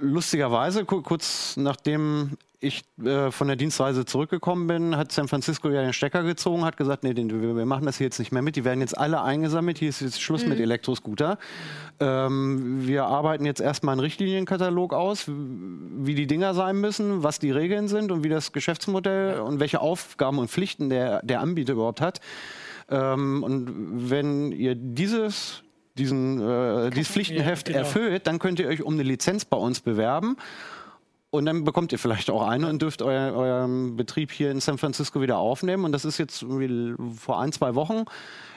lustigerweise, 0.00 0.84
kurz 0.84 1.56
nachdem 1.56 2.36
ich 2.60 2.82
äh, 3.04 3.30
von 3.30 3.46
der 3.46 3.56
Dienstreise 3.56 4.04
zurückgekommen 4.04 4.66
bin, 4.66 4.96
hat 4.96 5.12
San 5.12 5.28
Francisco 5.28 5.68
ja 5.68 5.82
den 5.82 5.92
Stecker 5.92 6.24
gezogen, 6.24 6.64
hat 6.64 6.76
gesagt, 6.76 7.04
nee, 7.04 7.14
wir, 7.14 7.66
machen 7.66 7.86
das 7.86 7.98
hier 7.98 8.06
jetzt 8.06 8.18
nicht 8.18 8.32
mehr 8.32 8.42
mit. 8.42 8.56
Die 8.56 8.64
werden 8.64 8.80
jetzt 8.80 8.98
alle 8.98 9.22
eingesammelt. 9.22 9.78
Hier 9.78 9.88
ist 9.88 10.00
jetzt 10.00 10.20
Schluss 10.20 10.42
mhm. 10.42 10.50
mit 10.50 10.60
Elektroscooter. 10.60 11.38
Ähm, 12.00 12.86
wir 12.86 13.06
arbeiten 13.06 13.44
jetzt 13.44 13.60
erstmal 13.60 13.92
einen 13.92 14.00
Richtlinienkatalog 14.00 14.92
aus, 14.92 15.26
wie 15.28 16.14
die 16.16 16.26
Dinger 16.26 16.54
sein 16.54 16.80
müssen, 16.80 17.22
was 17.22 17.38
die 17.38 17.52
Regeln 17.52 17.86
sind 17.86 18.10
und 18.10 18.24
wie 18.24 18.28
das 18.28 18.52
Geschäftsmodell 18.52 19.40
und 19.40 19.60
welche 19.60 19.80
Aufgaben 19.80 20.38
und 20.38 20.50
Pflichten 20.50 20.90
der, 20.90 21.22
der 21.22 21.40
Anbieter 21.40 21.74
überhaupt 21.74 22.00
hat. 22.00 22.20
Ähm, 22.90 23.44
und 23.44 24.10
wenn 24.10 24.50
ihr 24.50 24.74
dieses 24.74 25.62
diesen, 25.98 26.40
äh, 26.40 26.90
dieses 26.90 27.08
Pflichtenheft 27.08 27.68
ja, 27.68 27.74
genau. 27.74 27.86
erfüllt, 27.86 28.26
dann 28.26 28.38
könnt 28.38 28.60
ihr 28.60 28.68
euch 28.68 28.82
um 28.82 28.94
eine 28.94 29.02
Lizenz 29.02 29.44
bei 29.44 29.56
uns 29.56 29.80
bewerben. 29.80 30.36
Und 31.30 31.44
dann 31.44 31.64
bekommt 31.64 31.92
ihr 31.92 31.98
vielleicht 31.98 32.30
auch 32.30 32.46
eine 32.48 32.68
und 32.70 32.80
dürft 32.80 33.02
euer, 33.02 33.34
euren 33.34 33.96
Betrieb 33.96 34.32
hier 34.32 34.50
in 34.50 34.60
San 34.60 34.78
Francisco 34.78 35.20
wieder 35.20 35.36
aufnehmen. 35.36 35.84
Und 35.84 35.92
das 35.92 36.06
ist 36.06 36.16
jetzt 36.16 36.46
vor 37.18 37.38
ein, 37.38 37.52
zwei 37.52 37.74
Wochen 37.74 38.04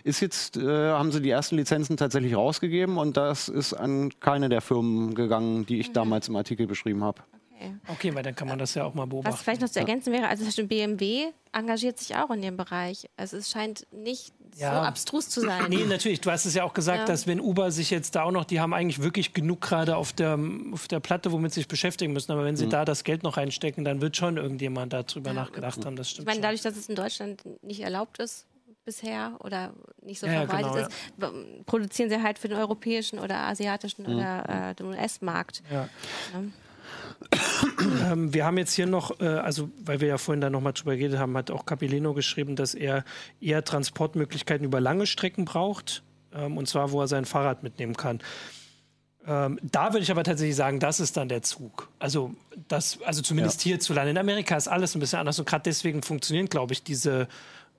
ist 0.04 0.20
jetzt, 0.20 0.58
äh, 0.58 0.92
haben 0.92 1.12
sie 1.12 1.22
die 1.22 1.30
ersten 1.30 1.58
Lizenzen 1.58 1.98
tatsächlich 1.98 2.36
rausgegeben 2.36 2.98
und 2.98 3.18
das 3.18 3.50
ist 3.50 3.74
an 3.74 4.12
keine 4.20 4.50
der 4.50 4.62
Firmen 4.62 5.16
gegangen, 5.16 5.66
die 5.66 5.80
ich 5.80 5.90
mhm. 5.90 5.94
damals 5.94 6.28
im 6.28 6.36
Artikel 6.36 6.68
beschrieben 6.68 7.04
habe. 7.04 7.22
Okay. 7.62 7.76
okay, 7.88 8.16
weil 8.16 8.24
dann 8.24 8.36
kann 8.36 8.48
man 8.48 8.58
das 8.58 8.74
ja 8.74 8.84
auch 8.84 8.94
mal 8.94 9.06
beobachten. 9.06 9.34
Was 9.34 9.42
vielleicht 9.42 9.62
noch 9.62 9.70
zu 9.70 9.80
ergänzen 9.80 10.12
wäre, 10.12 10.28
also 10.28 10.66
BMW 10.66 11.28
engagiert 11.52 12.00
sich 12.00 12.16
auch 12.16 12.30
in 12.32 12.42
dem 12.42 12.58
Bereich. 12.58 13.10
Also 13.18 13.38
es 13.38 13.52
scheint 13.52 13.86
nicht 13.92 14.34
ja. 14.58 14.74
so 14.74 14.80
abstrus 14.82 15.30
zu 15.30 15.42
sein. 15.42 15.66
Nee, 15.70 15.86
natürlich. 15.86 16.22
Du 16.22 16.32
hast 16.32 16.46
es 16.46 16.54
ja 16.54 16.64
auch 16.64 16.74
gesagt, 16.74 17.00
ja. 17.00 17.06
dass 17.06 17.28
wenn 17.28 17.40
Uber 17.40 17.72
sich 17.72 17.90
jetzt 17.90 18.16
da 18.16 18.24
auch 18.24 18.32
noch, 18.32 18.46
die 18.46 18.60
haben 18.60 18.74
eigentlich 18.74 19.02
wirklich 19.02 19.34
genug 19.34 19.62
gerade 19.62 19.96
auf 19.96 20.14
der, 20.14 20.40
auf 20.72 20.88
der 20.88 21.00
Platte, 21.00 21.32
womit 21.32 21.54
sie 21.54 21.62
sich 21.62 21.68
beschäftigen 21.68 22.14
müssen. 22.14 22.32
Aber 22.32 22.44
wenn 22.46 22.56
sie 22.56 22.66
mhm. 22.66 22.72
da 22.72 22.86
das 22.86 23.04
Geld 23.04 23.24
noch 23.24 23.38
reinstecken, 23.38 23.84
dann 23.84 24.02
wird 24.02 24.18
schon 24.18 24.38
irgendjemand 24.38 24.94
darüber 24.94 25.32
ja. 25.32 25.34
nachgedacht 25.34 25.86
haben. 25.86 25.96
Das 25.96 26.10
stimmt. 26.10 26.28
Ich 26.28 26.34
meine, 26.34 26.42
dadurch, 26.42 26.62
dass 26.62 26.76
es 26.76 26.90
in 26.90 26.96
Deutschland 26.96 27.44
nicht 27.62 27.82
erlaubt 27.82 28.20
ist, 28.20 28.46
bisher 28.84 29.38
oder 29.40 29.74
nicht 30.02 30.20
so 30.20 30.28
ja, 30.28 30.46
verbreitet 30.46 30.90
genau, 31.18 31.32
ist, 31.32 31.66
produzieren 31.66 32.10
sie 32.10 32.22
halt 32.22 32.40
für 32.40 32.48
den 32.48 32.58
europäischen 32.58 33.20
oder 33.20 33.38
asiatischen 33.42 34.04
mhm. 34.04 34.16
oder 34.16 34.70
äh, 34.70 34.76
den 34.76 34.88
US-Markt. 34.88 35.62
Ja. 35.72 35.88
Ähm, 38.12 38.34
wir 38.34 38.46
haben 38.46 38.58
jetzt 38.58 38.74
hier 38.74 38.86
noch, 38.86 39.20
äh, 39.20 39.26
also 39.26 39.70
weil 39.84 40.02
wir 40.02 40.08
ja 40.08 40.18
vorhin 40.18 40.42
da 40.42 40.50
nochmal 40.50 40.74
drüber 40.74 40.96
geredet 40.96 41.18
haben, 41.18 41.36
hat 41.36 41.50
auch 41.50 41.66
Capileno 41.66 42.14
geschrieben, 42.14 42.56
dass 42.56 42.74
er 42.74 43.04
eher 43.40 43.64
Transportmöglichkeiten 43.64 44.66
über 44.66 44.80
lange 44.80 45.08
Strecken 45.08 45.46
braucht. 45.46 46.04
Ähm, 46.34 46.58
und 46.58 46.68
zwar, 46.68 46.92
wo 46.92 47.02
er 47.02 47.08
sein 47.08 47.26
Fahrrad 47.26 47.64
mitnehmen 47.64 47.96
kann. 47.96 48.20
Ähm, 49.26 49.60
da 49.62 49.94
würde 49.94 50.04
ich 50.04 50.12
aber 50.12 50.24
tatsächlich 50.24 50.56
sagen, 50.56 50.80
das 50.80 51.00
ist 51.00 51.18
dann 51.18 51.30
der 51.30 51.42
Zug. 51.44 51.90
Also, 52.00 52.34
das, 52.68 53.00
also 53.04 53.22
zumindest 53.22 53.64
ja. 53.66 53.72
hierzulande. 53.72 54.12
In 54.12 54.18
Amerika 54.18 54.56
ist 54.56 54.68
alles 54.68 54.96
ein 54.96 55.00
bisschen 55.00 55.20
anders 55.20 55.38
und 55.38 55.48
gerade 55.48 55.64
deswegen 55.64 56.02
funktionieren, 56.02 56.48
glaube 56.48 56.74
ich, 56.74 56.84
diese 56.84 57.28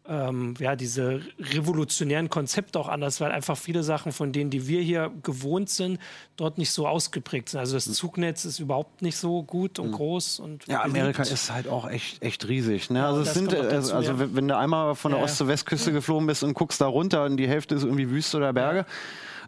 ähm, 0.08 0.54
ja, 0.58 0.74
diese 0.74 1.20
revolutionären 1.38 2.28
Konzepte 2.28 2.78
auch 2.78 2.88
anders, 2.88 3.20
weil 3.20 3.30
einfach 3.30 3.56
viele 3.56 3.84
Sachen 3.84 4.10
von 4.10 4.32
denen, 4.32 4.50
die 4.50 4.66
wir 4.66 4.80
hier 4.80 5.12
gewohnt 5.22 5.70
sind, 5.70 6.00
dort 6.36 6.58
nicht 6.58 6.72
so 6.72 6.88
ausgeprägt 6.88 7.50
sind. 7.50 7.60
Also 7.60 7.74
das 7.74 7.86
hm. 7.86 7.92
Zugnetz 7.92 8.44
ist 8.44 8.58
überhaupt 8.58 9.02
nicht 9.02 9.16
so 9.16 9.44
gut 9.44 9.78
und 9.78 9.88
mhm. 9.88 9.92
groß 9.92 10.40
und 10.40 10.66
ja, 10.66 10.82
Amerika 10.82 11.22
ist 11.22 11.52
halt 11.52 11.68
auch 11.68 11.88
echt 11.88 12.20
echt 12.20 12.48
riesig. 12.48 12.90
Ne? 12.90 13.06
also 13.06 13.20
es 13.20 13.34
sind 13.34 13.52
dazu, 13.52 13.94
also 13.94 14.12
ja. 14.12 14.34
wenn 14.34 14.48
du 14.48 14.56
einmal 14.56 14.96
von 14.96 15.12
der 15.12 15.20
ja, 15.20 15.24
Ost- 15.24 15.36
zur 15.36 15.46
Westküste 15.46 15.90
ja. 15.90 15.96
geflogen 15.96 16.26
bist 16.26 16.42
und 16.42 16.54
guckst 16.54 16.80
da 16.80 16.86
runter 16.86 17.24
und 17.24 17.36
die 17.36 17.46
Hälfte 17.46 17.76
ist 17.76 17.84
irgendwie 17.84 18.10
Wüste 18.10 18.38
oder 18.38 18.52
Berge. 18.52 18.86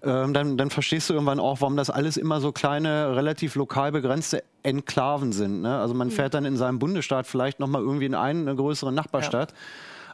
Ähm, 0.04 0.34
dann, 0.34 0.58
dann, 0.58 0.68
verstehst 0.68 1.08
du 1.08 1.14
irgendwann 1.14 1.40
auch, 1.40 1.62
warum 1.62 1.78
das 1.78 1.88
alles 1.88 2.18
immer 2.18 2.38
so 2.38 2.52
kleine, 2.52 3.16
relativ 3.16 3.54
lokal 3.54 3.90
begrenzte 3.90 4.44
Enklaven 4.62 5.32
sind. 5.32 5.62
Ne? 5.62 5.78
Also 5.78 5.94
man 5.94 6.08
hm. 6.08 6.14
fährt 6.14 6.34
dann 6.34 6.44
in 6.44 6.58
seinem 6.58 6.78
Bundesstaat 6.78 7.26
vielleicht 7.26 7.58
nochmal 7.58 7.80
irgendwie 7.80 8.04
in 8.04 8.14
eine, 8.14 8.40
eine 8.40 8.54
größere 8.54 8.92
Nachbarstadt. 8.92 9.54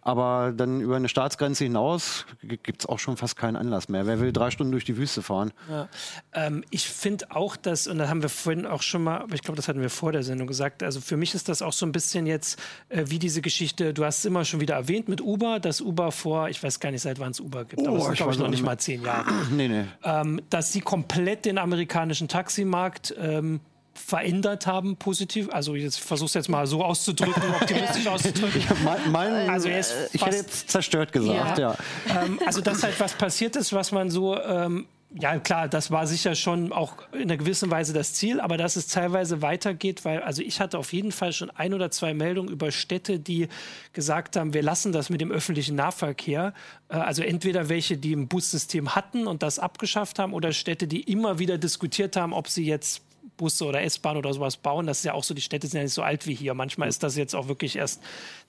Aber 0.03 0.53
dann 0.57 0.81
über 0.81 0.97
eine 0.97 1.09
Staatsgrenze 1.09 1.65
hinaus 1.65 2.27
gibt 2.43 2.83
es 2.83 2.87
auch 2.87 2.99
schon 2.99 3.17
fast 3.17 3.37
keinen 3.37 3.57
Anlass 3.57 3.89
mehr. 3.89 4.07
Wer 4.07 4.21
will 4.21 4.33
drei 4.33 4.51
Stunden 4.51 4.73
durch 4.73 4.85
die 4.85 4.97
Wüste 4.97 5.23
fahren? 5.23 5.53
Ja. 5.69 5.89
Ähm, 6.33 6.65
ich 6.71 6.89
finde 6.89 7.27
auch, 7.31 7.57
dass, 7.57 7.87
und 7.87 7.99
da 7.99 8.09
haben 8.09 8.23
wir 8.23 8.29
vorhin 8.29 8.67
auch 8.67 8.83
schon 8.83 9.05
mal, 9.05 9.19
aber 9.19 9.35
ich 9.35 9.43
glaube, 9.43 9.57
das 9.57 9.69
hatten 9.69 9.81
wir 9.81 9.91
vor 9.91 10.13
der 10.13 10.23
Sendung 10.23 10.47
gesagt, 10.47 10.83
also 10.83 11.01
für 11.01 11.17
mich 11.17 11.35
ist 11.35 11.49
das 11.49 11.61
auch 11.61 11.73
so 11.73 11.85
ein 11.85 11.93
bisschen 11.93 12.27
jetzt 12.27 12.59
äh, 12.89 13.05
wie 13.07 13.19
diese 13.19 13.43
Geschichte, 13.43 13.93
du 13.93 14.05
hast 14.05 14.21
es 14.21 14.25
immer 14.25 14.45
schon 14.45 14.61
wieder 14.61 14.75
erwähnt 14.75 15.09
mit 15.09 15.21
Uber, 15.21 15.61
dass 15.61 15.81
Uber 15.81 16.13
vor, 16.13 16.49
ich 16.49 16.63
weiß 16.63 16.81
gar 16.81 16.91
nicht, 16.91 17.03
seit 17.03 17.19
wann 17.19 17.33
es 17.33 17.41
Uber 17.41 17.65
gibt, 17.65 17.83
oh, 17.83 17.89
aber 17.89 17.99
es 17.99 18.05
sind, 18.05 18.17
glaube 18.17 18.33
ich, 18.33 18.39
noch 18.39 18.49
nicht 18.49 18.65
mal 18.65 18.79
zehn 18.79 19.03
Jahre. 19.03 19.31
nee, 19.51 19.69
nee. 19.69 19.85
Ähm, 20.05 20.41
dass 20.49 20.73
sie 20.73 20.81
komplett 20.81 21.45
den 21.45 21.59
amerikanischen 21.59 22.29
Taximarkt 22.29 23.15
ähm, 23.19 23.61
verändert 24.01 24.67
haben, 24.67 24.97
positiv? 24.97 25.49
Also 25.51 25.75
jetzt 25.75 26.01
versuch's 26.01 26.35
jetzt 26.35 26.49
mal 26.49 26.67
so 26.67 26.85
auszudrücken, 26.85 27.43
optimistisch 27.61 28.07
auszudrücken. 28.07 28.63
mein, 28.85 29.13
mein, 29.13 29.51
also 29.51 29.69
ich 29.69 30.25
hätte 30.25 30.37
jetzt 30.37 30.71
zerstört 30.71 31.13
gesagt, 31.13 31.59
ja. 31.59 31.77
ja. 32.09 32.23
Ähm, 32.23 32.41
also 32.45 32.61
dass 32.61 32.83
halt 32.83 32.99
was 32.99 33.15
passiert 33.15 33.57
ist, 33.57 33.73
was 33.73 33.93
man 33.93 34.11
so 34.11 34.41
ähm, 34.41 34.87
ja, 35.13 35.39
klar, 35.41 35.69
das 35.69 35.91
war 35.91 36.07
sicher 36.07 36.37
schon 36.37 36.73
auch 36.73 36.95
in 37.13 37.23
einer 37.23 37.37
gewissen 37.37 37.69
Weise 37.69 37.93
das 37.93 38.13
Ziel, 38.15 38.41
aber 38.41 38.57
dass 38.57 38.77
es 38.77 38.87
teilweise 38.87 39.43
weitergeht, 39.43 40.05
weil, 40.05 40.23
also 40.23 40.41
ich 40.43 40.61
hatte 40.61 40.79
auf 40.79 40.93
jeden 40.93 41.11
Fall 41.11 41.33
schon 41.33 41.51
ein 41.51 41.75
oder 41.75 41.91
zwei 41.91 42.15
Meldungen 42.15 42.53
über 42.53 42.71
Städte, 42.71 43.19
die 43.19 43.49
gesagt 43.93 44.37
haben, 44.37 44.55
wir 44.55 44.63
lassen 44.63 44.93
das 44.93 45.11
mit 45.11 45.21
dem 45.21 45.33
öffentlichen 45.33 45.75
Nahverkehr. 45.75 46.55
Äh, 46.89 46.95
also 46.95 47.23
entweder 47.23 47.69
welche, 47.69 47.97
die 47.97 48.15
ein 48.15 48.29
Bussystem 48.29 48.95
hatten 48.95 49.27
und 49.27 49.43
das 49.43 49.59
abgeschafft 49.59 50.21
haben, 50.21 50.33
oder 50.33 50.53
Städte, 50.53 50.87
die 50.87 51.01
immer 51.01 51.41
wieder 51.41 51.59
diskutiert 51.59 52.15
haben, 52.15 52.33
ob 52.33 52.47
sie 52.47 52.65
jetzt 52.65 53.03
Busse 53.41 53.65
oder 53.65 53.83
S-Bahn 53.83 54.19
oder 54.19 54.35
sowas 54.35 54.59
bauen. 54.59 54.87
Das 54.87 54.99
ist 54.99 55.05
ja 55.05 55.15
auch 55.15 55.25
so, 55.25 55.33
die 55.33 55.41
Städte 55.41 55.67
sind 55.67 55.79
ja 55.79 55.85
nicht 55.85 55.95
so 55.95 56.03
alt 56.03 56.27
wie 56.27 56.35
hier. 56.35 56.53
Manchmal 56.53 56.89
ist 56.91 57.03
das 57.03 57.17
jetzt 57.17 57.35
auch 57.35 57.49
wirklich 57.49 57.77
erst 57.77 58.03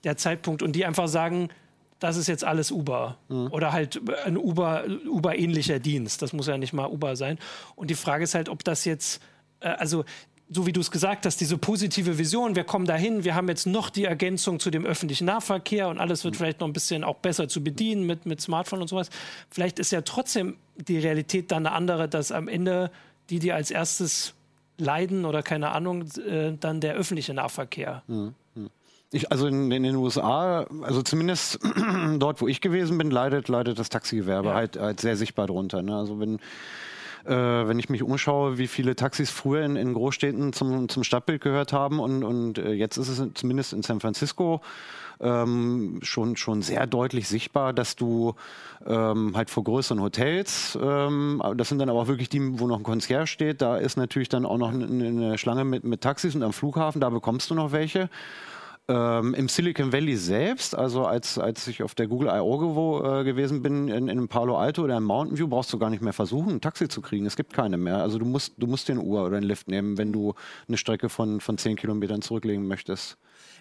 der 0.03 0.17
Zeitpunkt. 0.17 0.61
Und 0.61 0.73
die 0.73 0.85
einfach 0.85 1.07
sagen, 1.07 1.47
das 1.99 2.17
ist 2.17 2.27
jetzt 2.27 2.43
alles 2.43 2.71
Uber. 2.71 3.17
Mhm. 3.29 3.47
Oder 3.51 3.71
halt 3.71 4.01
ein 4.25 4.37
Uber, 4.37 4.83
Uber-ähnlicher 5.07 5.79
Dienst. 5.79 6.21
Das 6.21 6.33
muss 6.33 6.47
ja 6.47 6.57
nicht 6.57 6.73
mal 6.73 6.87
Uber 6.87 7.15
sein. 7.15 7.39
Und 7.75 7.89
die 7.89 7.95
Frage 7.95 8.25
ist 8.25 8.35
halt, 8.35 8.49
ob 8.49 8.65
das 8.65 8.83
jetzt, 8.83 9.21
äh, 9.61 9.69
also 9.69 10.03
so 10.53 10.67
wie 10.67 10.73
du 10.73 10.81
es 10.81 10.91
gesagt 10.91 11.25
hast, 11.25 11.39
diese 11.39 11.57
positive 11.57 12.17
Vision, 12.17 12.57
wir 12.57 12.65
kommen 12.65 12.85
dahin, 12.85 13.23
wir 13.23 13.33
haben 13.35 13.47
jetzt 13.47 13.65
noch 13.65 13.89
die 13.89 14.03
Ergänzung 14.03 14.59
zu 14.59 14.71
dem 14.71 14.85
öffentlichen 14.85 15.23
Nahverkehr 15.23 15.87
und 15.87 15.99
alles 15.99 16.25
wird 16.25 16.33
mhm. 16.33 16.39
vielleicht 16.39 16.59
noch 16.59 16.67
ein 16.67 16.73
bisschen 16.73 17.05
auch 17.05 17.15
besser 17.15 17.47
zu 17.47 17.63
bedienen 17.63 18.05
mit, 18.05 18.25
mit 18.25 18.41
Smartphone 18.41 18.81
und 18.81 18.89
sowas. 18.89 19.09
Vielleicht 19.49 19.79
ist 19.79 19.93
ja 19.93 20.01
trotzdem 20.01 20.57
die 20.75 20.99
Realität 20.99 21.51
dann 21.51 21.65
eine 21.65 21.73
andere, 21.73 22.09
dass 22.09 22.33
am 22.33 22.49
Ende 22.49 22.91
die, 23.29 23.39
die 23.39 23.53
als 23.53 23.71
erstes 23.71 24.33
leiden 24.81 25.25
oder 25.25 25.43
keine 25.43 25.71
Ahnung, 25.71 26.05
äh, 26.17 26.53
dann 26.59 26.81
der 26.81 26.95
öffentliche 26.95 27.33
Nahverkehr. 27.33 28.03
Mhm. 28.07 28.33
Ich, 29.13 29.29
also 29.29 29.45
in, 29.47 29.69
in, 29.71 29.83
den 29.83 29.95
USA, 29.95 30.65
also 30.83 31.01
zumindest 31.01 31.59
dort, 32.17 32.41
wo 32.41 32.47
ich 32.47 32.61
gewesen 32.61 32.97
bin, 32.97 33.11
leidet, 33.11 33.49
leidet 33.49 33.77
das 33.77 33.89
Taxigewerbe 33.89 34.49
ja. 34.49 34.55
halt, 34.55 34.79
halt 34.79 35.01
sehr 35.01 35.17
sichtbar 35.17 35.47
drunter. 35.47 35.81
Ne? 35.81 35.93
Also 35.95 36.19
wenn 36.19 36.39
äh, 37.25 37.29
wenn 37.29 37.77
ich 37.77 37.89
mich 37.89 38.01
umschaue, 38.01 38.57
wie 38.57 38.67
viele 38.67 38.95
Taxis 38.95 39.29
früher 39.29 39.63
in, 39.63 39.75
in 39.75 39.93
Großstädten 39.93 40.53
zum, 40.53 40.89
zum 40.89 41.03
Stadtbild 41.03 41.41
gehört 41.41 41.71
haben 41.71 41.99
und, 41.99 42.23
und 42.23 42.57
äh, 42.57 42.71
jetzt 42.71 42.97
ist 42.97 43.09
es 43.09 43.21
zumindest 43.35 43.73
in 43.73 43.83
San 43.83 43.99
Francisco 43.99 44.61
ähm, 45.21 45.99
schon, 46.01 46.35
schon 46.35 46.61
sehr 46.61 46.87
deutlich 46.87 47.27
sichtbar, 47.27 47.73
dass 47.73 47.95
du 47.95 48.33
ähm, 48.85 49.35
halt 49.35 49.49
vor 49.49 49.63
größeren 49.63 50.01
Hotels, 50.01 50.77
ähm, 50.81 51.41
das 51.55 51.69
sind 51.69 51.79
dann 51.79 51.89
aber 51.89 52.01
auch 52.01 52.07
wirklich 52.07 52.29
die, 52.29 52.59
wo 52.59 52.67
noch 52.67 52.77
ein 52.77 52.83
Concierge 52.83 53.27
steht, 53.27 53.61
da 53.61 53.77
ist 53.77 53.97
natürlich 53.97 54.29
dann 54.29 54.45
auch 54.45 54.57
noch 54.57 54.73
eine, 54.73 54.85
eine 54.85 55.37
Schlange 55.37 55.63
mit, 55.63 55.83
mit 55.83 56.01
Taxis 56.01 56.35
und 56.35 56.43
am 56.43 56.53
Flughafen, 56.53 57.01
da 57.01 57.09
bekommst 57.09 57.49
du 57.49 57.55
noch 57.55 57.71
welche. 57.71 58.09
Ähm, 58.87 59.35
Im 59.35 59.47
Silicon 59.47 59.93
Valley 59.93 60.17
selbst, 60.17 60.75
also 60.75 61.05
als, 61.05 61.37
als 61.37 61.67
ich 61.67 61.83
auf 61.83 61.93
der 61.93 62.07
Google 62.07 62.29
I.O. 62.29 63.19
Äh, 63.19 63.23
gewesen 63.23 63.61
bin, 63.61 63.87
in, 63.87 64.07
in 64.07 64.27
Palo 64.27 64.57
Alto 64.57 64.83
oder 64.83 64.97
in 64.97 65.03
Mountain 65.03 65.37
View, 65.37 65.47
brauchst 65.47 65.71
du 65.71 65.77
gar 65.77 65.89
nicht 65.91 66.01
mehr 66.01 66.13
versuchen, 66.13 66.55
ein 66.55 66.61
Taxi 66.61 66.89
zu 66.89 66.99
kriegen. 66.99 67.25
Es 67.25 67.35
gibt 67.35 67.53
keine 67.53 67.77
mehr. 67.77 67.97
Also 67.97 68.17
du 68.17 68.25
musst, 68.25 68.53
du 68.57 68.65
musst 68.67 68.89
den 68.89 68.97
Uhr 68.97 69.23
oder 69.23 69.37
einen 69.37 69.45
Lift 69.45 69.67
nehmen, 69.67 69.97
wenn 69.97 70.11
du 70.11 70.33
eine 70.67 70.77
Strecke 70.77 71.09
von, 71.09 71.39
von 71.39 71.57
10 71.57 71.77
Kilometern 71.77 72.21
zurücklegen 72.21 72.67
möchtest. 72.67 73.17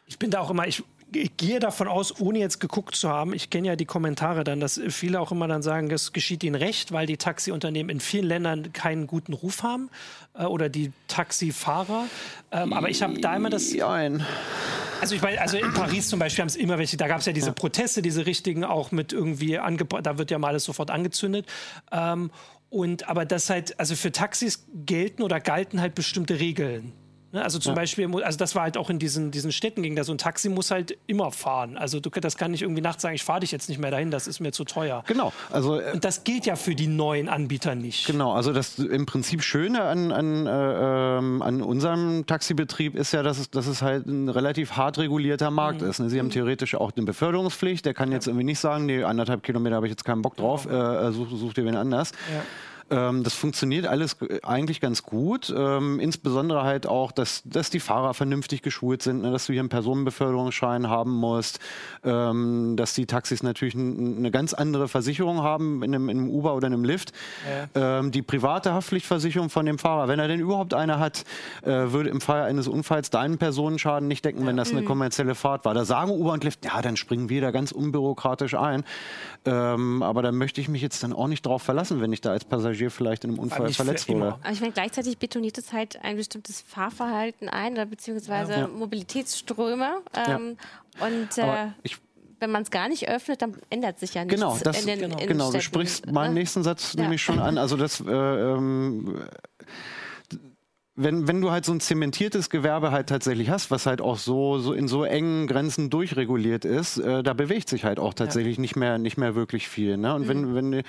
Ich 0.07 0.19
bin 0.19 0.31
da 0.31 0.41
auch 0.41 0.51
immer, 0.51 0.67
ich, 0.67 0.83
ich 1.13 1.37
gehe 1.37 1.61
davon 1.61 1.89
aus, 1.89 2.21
ohne 2.21 2.39
jetzt 2.39 2.61
geguckt 2.61 2.95
zu 2.95 3.09
haben, 3.09 3.35
ich 3.35 3.51
kenne 3.51 3.69
ja 3.69 3.77
die 3.77 3.87
Kommentare 3.87 4.45
dann, 4.45 4.61
dass 4.61 4.81
viele 4.89 5.21
auch 5.21 5.33
immer 5.33 5.49
dann 5.49 5.63
sagen, 5.63 5.89
das 5.89 6.13
geschieht 6.13 6.45
ihnen 6.45 6.55
recht, 6.55 6.93
weil 6.93 7.07
die 7.07 7.17
Taxiunternehmen 7.17 7.91
in 7.91 8.01
vielen 8.01 8.27
Ländern 8.27 8.73
keinen 8.73 9.07
guten 9.07 9.33
Ruf 9.33 9.63
haben 9.63 9.91
äh, 10.35 10.45
oder 10.45 10.69
die 10.69 10.93
Taxifahrer. 11.09 12.07
Ähm, 12.53 12.73
aber 12.73 12.89
ich 12.89 13.03
habe 13.03 13.21
da 13.21 13.37
immer 13.37 13.51
das. 13.51 13.73
Nein. 13.73 14.25
Also 15.01 15.15
ich 15.15 15.23
meine, 15.23 15.41
also 15.41 15.57
in 15.57 15.73
Paris 15.73 16.09
zum 16.09 16.19
Beispiel 16.19 16.43
haben 16.43 16.49
es 16.49 16.57
immer 16.57 16.79
welche, 16.79 16.97
da 16.97 17.09
gab 17.09 17.21
es 17.21 17.27
ja 17.27 17.33
diese. 17.33 17.53
Proteste, 17.53 18.01
diese 18.03 18.27
richtigen 18.27 18.65
auch 18.65 18.91
mit 18.93 19.13
irgendwie 19.13 19.59
angebracht, 19.59 20.07
da 20.07 20.19
wird 20.19 20.31
ja 20.31 20.39
mal 20.39 20.49
alles 20.49 20.65
sofort 20.65 20.91
angezündet. 20.91 21.47
Ähm, 21.91 22.31
und 22.69 23.09
aber 23.09 23.25
das 23.25 23.51
halt, 23.51 23.79
also 23.81 23.97
für 23.97 24.13
Taxis 24.13 24.67
gelten 24.87 25.23
oder 25.23 25.41
galten 25.41 25.81
halt 25.81 25.95
bestimmte 25.95 26.39
Regeln. 26.39 26.93
Ne? 27.33 27.43
Also 27.43 27.59
zum 27.59 27.73
ja. 27.73 27.77
Beispiel, 27.77 28.23
also 28.23 28.39
das 28.39 28.55
war 28.55 28.63
halt 28.63 28.77
auch 28.77 28.91
in 28.91 28.99
diesen, 28.99 29.31
diesen 29.31 29.53
Städten 29.53 29.83
ging 29.83 29.95
da 29.95 30.05
so 30.05 30.13
ein 30.13 30.19
Taxi 30.19 30.49
muss 30.49 30.71
halt 30.71 30.97
immer 31.07 31.31
fahren. 31.31 31.79
Also 31.79 32.01
du, 32.01 32.11
das 32.11 32.37
kann 32.37 32.51
nicht 32.51 32.63
irgendwie 32.63 32.81
nachts 32.81 33.03
sagen, 33.03 33.15
ich 33.15 33.23
fahre 33.23 33.41
dich 33.41 33.53
jetzt 33.53 33.69
nicht 33.69 33.79
mehr 33.79 33.91
dahin, 33.91 34.11
das 34.11 34.27
ist 34.27 34.41
mir 34.41 34.53
zu 34.53 34.65
teuer. 34.65 35.05
Genau. 35.07 35.33
Also, 35.51 35.81
äh, 35.81 35.93
Und 35.93 36.05
das 36.05 36.25
gilt 36.25 36.47
ja 36.47 36.57
für 36.57 36.75
die 36.75 36.89
neuen 36.89 37.29
Anbieter 37.29 37.75
nicht. 37.75 38.07
Genau, 38.07 38.33
also 38.33 38.53
das 38.53 38.79
im 38.79 39.07
Prinzip 39.07 39.43
Schöne 39.43 39.83
an, 39.83 40.11
an, 40.13 40.47
äh, 40.47 41.19
ähm, 41.19 41.43
an 41.43 41.63
unserem 41.63 42.27
Taxibetrieb 42.27 42.97
ist 42.97 43.13
ja, 43.13 43.23
dass 43.23 43.39
es, 43.39 43.51
dass 43.51 43.67
es 43.67 43.83
halt 43.83 44.07
ein 44.07 44.29
relativ 44.29 44.73
hart 44.73 44.99
regulierter 44.99 45.51
Markt 45.51 45.83
mhm. 45.83 45.91
ist. 45.91 46.01
Ne? 46.01 46.11
Sie 46.11 46.19
haben 46.19 46.27
mhm. 46.27 46.33
theoretisch 46.33 46.75
auch 46.75 46.93
eine 46.97 47.07
Beförderungspflicht, 47.07 47.87
der 47.87 47.95
kann 47.95 48.11
jetzt 48.13 48.27
irgendwie 48.27 48.45
nicht 48.45 48.59
sagen, 48.59 48.87
nee, 48.87 49.05
anderthalb 49.05 49.43
Kilometer 49.43 49.77
habe 49.77 49.87
ich 49.87 49.91
jetzt 49.91 50.05
keinen 50.05 50.23
Bock 50.23 50.37
drauf, 50.37 50.67
ja. 50.71 51.09
äh, 51.09 51.13
such, 51.13 51.29
such 51.31 51.55
dir 51.55 51.65
wen 51.65 51.77
anders. 51.77 52.13
Ja. 52.33 52.43
Ähm, 52.91 53.23
das 53.23 53.35
funktioniert 53.35 53.87
alles 53.87 54.17
eigentlich 54.43 54.81
ganz 54.81 55.03
gut. 55.03 55.53
Ähm, 55.57 56.01
insbesondere 56.01 56.65
halt 56.65 56.87
auch, 56.87 57.13
dass, 57.13 57.43
dass 57.45 57.71
die 57.71 57.81
Fahrer 57.81 58.15
vernünftig 58.15 58.63
geschult 58.63 59.03
sind, 59.03 59.23
ne, 59.23 59.31
dass 59.31 59.47
du 59.47 59.53
hier 59.53 59.61
einen 59.61 59.69
Personenbeförderungsschein 59.69 60.89
haben 60.89 61.13
musst, 61.13 61.61
ähm, 62.05 62.75
dass 62.77 62.95
die 62.95 63.07
Taxis 63.07 63.43
natürlich 63.43 63.75
eine 63.75 64.31
ganz 64.31 64.55
andere 64.55 64.89
Versicherung 64.89 65.43
haben 65.43 65.83
in 65.83 65.95
einem, 65.95 66.09
in 66.09 66.19
einem 66.19 66.31
Uber 66.31 66.55
oder 66.55 66.67
in 66.67 66.75
einem 66.75 66.85
Lift. 66.85 67.13
Ja. 67.75 67.99
Ähm, 68.01 68.11
die 68.11 68.23
private 68.23 68.73
Haftpflichtversicherung 68.73 69.51
von 69.51 69.67
dem 69.67 69.79
Fahrer, 69.79 70.09
wenn 70.09 70.19
er 70.19 70.27
denn 70.27 70.41
überhaupt 70.41 70.75
eine 70.75 70.99
hat, 70.99 71.25
äh, 71.63 71.71
würde 71.71 72.11
im 72.11 72.21
Fall 72.21 72.43
eines 72.43 72.67
Unfalls 72.67 73.11
deinen 73.11 73.39
Personenschaden 73.39 74.09
nicht 74.09 74.25
decken, 74.25 74.41
ja. 74.41 74.47
wenn 74.47 74.57
das 74.57 74.73
eine 74.73 74.83
mhm. 74.83 74.87
kommerzielle 74.87 75.35
Fahrt 75.35 75.65
war. 75.65 75.75
Da 75.75 75.85
sagen 75.85 76.11
Uber 76.11 76.33
und 76.33 76.43
Lift, 76.43 76.65
ja, 76.65 76.83
dann 76.83 76.97
springen 76.97 77.29
wir 77.29 77.41
da 77.41 77.53
ganz 77.53 77.71
unbürokratisch 77.71 78.55
ein. 78.55 78.85
Ähm, 79.45 80.03
aber 80.03 80.23
da 80.23 80.33
möchte 80.33 80.61
ich 80.61 80.69
mich 80.69 80.83
jetzt 80.83 81.03
dann 81.03 81.13
auch 81.13 81.29
nicht 81.29 81.47
drauf 81.47 81.63
verlassen, 81.63 82.01
wenn 82.01 82.13
ich 82.13 82.21
da 82.21 82.31
als 82.31 82.45
Passagier 82.45 82.80
vielleicht 82.89 83.25
in 83.25 83.31
einem 83.31 83.39
Unfall 83.39 83.71
verletzt 83.73 84.09
wurde. 84.09 84.39
Aber 84.43 84.51
ich 84.51 84.61
meine, 84.61 84.73
gleichzeitig 84.73 85.19
betoniert 85.19 85.59
es 85.59 85.73
halt 85.75 86.03
ein 86.03 86.17
bestimmtes 86.17 86.63
Fahrverhalten 86.63 87.49
ein, 87.51 87.75
oder 87.75 87.85
beziehungsweise 87.85 88.53
ja. 88.53 88.69
Mobilitätsströme. 88.69 90.01
Ähm, 90.15 90.57
ja. 90.99 91.07
Und 91.07 91.37
äh, 91.37 91.73
ich, 91.83 91.99
wenn 92.39 92.51
man 92.51 92.63
es 92.63 92.71
gar 92.71 92.89
nicht 92.89 93.09
öffnet, 93.09 93.43
dann 93.43 93.57
ändert 93.69 93.99
sich 93.99 94.15
ja 94.15 94.25
nichts. 94.25 94.41
Genau, 94.41 94.57
das, 94.63 94.81
in 94.81 94.87
den, 94.87 95.01
genau. 95.01 95.19
In 95.19 95.27
genau. 95.27 95.53
du 95.53 95.61
sprichst 95.61 96.11
meinen 96.11 96.35
ne? 96.35 96.41
nächsten 96.41 96.63
Satz 96.63 96.95
ja. 96.95 97.03
nämlich 97.03 97.23
schon 97.23 97.39
an. 97.39 97.59
Also 97.59 97.77
das 97.77 98.01
äh, 98.01 98.11
ähm, 98.11 99.23
wenn, 101.03 101.27
wenn 101.27 101.41
du 101.41 101.51
halt 101.51 101.65
so 101.65 101.73
ein 101.73 101.81
zementiertes 101.81 102.51
Gewerbe 102.51 102.91
halt 102.91 103.09
tatsächlich 103.09 103.49
hast, 103.49 103.71
was 103.71 103.87
halt 103.87 104.03
auch 104.03 104.19
so, 104.19 104.59
so 104.59 104.75
in 104.75 104.87
so 104.87 105.05
engen 105.05 105.47
Grenzen 105.47 105.89
durchreguliert 105.89 106.67
ist, 106.67 106.99
äh, 106.99 107.23
da 107.23 107.33
bewegt 107.33 107.71
sich 107.71 107.85
halt 107.85 107.99
auch 107.99 108.13
tatsächlich 108.13 108.57
ja. 108.57 108.61
nicht 108.61 108.77
mehr 108.77 108.99
nicht 108.99 109.17
mehr 109.17 109.35
wirklich 109.35 109.69
viel. 109.69 109.97
Ne? 109.97 110.15
Und 110.15 110.25
mhm. 110.27 110.55
wenn, 110.55 110.73
wenn 110.75 110.83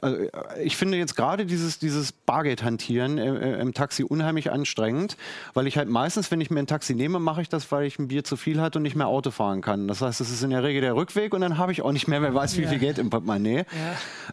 also 0.00 0.18
ich 0.62 0.76
finde 0.76 0.98
jetzt 0.98 1.16
gerade 1.16 1.46
dieses, 1.46 1.80
dieses 1.80 2.12
Bargeldhantieren 2.12 3.18
äh, 3.18 3.60
im 3.60 3.74
Taxi 3.74 4.04
unheimlich 4.04 4.52
anstrengend, 4.52 5.16
weil 5.52 5.66
ich 5.66 5.76
halt 5.76 5.88
meistens, 5.88 6.30
wenn 6.30 6.40
ich 6.40 6.50
mir 6.50 6.60
ein 6.60 6.68
Taxi 6.68 6.94
nehme, 6.94 7.18
mache 7.18 7.42
ich 7.42 7.48
das, 7.48 7.70
weil 7.72 7.86
ich 7.86 7.98
ein 7.98 8.08
Bier 8.08 8.22
zu 8.22 8.36
viel 8.36 8.60
hatte 8.60 8.78
und 8.78 8.84
nicht 8.84 8.96
mehr 8.96 9.08
Auto 9.08 9.32
fahren 9.32 9.62
kann. 9.62 9.88
Das 9.88 10.00
heißt, 10.00 10.20
es 10.20 10.30
ist 10.30 10.44
in 10.44 10.50
der 10.50 10.62
Regel 10.62 10.80
der 10.80 10.94
Rückweg 10.94 11.34
und 11.34 11.40
dann 11.40 11.58
habe 11.58 11.72
ich 11.72 11.82
auch 11.82 11.92
nicht 11.92 12.06
mehr, 12.06 12.22
wer 12.22 12.34
weiß, 12.34 12.56
wie 12.56 12.62
ja. 12.62 12.68
viel 12.68 12.78
Geld 12.78 12.98
im 12.98 13.10
Portemonnaie. 13.10 13.64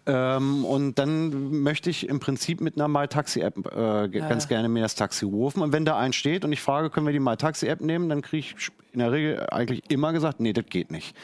Ja. 0.05 0.37
Ähm, 0.37 0.63
und 0.63 0.99
dann 0.99 1.63
möchte 1.63 1.89
ich 1.89 2.07
im 2.07 2.19
Prinzip 2.19 2.61
mit 2.61 2.75
einer 2.75 2.87
My-Taxi-App 2.87 3.75
äh, 3.75 4.09
ganz 4.09 4.47
gerne 4.47 4.69
mir 4.69 4.83
das 4.83 4.93
Taxi 4.93 5.22
Taxi 5.23 5.35
rufen. 5.35 5.61
Und 5.61 5.73
wenn 5.73 5.85
da 5.85 5.97
ein 5.97 6.13
steht 6.13 6.45
und 6.45 6.51
ich 6.51 6.61
frage, 6.61 6.89
können 6.89 7.05
wir 7.05 7.13
die 7.13 7.19
My 7.19 7.35
Taxi 7.37 7.67
App 7.67 7.81
nehmen, 7.81 8.09
dann 8.09 8.21
kriege 8.21 8.47
ich 8.47 8.69
in 8.91 8.99
der 8.99 9.11
Regel 9.11 9.47
eigentlich 9.49 9.81
immer 9.89 10.13
gesagt, 10.13 10.39
nee, 10.39 10.53
das 10.53 10.65
geht 10.65 10.91
nicht. 10.91 11.15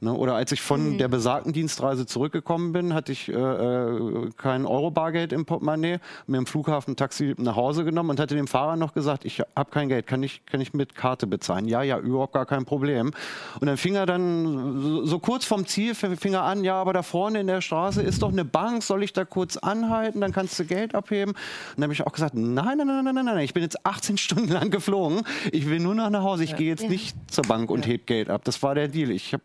Ne? 0.00 0.12
Oder 0.12 0.34
als 0.34 0.52
ich 0.52 0.60
von 0.60 0.92
mhm. 0.92 0.98
der 0.98 1.08
besagten 1.08 1.52
Dienstreise 1.52 2.06
zurückgekommen 2.06 2.72
bin, 2.72 2.94
hatte 2.94 3.12
ich 3.12 3.28
äh, 3.28 3.32
äh 3.32 4.30
kein 4.36 4.66
Euro-Bargeld 4.66 5.32
im 5.32 5.44
Portemonnaie, 5.44 5.98
mir 6.26 6.38
im 6.38 6.46
Flughafen 6.46 6.92
ein 6.92 6.96
Taxi 6.96 7.34
nach 7.38 7.56
Hause 7.56 7.84
genommen 7.84 8.10
und 8.10 8.20
hatte 8.20 8.34
dem 8.34 8.46
Fahrer 8.46 8.76
noch 8.76 8.94
gesagt, 8.94 9.24
ich 9.24 9.40
habe 9.40 9.70
kein 9.70 9.88
Geld, 9.88 10.06
kann 10.06 10.22
ich, 10.22 10.44
kann 10.46 10.60
ich 10.60 10.74
mit 10.74 10.94
Karte 10.94 11.26
bezahlen? 11.26 11.66
Ja, 11.66 11.82
ja, 11.82 11.98
überhaupt 11.98 12.32
gar 12.32 12.46
kein 12.46 12.64
Problem. 12.64 13.12
Und 13.60 13.66
dann 13.66 13.76
fing 13.76 13.94
er 13.94 14.06
dann 14.06 14.80
so, 14.80 15.06
so 15.06 15.18
kurz 15.18 15.44
vom 15.44 15.66
Ziel, 15.66 15.94
fing 15.94 16.34
er 16.34 16.42
an, 16.42 16.64
ja, 16.64 16.74
aber 16.74 16.92
da 16.92 17.02
vorne 17.02 17.40
in 17.40 17.46
der 17.46 17.60
Straße 17.60 18.02
ist 18.02 18.22
doch 18.22 18.32
eine 18.32 18.44
Bank, 18.44 18.82
soll 18.82 19.02
ich 19.02 19.12
da 19.12 19.24
kurz 19.24 19.56
anhalten, 19.56 20.20
dann 20.20 20.32
kannst 20.32 20.58
du 20.58 20.64
Geld 20.64 20.94
abheben? 20.94 21.32
Und 21.32 21.38
dann 21.76 21.84
habe 21.84 21.92
ich 21.92 22.06
auch 22.06 22.12
gesagt, 22.12 22.34
nein, 22.34 22.78
nein, 22.78 22.86
nein, 22.86 23.04
nein, 23.04 23.14
nein, 23.14 23.24
nein, 23.24 23.38
ich 23.38 23.54
bin 23.54 23.62
jetzt 23.62 23.84
18 23.86 24.18
Stunden 24.26 24.52
lang 24.52 24.70
geflogen, 24.70 25.22
ich 25.52 25.68
will 25.68 25.80
nur 25.80 25.94
noch 25.94 26.10
nach 26.10 26.22
Hause, 26.22 26.44
ich 26.44 26.50
ja. 26.50 26.56
gehe 26.56 26.68
jetzt 26.68 26.82
ja. 26.82 26.88
nicht 26.88 27.16
zur 27.30 27.44
Bank 27.44 27.70
und 27.70 27.86
ja. 27.86 27.92
heb 27.92 28.06
Geld 28.06 28.30
ab. 28.30 28.42
Das 28.44 28.62
war 28.62 28.74
der 28.74 28.88
Deal. 28.88 29.10
Ich 29.10 29.32
habe 29.32 29.42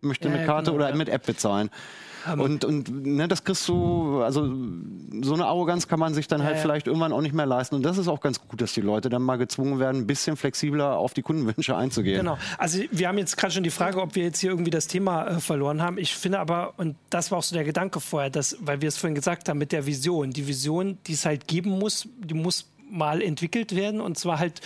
möchte 0.00 0.28
eine 0.28 0.44
Karte 0.44 0.72
genau, 0.72 0.84
oder 0.84 0.94
mit 0.94 1.08
App 1.08 1.26
bezahlen. 1.26 1.70
Und 2.36 2.64
und 2.64 3.06
ne, 3.06 3.28
das 3.28 3.44
kriegst 3.44 3.68
du, 3.68 4.20
also 4.22 4.52
so 5.22 5.34
eine 5.34 5.46
Arroganz 5.46 5.86
kann 5.86 6.00
man 6.00 6.14
sich 6.14 6.26
dann 6.26 6.42
halt 6.42 6.58
vielleicht 6.58 6.86
irgendwann 6.86 7.12
auch 7.12 7.20
nicht 7.20 7.34
mehr 7.34 7.46
leisten. 7.46 7.76
Und 7.76 7.82
das 7.84 7.98
ist 7.98 8.08
auch 8.08 8.20
ganz 8.20 8.40
gut, 8.40 8.60
dass 8.60 8.72
die 8.72 8.80
Leute 8.80 9.08
dann 9.08 9.22
mal 9.22 9.36
gezwungen 9.36 9.78
werden, 9.78 10.02
ein 10.02 10.06
bisschen 10.06 10.36
flexibler 10.36 10.96
auf 10.96 11.14
die 11.14 11.22
Kundenwünsche 11.22 11.76
einzugehen. 11.76 12.18
Genau. 12.18 12.38
Also 12.58 12.80
wir 12.90 13.08
haben 13.08 13.18
jetzt 13.18 13.36
gerade 13.36 13.52
schon 13.52 13.62
die 13.62 13.70
Frage, 13.70 14.00
ob 14.00 14.14
wir 14.14 14.24
jetzt 14.24 14.40
hier 14.40 14.50
irgendwie 14.50 14.70
das 14.70 14.88
Thema 14.88 15.26
äh, 15.26 15.40
verloren 15.40 15.82
haben. 15.82 15.98
Ich 15.98 16.16
finde 16.16 16.40
aber, 16.40 16.74
und 16.76 16.96
das 17.10 17.30
war 17.30 17.38
auch 17.38 17.42
so 17.42 17.54
der 17.54 17.64
Gedanke 17.64 18.00
vorher, 18.00 18.30
dass, 18.30 18.56
weil 18.60 18.80
wir 18.80 18.88
es 18.88 18.96
vorhin 18.96 19.14
gesagt 19.14 19.48
haben, 19.48 19.58
mit 19.58 19.72
der 19.72 19.86
Vision. 19.86 20.30
Die 20.30 20.46
Vision, 20.48 20.98
die 21.06 21.12
es 21.12 21.24
halt 21.24 21.46
geben 21.46 21.78
muss, 21.78 22.08
die 22.18 22.34
muss 22.34 22.66
mal 22.90 23.22
entwickelt 23.22 23.74
werden 23.74 24.00
und 24.00 24.18
zwar 24.18 24.38
halt 24.38 24.60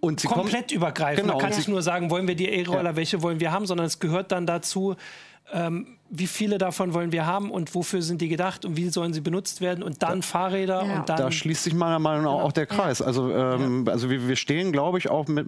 und 0.00 0.24
komplett 0.24 0.72
übergreifend. 0.72 1.26
Genau, 1.26 1.38
Man 1.38 1.48
kann 1.48 1.56
nicht 1.56 1.68
nur 1.68 1.82
sagen, 1.82 2.10
wollen 2.10 2.28
wir 2.28 2.36
die 2.36 2.48
E-Roller, 2.48 2.90
ja. 2.90 2.96
welche 2.96 3.22
wollen 3.22 3.40
wir 3.40 3.52
haben, 3.52 3.66
sondern 3.66 3.86
es 3.86 3.98
gehört 3.98 4.32
dann 4.32 4.46
dazu, 4.46 4.96
ähm, 5.52 5.96
wie 6.08 6.26
viele 6.26 6.58
davon 6.58 6.94
wollen 6.94 7.10
wir 7.10 7.26
haben 7.26 7.50
und 7.50 7.74
wofür 7.74 8.00
sind 8.00 8.20
die 8.20 8.28
gedacht 8.28 8.64
und 8.64 8.76
wie 8.76 8.88
sollen 8.88 9.12
sie 9.12 9.20
benutzt 9.20 9.60
werden 9.60 9.82
und 9.82 10.02
dann 10.02 10.20
da, 10.20 10.26
Fahrräder 10.26 10.84
ja. 10.84 10.96
und 10.96 11.08
dann. 11.08 11.16
Da 11.16 11.32
schließt 11.32 11.64
sich 11.64 11.74
meiner 11.74 11.98
Meinung 11.98 12.24
nach 12.24 12.32
auch 12.32 12.52
der 12.52 12.66
Kreis. 12.66 13.02
Also, 13.02 13.30
ähm, 13.32 13.84
ja. 13.86 13.92
also 13.92 14.08
wir, 14.08 14.28
wir 14.28 14.36
stehen, 14.36 14.72
glaube 14.72 14.98
ich, 14.98 15.08
auch 15.08 15.26
mit, 15.26 15.46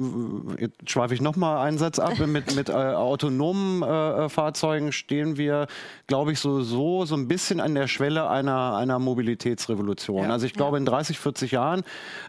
jetzt 0.59 0.91
schweife 0.91 1.15
ich 1.15 1.21
nochmal 1.21 1.67
einen 1.67 1.79
Satz 1.79 1.99
ab, 1.99 2.19
mit, 2.19 2.55
mit 2.57 2.69
äh, 2.69 2.73
autonomen 2.73 3.83
äh, 3.83 4.29
Fahrzeugen 4.29 4.93
stehen 4.93 5.37
wir, 5.37 5.69
glaube 6.07 6.33
ich, 6.33 6.41
so, 6.41 6.63
so, 6.63 7.05
so 7.05 7.15
ein 7.15 7.29
bisschen 7.29 7.61
an 7.61 7.75
der 7.75 7.87
Schwelle 7.87 8.29
einer, 8.29 8.77
einer 8.77 8.99
Mobilitätsrevolution. 8.99 10.25
Ja. 10.25 10.31
Also 10.31 10.47
ich 10.47 10.55
glaube, 10.55 10.77
in 10.77 10.85
30, 10.85 11.19
40 11.19 11.53
Jahren 11.53 11.83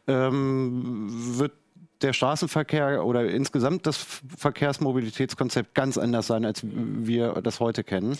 ähm, 0.08 1.08
wird 1.38 1.54
der 2.02 2.14
Straßenverkehr 2.14 3.06
oder 3.06 3.26
insgesamt 3.26 3.86
das 3.86 4.06
Verkehrsmobilitätskonzept 4.38 5.76
ganz 5.76 5.98
anders 5.98 6.28
sein, 6.28 6.46
als 6.46 6.62
wir 6.64 7.42
das 7.42 7.60
heute 7.60 7.84
kennen. 7.84 8.18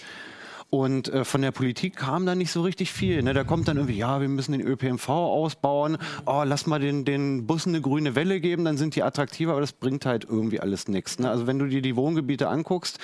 Und 0.72 1.12
äh, 1.12 1.26
von 1.26 1.42
der 1.42 1.52
Politik 1.52 1.96
kam 1.96 2.28
da 2.28 2.36
nicht 2.36 2.52
so 2.52 2.62
richtig 2.62 2.92
viel. 2.92 3.24
Ne? 3.24 3.34
Da 3.34 3.44
kommt 3.44 3.68
dann 3.68 3.78
irgendwie, 3.78 3.98
ja, 3.98 4.22
wir 4.22 4.28
müssen 4.28 4.52
den 4.52 4.62
ÖPNV 4.62 5.10
ausbauen. 5.10 5.98
Oh, 6.28 6.44
lass 6.46 6.68
mal 6.68 6.80
den, 6.80 7.06
den 7.06 7.48
Bussen 7.48 7.70
eine 7.70 7.82
grüne 7.82 8.14
Welle 8.14 8.40
geben, 8.40 8.66
dann 8.66 8.78
sind 8.78 8.96
die 8.96 9.02
attraktiver. 9.02 9.54
Aber 9.54 9.62
das 9.62 9.74
bringt 9.74 10.06
halt 10.06 10.26
irgendwie 10.26 10.60
alles 10.60 10.88
nichts. 10.88 11.18
Ne? 11.18 11.30
Also 11.30 11.48
wenn 11.48 11.58
du 11.58 11.66
dir 11.66 11.82
die 11.82 11.96
Wohngebiete 11.96 12.50
anguckst, 12.50 13.00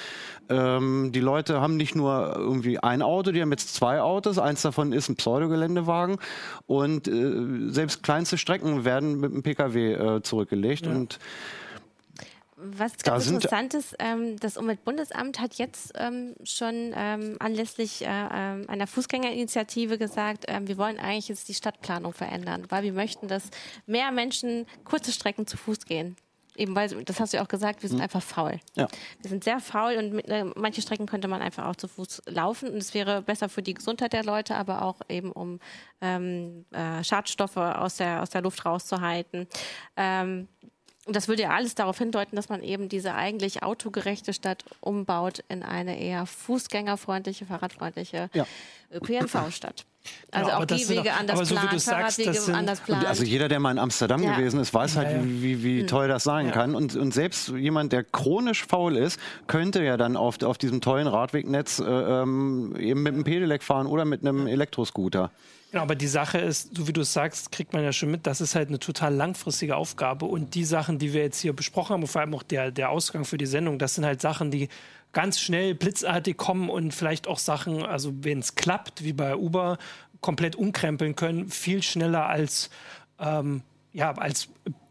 ähm, 0.47 1.11
die 1.11 1.19
Leute 1.19 1.59
haben 1.59 1.75
nicht 1.75 1.95
nur 1.95 2.35
irgendwie 2.37 2.77
ein 2.77 3.01
Auto, 3.01 3.31
die 3.31 3.41
haben 3.41 3.51
jetzt 3.51 3.73
zwei 3.73 3.99
Autos. 3.99 4.37
Eins 4.37 4.61
davon 4.61 4.93
ist 4.93 5.09
ein 5.09 5.15
Pseudogeländewagen. 5.15 6.17
Und 6.67 7.07
äh, 7.07 7.71
selbst 7.71 8.03
kleinste 8.03 8.37
Strecken 8.37 8.85
werden 8.85 9.19
mit 9.19 9.33
dem 9.33 9.41
Pkw 9.41 9.93
äh, 9.93 10.21
zurückgelegt. 10.21 10.85
Ja. 10.85 10.91
Und 10.91 11.17
was 12.77 12.97
ganz 12.97 13.27
interessant 13.27 13.73
ist, 13.73 13.95
ähm, 13.99 14.37
das 14.39 14.57
Umweltbundesamt 14.57 15.39
hat 15.39 15.55
jetzt 15.55 15.93
ähm, 15.95 16.35
schon 16.43 16.93
ähm, 16.95 17.37
anlässlich 17.39 18.01
äh, 18.01 18.05
äh, 18.05 18.67
einer 18.67 18.87
Fußgängerinitiative 18.87 19.97
gesagt, 19.97 20.47
äh, 20.47 20.61
wir 20.63 20.77
wollen 20.77 20.99
eigentlich 20.99 21.27
jetzt 21.27 21.47
die 21.49 21.53
Stadtplanung 21.53 22.13
verändern, 22.13 22.65
weil 22.69 22.83
wir 22.83 22.93
möchten, 22.93 23.27
dass 23.27 23.43
mehr 23.85 24.11
Menschen 24.11 24.65
kurze 24.83 25.11
Strecken 25.11 25.47
zu 25.47 25.57
Fuß 25.57 25.85
gehen. 25.85 26.15
Eben 26.57 26.75
weil, 26.75 27.03
das 27.03 27.19
hast 27.19 27.33
du 27.33 27.37
ja 27.37 27.43
auch 27.43 27.49
gesagt, 27.49 27.81
wir 27.81 27.89
sind 27.89 27.97
mhm. 27.97 28.03
einfach 28.03 28.21
faul. 28.21 28.59
Ja. 28.75 28.87
Wir 29.21 29.29
sind 29.29 29.43
sehr 29.43 29.59
faul 29.59 29.97
und 29.97 30.13
mit, 30.13 30.27
äh, 30.29 30.45
manche 30.55 30.81
Strecken 30.81 31.05
könnte 31.05 31.27
man 31.27 31.41
einfach 31.41 31.65
auch 31.65 31.75
zu 31.75 31.87
Fuß 31.87 32.23
laufen 32.27 32.69
und 32.69 32.77
es 32.77 32.93
wäre 32.93 33.21
besser 33.21 33.49
für 33.49 33.61
die 33.61 33.73
Gesundheit 33.73 34.13
der 34.13 34.23
Leute, 34.23 34.55
aber 34.55 34.83
auch 34.83 35.01
eben 35.09 35.31
um 35.31 35.59
ähm, 36.01 36.65
äh, 36.71 37.03
Schadstoffe 37.03 37.57
aus 37.57 37.97
der, 37.97 38.21
aus 38.21 38.29
der 38.29 38.41
Luft 38.41 38.65
rauszuhalten. 38.65 39.47
Ähm, 39.97 40.47
und 41.05 41.15
das 41.15 41.27
würde 41.27 41.43
ja 41.43 41.49
alles 41.51 41.75
darauf 41.75 41.99
hindeuten, 41.99 42.35
dass 42.35 42.49
man 42.49 42.63
eben 42.63 42.89
diese 42.89 43.13
eigentlich 43.13 43.61
autogerechte 43.61 44.33
Stadt 44.33 44.65
umbaut 44.81 45.43
in 45.49 45.61
eine 45.61 45.99
eher 45.99 46.25
fußgängerfreundliche, 46.25 47.45
fahrradfreundliche 47.45 48.29
ja. 48.33 48.45
ÖPNV-Stadt. 48.91 49.85
Also 50.31 50.49
ja, 50.49 50.57
auch 50.57 50.65
die 50.65 50.87
Wege 50.89 51.13
anders 51.13 51.37
aber 51.37 51.45
so 51.45 51.55
plant, 51.55 51.81
Fahrradwege 51.81 52.33
sind, 52.33 52.55
anders 52.55 52.79
plant. 52.79 53.05
Also 53.05 53.23
jeder, 53.23 53.47
der 53.47 53.59
mal 53.59 53.71
in 53.71 53.79
Amsterdam 53.79 54.21
ja. 54.23 54.35
gewesen 54.35 54.59
ist, 54.59 54.73
weiß 54.73 54.97
halt, 54.97 55.23
wie, 55.23 55.41
wie, 55.41 55.63
wie 55.63 55.79
hm. 55.81 55.87
toll 55.87 56.07
das 56.07 56.23
sein 56.23 56.51
kann. 56.51 56.75
Und, 56.75 56.95
und 56.95 57.13
selbst 57.13 57.49
jemand, 57.49 57.91
der 57.91 58.03
chronisch 58.03 58.65
faul 58.65 58.97
ist, 58.97 59.19
könnte 59.47 59.83
ja 59.83 59.97
dann 59.97 60.17
auf, 60.17 60.41
auf 60.43 60.57
diesem 60.57 60.81
tollen 60.81 61.07
Radwegnetz 61.07 61.79
äh, 61.79 61.83
ähm, 61.83 62.75
eben 62.77 63.03
mit 63.03 63.13
einem 63.13 63.23
Pedelec 63.23 63.63
fahren 63.63 63.87
oder 63.87 64.05
mit 64.05 64.21
einem 64.21 64.47
Elektroscooter. 64.47 65.31
Genau, 65.71 65.83
aber 65.83 65.95
die 65.95 66.07
Sache 66.07 66.37
ist, 66.37 66.75
so 66.75 66.87
wie 66.87 66.93
du 66.93 67.01
es 67.01 67.11
sagst, 67.11 67.51
kriegt 67.51 67.73
man 67.73 67.83
ja 67.83 67.91
schon 67.91 68.09
mit, 68.09 68.25
das 68.27 68.39
ist 68.39 68.55
halt 68.55 68.69
eine 68.69 68.79
total 68.79 69.13
langfristige 69.13 69.75
Aufgabe. 69.75 70.25
Und 70.25 70.55
die 70.55 70.63
Sachen, 70.63 70.99
die 70.99 71.13
wir 71.13 71.21
jetzt 71.21 71.39
hier 71.41 71.53
besprochen 71.53 71.93
haben, 71.93 72.07
vor 72.07 72.21
allem 72.21 72.33
auch 72.33 72.43
der, 72.43 72.71
der 72.71 72.89
Ausgang 72.89 73.25
für 73.25 73.37
die 73.37 73.45
Sendung, 73.45 73.77
das 73.77 73.95
sind 73.95 74.05
halt 74.05 74.21
Sachen, 74.21 74.51
die 74.51 74.69
ganz 75.11 75.39
schnell 75.39 75.75
blitzartig 75.75 76.37
kommen 76.37 76.69
und 76.69 76.93
vielleicht 76.93 77.27
auch 77.27 77.39
Sachen, 77.39 77.83
also 77.83 78.13
wenn 78.21 78.39
es 78.39 78.55
klappt, 78.55 79.03
wie 79.03 79.13
bei 79.13 79.35
Uber, 79.35 79.77
komplett 80.21 80.55
umkrempeln 80.55 81.15
können, 81.15 81.49
viel 81.49 81.83
schneller 81.83 82.25
als 82.25 82.69
ähm, 83.19 83.61
ja, 83.95 84.11
als 84.11 84.49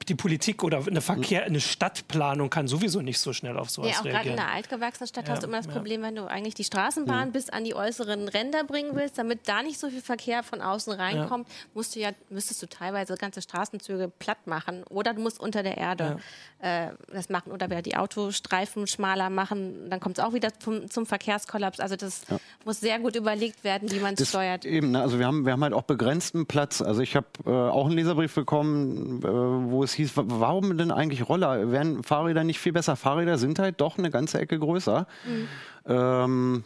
die 0.09 0.15
Politik 0.15 0.63
oder 0.63 0.87
eine 0.87 1.01
Verkehr, 1.01 1.45
eine 1.45 1.61
Stadtplanung 1.61 2.51
kann 2.51 2.69
sowieso 2.69 3.01
nicht 3.01 3.19
so 3.19 3.33
schnell 3.33 3.59
auf 3.59 3.71
sowas 3.71 4.05
reagieren. 4.05 4.07
Ja, 4.07 4.11
auch 4.11 4.25
gerade 4.25 4.35
in 4.35 4.39
einer 4.39 4.53
altgewachsenen 4.53 5.09
Stadt 5.09 5.27
ja, 5.27 5.35
hast 5.35 5.43
du 5.43 5.47
immer 5.47 5.59
das 5.59 5.69
Problem, 5.69 6.03
wenn 6.03 6.15
du 6.15 6.27
eigentlich 6.27 6.55
die 6.55 6.65
Straßenbahn 6.65 7.29
mhm. 7.29 7.33
bis 7.33 7.51
an 7.51 7.65
die 7.65 7.75
äußeren 7.75 8.29
Ränder 8.29 8.65
bringen 8.65 8.91
willst, 8.95 9.19
damit 9.19 9.49
da 9.49 9.63
nicht 9.63 9.79
so 9.79 9.89
viel 9.89 10.03
Verkehr 10.03 10.43
von 10.43 10.61
außen 10.61 10.93
reinkommt, 10.93 11.49
ja. 11.49 11.55
musst 11.75 11.97
du 11.97 12.01
ja, 12.01 12.11
müsstest 12.31 12.63
du 12.63 12.67
teilweise 12.67 13.15
ganze 13.17 13.43
Straßenzüge 13.43 14.11
platt 14.19 14.47
machen 14.47 14.85
oder 14.85 15.15
du 15.15 15.21
musst 15.21 15.41
unter 15.41 15.63
der 15.63 15.79
Erde 15.79 16.19
äh, 16.61 16.89
das 17.13 17.29
machen 17.29 17.53
oder 17.53 17.71
wieder 17.71 17.83
die 17.83 17.97
Autostreifen 17.97 18.87
schmaler 18.87 19.31
machen, 19.31 19.91
dann 19.91 20.01
kommt 20.01 20.19
es 20.19 20.25
auch 20.25 20.33
wieder 20.33 20.59
zum, 20.59 20.91
zum 20.91 21.07
Verkehrskollaps. 21.07 21.81
Also 21.81 21.97
das 21.97 22.23
muss 22.65 22.81
sehr 22.81 22.99
gut 22.99 23.17
überlegt 23.17 23.65
werden, 23.65 23.91
wie 23.91 24.01
man 24.01 24.15
es 24.15 24.29
steuert. 24.29 24.65
Eben, 24.65 24.93
ne? 24.93 25.01
also 25.01 25.19
wir 25.19 25.27
haben, 25.27 25.45
wir 25.45 25.53
haben 25.53 25.63
halt 25.63 25.75
auch 25.75 25.83
begrenzten 25.83 26.47
Platz. 26.47 26.81
Also 26.83 27.03
ich 27.03 27.17
habe 27.17 27.27
äh, 27.47 27.51
auch 27.51 27.87
einen 27.87 27.97
Leserbrief 27.97 28.35
bekommen, 28.35 29.21
äh, 29.23 29.27
wo 29.71 29.83
es 29.83 29.94
hieß, 29.95 30.13
warum 30.15 30.77
denn 30.77 30.91
eigentlich 30.91 31.29
Roller? 31.29 31.71
Wären 31.71 32.03
Fahrräder 32.03 32.45
nicht 32.45 32.59
viel 32.59 32.73
besser? 32.73 32.97
Fahrräder 32.97 33.39
sind 33.39 33.59
halt 33.59 33.81
doch 33.81 33.99
eine 33.99 34.11
ganze 34.11 34.39
Ecke 34.41 34.59
größer. 34.59 35.07
Mhm. 35.27 35.49
Ähm, 35.87 36.65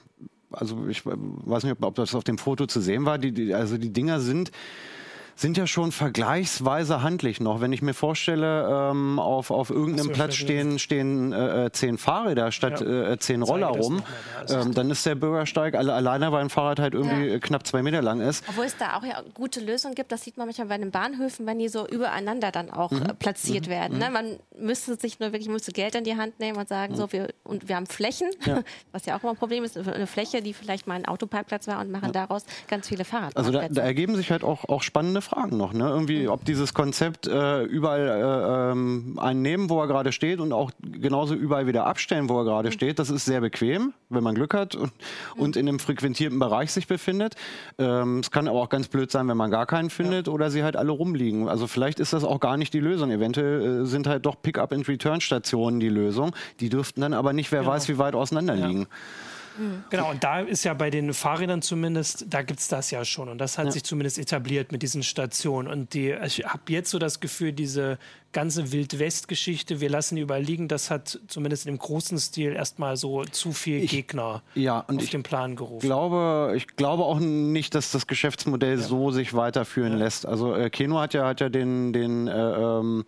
also 0.50 0.86
ich 0.88 1.04
weiß 1.04 1.64
nicht, 1.64 1.76
ob 1.80 1.94
das 1.94 2.14
auf 2.14 2.24
dem 2.24 2.38
Foto 2.38 2.66
zu 2.66 2.80
sehen 2.80 3.04
war. 3.04 3.18
Die, 3.18 3.32
die, 3.32 3.54
also 3.54 3.78
die 3.78 3.92
Dinger 3.92 4.20
sind 4.20 4.50
sind 5.40 5.56
ja 5.56 5.68
schon 5.68 5.92
vergleichsweise 5.92 7.00
handlich 7.02 7.38
noch. 7.38 7.60
Wenn 7.60 7.72
ich 7.72 7.80
mir 7.80 7.94
vorstelle, 7.94 8.90
ähm, 8.90 9.20
auf, 9.20 9.52
auf 9.52 9.70
irgendeinem 9.70 10.10
Platz 10.10 10.34
stehen, 10.34 10.80
stehen 10.80 11.32
äh, 11.32 11.66
äh, 11.66 11.70
zehn 11.70 11.96
Fahrräder 11.96 12.50
statt 12.50 12.80
ja. 12.80 13.12
äh, 13.12 13.18
zehn 13.20 13.42
Roller 13.42 13.68
rum, 13.68 14.02
ähm, 14.48 14.74
dann 14.74 14.90
ist 14.90 15.06
der 15.06 15.14
Bürgersteig 15.14 15.76
alle, 15.76 15.92
alleine, 15.92 16.32
weil 16.32 16.40
ein 16.40 16.50
Fahrrad 16.50 16.80
halt 16.80 16.94
irgendwie 16.94 17.28
ja. 17.28 17.38
knapp 17.38 17.64
zwei 17.68 17.82
Meter 17.82 18.02
lang 18.02 18.20
ist. 18.20 18.44
Obwohl 18.48 18.64
es 18.64 18.76
da 18.76 18.96
auch 18.96 19.04
ja 19.04 19.22
gute 19.32 19.60
Lösungen 19.60 19.94
gibt, 19.94 20.10
das 20.10 20.24
sieht 20.24 20.36
man 20.38 20.48
manchmal 20.48 20.66
bei 20.66 20.78
den 20.78 20.90
Bahnhöfen, 20.90 21.46
wenn 21.46 21.60
die 21.60 21.68
so 21.68 21.86
übereinander 21.86 22.50
dann 22.50 22.70
auch 22.70 22.90
mhm. 22.90 23.02
äh, 23.02 23.14
platziert 23.14 23.66
mhm. 23.66 23.70
werden. 23.70 23.98
Ne? 23.98 24.08
Mhm. 24.08 24.12
Man 24.12 24.38
müsste 24.58 24.96
sich 24.96 25.20
nur 25.20 25.30
wirklich 25.32 25.48
müsste 25.48 25.70
Geld 25.70 25.94
in 25.94 26.02
die 26.02 26.16
Hand 26.16 26.40
nehmen 26.40 26.58
und 26.58 26.68
sagen, 26.68 26.94
mhm. 26.94 26.98
so, 26.98 27.12
wir, 27.12 27.28
und 27.44 27.68
wir 27.68 27.76
haben 27.76 27.86
Flächen, 27.86 28.28
ja. 28.44 28.62
was 28.92 29.06
ja 29.06 29.16
auch 29.16 29.22
immer 29.22 29.34
ein 29.34 29.38
Problem 29.38 29.62
ist, 29.62 29.78
eine 29.78 30.08
Fläche, 30.08 30.42
die 30.42 30.52
vielleicht 30.52 30.88
mal 30.88 30.94
ein 30.94 31.06
Autoparkplatz 31.06 31.68
war 31.68 31.78
und 31.78 31.92
machen 31.92 32.10
daraus 32.10 32.44
ganz 32.66 32.88
viele 32.88 33.04
Fahrradplätze. 33.04 33.38
Also 33.38 33.52
da, 33.52 33.68
da 33.68 33.82
ergeben 33.82 34.16
sich 34.16 34.32
halt 34.32 34.42
auch, 34.42 34.64
auch 34.64 34.82
spannende 34.82 35.27
Fragen 35.28 35.56
noch. 35.56 35.72
Ne? 35.72 35.88
Irgendwie, 35.88 36.28
ob 36.28 36.44
dieses 36.44 36.72
Konzept 36.72 37.26
äh, 37.26 37.62
überall 37.64 38.08
äh, 38.08 38.72
ähm, 38.72 39.18
einen 39.20 39.42
nehmen, 39.42 39.70
wo 39.70 39.80
er 39.80 39.86
gerade 39.86 40.12
steht 40.12 40.40
und 40.40 40.52
auch 40.52 40.70
genauso 40.80 41.34
überall 41.34 41.66
wieder 41.66 41.86
abstellen, 41.86 42.28
wo 42.28 42.38
er 42.40 42.44
gerade 42.44 42.68
mhm. 42.68 42.72
steht. 42.72 42.98
Das 42.98 43.10
ist 43.10 43.24
sehr 43.24 43.40
bequem, 43.40 43.92
wenn 44.08 44.22
man 44.22 44.34
Glück 44.34 44.54
hat 44.54 44.74
und, 44.74 44.92
mhm. 45.36 45.42
und 45.42 45.56
in 45.56 45.68
einem 45.68 45.78
frequentierten 45.78 46.38
Bereich 46.38 46.72
sich 46.72 46.86
befindet. 46.86 47.34
Ähm, 47.78 48.20
es 48.20 48.30
kann 48.30 48.48
aber 48.48 48.60
auch 48.60 48.70
ganz 48.70 48.88
blöd 48.88 49.10
sein, 49.10 49.28
wenn 49.28 49.36
man 49.36 49.50
gar 49.50 49.66
keinen 49.66 49.90
findet 49.90 50.26
ja. 50.26 50.32
oder 50.32 50.50
sie 50.50 50.62
halt 50.62 50.76
alle 50.76 50.92
rumliegen. 50.92 51.48
Also 51.48 51.66
vielleicht 51.66 52.00
ist 52.00 52.12
das 52.12 52.24
auch 52.24 52.40
gar 52.40 52.56
nicht 52.56 52.72
die 52.72 52.80
Lösung. 52.80 53.10
Eventuell 53.10 53.82
äh, 53.82 53.86
sind 53.86 54.06
halt 54.06 54.24
doch 54.24 54.40
Pick-up-and-Return-Stationen 54.40 55.80
die 55.80 55.90
Lösung. 55.90 56.34
Die 56.60 56.70
dürften 56.70 57.02
dann 57.02 57.12
aber 57.12 57.32
nicht, 57.32 57.52
wer 57.52 57.60
genau. 57.60 57.72
weiß, 57.72 57.88
wie 57.88 57.98
weit 57.98 58.14
auseinander 58.14 58.54
liegen. 58.54 58.82
Ja. 58.82 58.86
Mhm. 59.58 59.84
Genau, 59.90 60.10
und 60.10 60.22
da 60.24 60.40
ist 60.40 60.64
ja 60.64 60.74
bei 60.74 60.90
den 60.90 61.12
Fahrrädern 61.12 61.62
zumindest, 61.62 62.26
da 62.28 62.42
gibt 62.42 62.60
es 62.60 62.68
das 62.68 62.90
ja 62.90 63.04
schon. 63.04 63.28
Und 63.28 63.38
das 63.38 63.58
hat 63.58 63.66
ja. 63.66 63.72
sich 63.72 63.84
zumindest 63.84 64.18
etabliert 64.18 64.72
mit 64.72 64.82
diesen 64.82 65.02
Stationen. 65.02 65.68
Und 65.68 65.94
die, 65.94 66.16
ich 66.24 66.44
habe 66.44 66.62
jetzt 66.68 66.90
so 66.90 66.98
das 66.98 67.20
Gefühl, 67.20 67.52
diese 67.52 67.98
ganze 68.32 68.72
Wild-West-Geschichte, 68.72 69.80
wir 69.80 69.88
lassen 69.88 70.16
die 70.16 70.22
überall 70.22 70.42
liegen, 70.42 70.68
das 70.68 70.90
hat 70.90 71.18
zumindest 71.28 71.66
im 71.66 71.78
großen 71.78 72.18
Stil 72.18 72.52
erstmal 72.52 72.96
so 72.96 73.24
zu 73.24 73.52
viel 73.52 73.82
ich, 73.82 73.90
Gegner 73.90 74.42
ja, 74.54 74.84
auf 74.86 75.08
den 75.08 75.22
Plan 75.22 75.56
gerufen. 75.56 75.84
Glaube, 75.84 76.52
ich 76.56 76.66
glaube 76.76 77.04
auch 77.04 77.20
nicht, 77.20 77.74
dass 77.74 77.90
das 77.90 78.06
Geschäftsmodell 78.06 78.78
ja. 78.78 78.84
so 78.84 79.10
sich 79.10 79.34
weiterführen 79.34 79.92
ja. 79.92 79.98
lässt. 79.98 80.26
Also 80.26 80.54
äh, 80.54 80.70
Keno 80.70 81.00
hat 81.00 81.14
ja, 81.14 81.26
hat 81.26 81.40
ja 81.40 81.48
den, 81.48 81.92
den 81.92 82.28
äh, 82.28 82.32
ähm, 82.32 83.04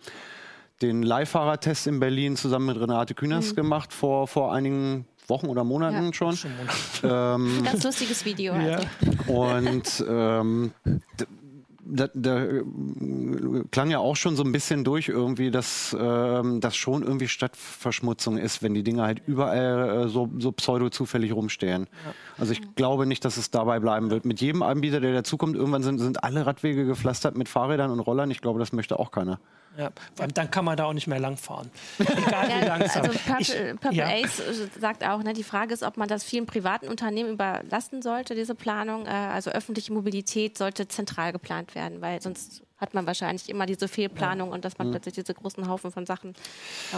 den 0.81 1.03
Leihfahrertest 1.03 1.87
in 1.87 1.99
Berlin 1.99 2.35
zusammen 2.35 2.67
mit 2.67 2.79
Renate 2.79 3.13
Künast 3.13 3.51
mhm. 3.51 3.55
gemacht 3.55 3.93
vor, 3.93 4.27
vor 4.27 4.53
einigen 4.53 5.05
Wochen 5.27 5.47
oder 5.47 5.63
Monaten 5.63 6.05
ja. 6.05 6.13
schon. 6.13 6.35
schon 6.35 6.51
ähm, 7.03 7.61
Ganz 7.63 7.83
lustiges 7.83 8.25
Video. 8.25 8.53
Ja. 8.55 8.79
Also. 8.79 9.33
Und 9.33 10.05
ähm, 10.07 10.71
da, 11.83 12.07
da, 12.13 12.43
äh, 12.43 12.63
klang 13.71 13.89
ja 13.91 13.99
auch 13.99 14.15
schon 14.15 14.35
so 14.35 14.43
ein 14.43 14.51
bisschen 14.51 14.83
durch 14.83 15.09
irgendwie, 15.09 15.51
dass 15.51 15.95
ähm, 15.99 16.61
das 16.61 16.75
schon 16.75 17.03
irgendwie 17.03 17.27
Stadtverschmutzung 17.27 18.37
ist, 18.37 18.63
wenn 18.63 18.73
die 18.73 18.83
Dinge 18.83 19.03
halt 19.03 19.21
überall 19.25 20.05
äh, 20.05 20.09
so, 20.09 20.29
so 20.37 20.51
pseudo 20.51 20.89
zufällig 20.89 21.33
rumstehen. 21.33 21.87
Ja. 22.05 22.13
Also 22.41 22.53
ich 22.53 22.73
glaube 22.73 23.05
nicht, 23.05 23.23
dass 23.23 23.37
es 23.37 23.51
dabei 23.51 23.79
bleiben 23.79 24.09
wird. 24.09 24.25
Mit 24.25 24.41
jedem 24.41 24.63
Anbieter, 24.63 24.99
der 24.99 25.13
dazukommt, 25.13 25.55
irgendwann 25.55 25.83
sind, 25.83 25.99
sind 25.99 26.23
alle 26.23 26.43
Radwege 26.43 26.87
gepflastert 26.87 27.37
mit 27.37 27.47
Fahrrädern 27.47 27.91
und 27.91 27.99
Rollern. 27.99 28.31
Ich 28.31 28.41
glaube, 28.41 28.57
das 28.57 28.71
möchte 28.71 28.97
auch 28.97 29.11
keiner. 29.11 29.39
Ja, 29.77 29.91
dann 30.33 30.49
kann 30.49 30.65
man 30.65 30.75
da 30.75 30.85
auch 30.85 30.93
nicht 30.93 31.05
mehr 31.05 31.19
langfahren. 31.19 31.69
Egal 31.99 32.47
wie 32.49 32.65
langsam. 32.65 33.03
Also 33.03 33.19
Purple, 33.19 33.75
Purple 33.75 33.97
ja. 33.97 34.07
Ace 34.07 34.41
sagt 34.79 35.05
auch, 35.07 35.21
ne, 35.21 35.33
die 35.33 35.43
Frage 35.43 35.71
ist, 35.71 35.83
ob 35.83 35.97
man 35.97 36.07
das 36.07 36.23
vielen 36.23 36.47
privaten 36.47 36.87
Unternehmen 36.87 37.29
überlasten 37.29 38.01
sollte, 38.01 38.33
diese 38.33 38.55
Planung. 38.55 39.05
Äh, 39.05 39.09
also 39.09 39.51
öffentliche 39.51 39.93
Mobilität 39.93 40.57
sollte 40.57 40.87
zentral 40.87 41.33
geplant 41.33 41.75
werden, 41.75 42.01
weil 42.01 42.23
sonst 42.23 42.63
hat 42.81 42.95
man 42.95 43.05
wahrscheinlich 43.05 43.47
immer 43.47 43.67
diese 43.67 43.87
Fehlplanung 43.87 44.49
ja. 44.49 44.55
und 44.55 44.65
dass 44.65 44.77
man 44.77 44.87
mhm. 44.87 44.91
plötzlich 44.91 45.13
diese 45.13 45.33
großen 45.33 45.67
Haufen 45.69 45.91
von 45.91 46.05
Sachen. 46.07 46.33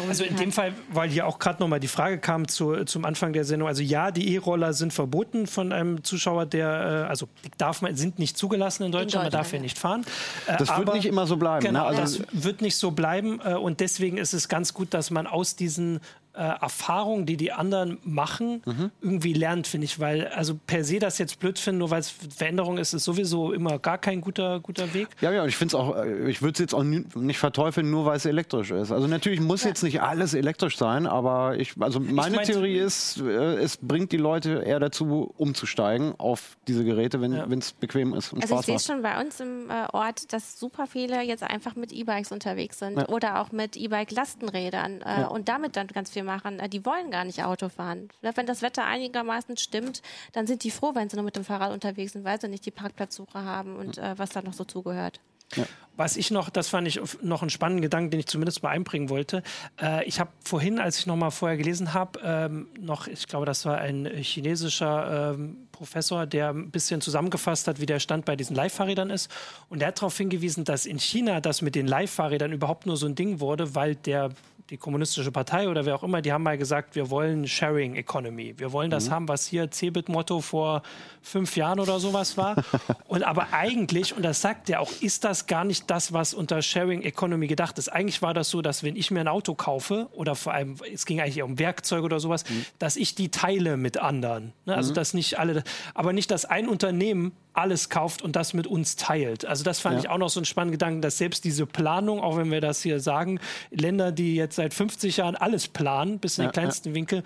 Also 0.08 0.24
in 0.24 0.38
dem 0.38 0.52
Fall, 0.52 0.74
weil 0.92 1.10
hier 1.10 1.28
auch 1.28 1.40
gerade 1.40 1.62
nochmal 1.62 1.82
die 1.82 1.90
Frage 1.90 2.20
kam 2.20 2.48
zu, 2.48 2.86
zum 2.86 3.04
Anfang 3.04 3.34
der 3.34 3.44
Sendung, 3.44 3.68
also 3.68 3.84
ja, 3.84 4.12
die 4.12 4.34
E-Roller 4.34 4.74
sind 4.74 4.94
verboten 4.94 5.46
von 5.46 5.74
einem 5.74 6.04
Zuschauer, 6.04 6.46
der, 6.46 7.04
äh, 7.06 7.10
also 7.10 7.28
darf 7.58 7.82
man, 7.82 7.96
sind 7.96 8.18
nicht 8.18 8.38
zugelassen 8.38 8.84
in 8.84 8.92
Deutschland, 8.92 9.26
in 9.26 9.32
Deutschland 9.32 9.34
man 9.34 9.44
darf 9.44 9.54
ja 9.54 9.60
nicht 9.60 9.78
fahren. 9.78 10.06
Äh, 10.48 10.58
das 10.58 10.78
wird 10.78 10.94
nicht 10.94 11.06
immer 11.06 11.28
so 11.28 11.36
bleiben. 11.36 11.64
Ne? 11.64 11.70
Genau, 11.70 11.92
ne? 11.92 11.98
also 11.98 12.24
das 12.24 12.28
wird 12.32 12.62
nicht 12.62 12.78
so 12.78 12.92
bleiben 12.92 13.42
äh, 13.44 13.56
und 13.56 13.82
deswegen 13.82 14.18
ist 14.18 14.34
es 14.34 14.48
ganz 14.48 14.74
gut, 14.74 14.94
dass 14.94 15.12
man 15.12 15.28
aus 15.28 15.58
diesen 15.58 16.00
äh, 16.34 16.42
Erfahrungen, 16.42 17.26
die 17.26 17.38
die 17.38 17.52
anderen 17.52 18.00
machen, 18.04 18.62
mhm. 18.66 18.92
irgendwie 19.02 19.34
lernt, 19.34 19.68
finde 19.68 19.86
ich. 19.86 20.00
Weil, 20.00 20.28
also 20.28 20.60
per 20.66 20.84
se 20.84 21.00
das 21.00 21.18
jetzt 21.18 21.40
blöd 21.40 21.60
finden, 21.60 21.80
nur 21.80 21.92
weil 21.92 22.00
es 22.00 22.10
Veränderung 22.10 22.78
ist, 22.78 22.94
ist 22.94 23.04
sowieso 23.04 23.54
immer 23.54 23.78
gar 23.80 23.98
kein 23.98 24.22
guter, 24.22 24.60
guter 24.60 24.94
Weg. 24.94 25.10
Ja, 25.22 25.32
ja, 25.32 25.44
und 25.44 25.50
ich 25.50 25.56
finde 25.56 25.76
es 25.76 25.82
auch, 25.82 25.96
äh, 25.96 26.30
ich 26.30 26.42
würde 26.42 26.54
es 26.54 26.60
jetzt 26.60 26.74
auch 26.74 26.84
nicht 26.84 27.38
verteufeln, 27.38 27.92
nur 27.92 28.06
weil 28.06 28.18
es 28.18 28.26
elektrisch 28.26 28.72
ist. 28.72 28.92
Also 28.92 29.08
natürlich 29.08 29.42
muss 29.42 29.64
ja. 29.64 29.70
jetzt 29.70 29.84
nicht 29.84 30.02
alles 30.02 30.34
elektrisch 30.34 30.78
sein, 30.78 31.06
aber 31.06 31.58
ich, 31.58 31.74
also 31.80 32.00
meine 32.00 32.42
ich 32.42 32.48
Theorie 32.48 32.78
ist, 32.78 33.22
äh, 33.22 33.56
es 33.58 33.78
bringt 33.78 34.12
die 34.12 34.18
Leute 34.18 34.64
eher 34.66 34.80
dazu, 34.80 35.34
umzusteigen 35.38 36.16
auf 36.18 36.58
diese 36.68 36.84
Geräte, 36.84 37.22
wenn 37.22 37.34
ja. 37.34 37.46
es 37.46 37.74
bequem 37.74 38.14
ist. 38.14 38.34
Und 38.34 38.42
also 38.42 38.56
Spaß 38.56 38.68
ich 38.68 38.80
sehe 38.80 38.94
schon 38.96 39.04
bei 39.04 39.22
uns 39.22 39.40
im 39.40 39.70
äh, 39.70 39.86
Ort, 39.94 40.34
dass 40.34 40.60
super 40.60 40.88
viele 40.88 41.22
jetzt 41.22 41.44
einfach 41.44 41.76
mit 41.76 41.92
E-Bikes 41.92 42.32
unterwegs 42.32 42.80
sind 42.80 42.98
ja. 42.98 43.08
oder 43.10 43.40
auch 43.40 43.52
mit 43.52 43.78
E-Bike-Lastenrädern 43.78 45.02
äh, 45.02 45.26
und 45.26 45.48
damit 45.48 45.76
dann 45.76 45.88
ganz 45.88 46.10
viel 46.10 46.23
machen, 46.24 46.60
äh, 46.60 46.70
die 46.70 46.86
wollen 46.86 47.12
gar 47.12 47.26
nicht 47.26 47.44
Auto 47.44 47.70
fahren. 47.70 48.10
Wenn 48.22 48.46
das 48.46 48.62
Wetter 48.62 48.86
einigermaßen 48.86 49.58
stimmt, 49.58 50.02
dann 50.32 50.48
sind 50.48 50.64
die 50.64 50.72
froh, 50.72 50.92
wenn 50.96 51.10
sie 51.10 51.16
nur 51.16 51.26
mit 51.26 51.36
dem 51.36 51.44
Fahrrad 51.44 51.72
unterwegs 51.72 52.14
sind, 52.14 52.24
weil 52.24 52.40
sie 52.40 52.48
nicht 52.48 52.66
die 52.66 52.72
Parkplatzsuche 52.72 53.44
haben 53.44 53.76
und 53.76 53.98
äh, 53.98 54.18
was 54.18 54.30
da 54.30 54.42
noch 54.42 54.54
so 54.54 54.64
zugehört. 54.64 55.20
Ja. 55.56 55.66
Was 55.96 56.18
ich 56.18 56.32
noch, 56.32 56.50
das 56.50 56.70
fand 56.70 56.88
ich 56.88 57.00
noch 57.22 57.44
einen 57.44 57.52
spannenden 57.52 57.84
Gedanken, 57.84 58.10
den 58.10 58.20
ich 58.20 58.26
zumindest 58.26 58.64
mal 58.64 58.70
einbringen 58.70 59.10
wollte. 59.10 59.44
Äh, 59.80 60.04
ich 60.06 60.20
habe 60.20 60.32
vorhin, 60.44 60.80
als 60.80 60.98
ich 60.98 61.06
noch 61.06 61.16
mal 61.16 61.30
vorher 61.30 61.56
gelesen 61.56 61.94
habe, 61.94 62.20
ähm, 62.24 62.68
noch, 62.80 63.08
ich 63.08 63.28
glaube, 63.28 63.46
das 63.46 63.64
war 63.66 63.78
ein 63.78 64.08
chinesischer 64.08 65.34
ähm, 65.36 65.68
Professor, 65.72 66.26
der 66.26 66.50
ein 66.50 66.72
bisschen 66.72 67.00
zusammengefasst 67.00 67.68
hat, 67.68 67.80
wie 67.80 67.86
der 67.86 68.00
Stand 68.00 68.26
bei 68.26 68.36
diesen 68.36 68.56
Leihfahrrädern 68.56 69.12
ist. 69.12 69.30
Und 69.70 69.80
der 69.80 69.90
hat 69.90 70.00
darauf 70.00 70.18
hingewiesen, 70.18 70.64
dass 70.64 70.88
in 70.88 70.98
China 70.98 71.42
das 71.42 71.62
mit 71.62 71.76
den 71.76 71.86
Leihfahrrädern 71.86 72.52
überhaupt 72.52 72.88
nur 72.88 72.98
so 72.98 73.06
ein 73.06 73.14
Ding 73.14 73.40
wurde, 73.40 73.76
weil 73.76 73.96
der 73.96 74.32
die 74.74 74.78
kommunistische 74.78 75.32
Partei 75.32 75.70
oder 75.70 75.86
wer 75.86 75.94
auch 75.94 76.02
immer, 76.02 76.24
die 76.24 76.34
haben 76.34 76.42
mal 76.42 76.58
gesagt, 76.58 76.96
wir 76.96 77.12
wollen 77.12 77.48
Sharing 77.48 77.94
Economy. 77.96 78.56
Wir 78.58 78.72
wollen 78.72 78.90
das 78.90 79.08
mhm. 79.08 79.12
haben, 79.12 79.28
was 79.28 79.46
hier 79.46 79.70
Cebit-Motto 79.70 80.42
vor 80.42 80.82
fünf 81.22 81.56
Jahren 81.56 81.80
oder 81.80 82.00
sowas 82.00 82.38
war. 82.38 82.56
und 83.08 83.22
aber 83.22 83.54
eigentlich, 83.54 84.18
und 84.18 84.24
das 84.24 84.42
sagt 84.42 84.72
er 84.72 84.82
auch, 84.82 84.92
ist 85.00 85.26
das 85.26 85.46
gar 85.46 85.64
nicht 85.64 85.92
das, 85.92 86.12
was 86.12 86.34
unter 86.34 86.64
Sharing 86.64 87.04
Economy 87.04 87.46
gedacht 87.46 87.78
ist. 87.78 87.90
Eigentlich 87.90 88.24
war 88.24 88.34
das 88.34 88.50
so, 88.50 88.64
dass 88.64 88.82
wenn 88.82 88.96
ich 88.96 89.12
mir 89.12 89.20
ein 89.20 89.28
Auto 89.28 89.54
kaufe 89.54 90.10
oder 90.12 90.34
vor 90.34 90.56
allem, 90.56 90.78
es 90.92 91.06
ging 91.06 91.22
eigentlich 91.22 91.44
um 91.44 91.60
Werkzeuge 91.60 92.06
oder 92.06 92.20
sowas, 92.20 92.44
mhm. 92.50 92.66
dass 92.80 92.96
ich 92.96 93.14
die 93.14 93.30
teile 93.30 93.78
mit 93.78 94.00
anderen. 94.00 94.54
Ne? 94.66 94.76
Also 94.76 94.90
mhm. 94.90 94.96
dass 94.96 95.14
nicht 95.14 95.38
alle, 95.38 95.64
aber 95.94 96.14
nicht, 96.14 96.32
dass 96.32 96.46
ein 96.46 96.68
Unternehmen 96.68 97.34
alles 97.54 97.90
kauft 97.90 98.22
und 98.22 98.36
das 98.36 98.54
mit 98.54 98.68
uns 98.68 98.96
teilt. 98.96 99.46
Also 99.46 99.64
das 99.64 99.80
fand 99.80 99.96
ja. 99.96 100.00
ich 100.02 100.10
auch 100.10 100.18
noch 100.18 100.30
so 100.30 100.40
einen 100.40 100.46
spannenden 100.46 100.74
Gedanken, 100.74 101.02
dass 101.02 101.18
selbst 101.18 101.44
diese 101.44 101.66
Planung, 101.66 102.20
auch 102.20 102.38
wenn 102.38 102.52
wir 102.52 102.62
das 102.62 102.82
hier 102.82 103.00
sagen, 103.00 103.40
Länder, 103.70 104.12
die 104.12 104.36
jetzt 104.36 104.56
seit 104.56 104.74
50 104.74 105.18
Jahren 105.18 105.36
alles 105.36 105.68
planen, 105.68 106.20
bis 106.20 106.38
in 106.38 106.46
den 106.46 106.52
kleinsten 106.52 106.90
ja. 106.90 106.96
Winkel, 106.96 107.24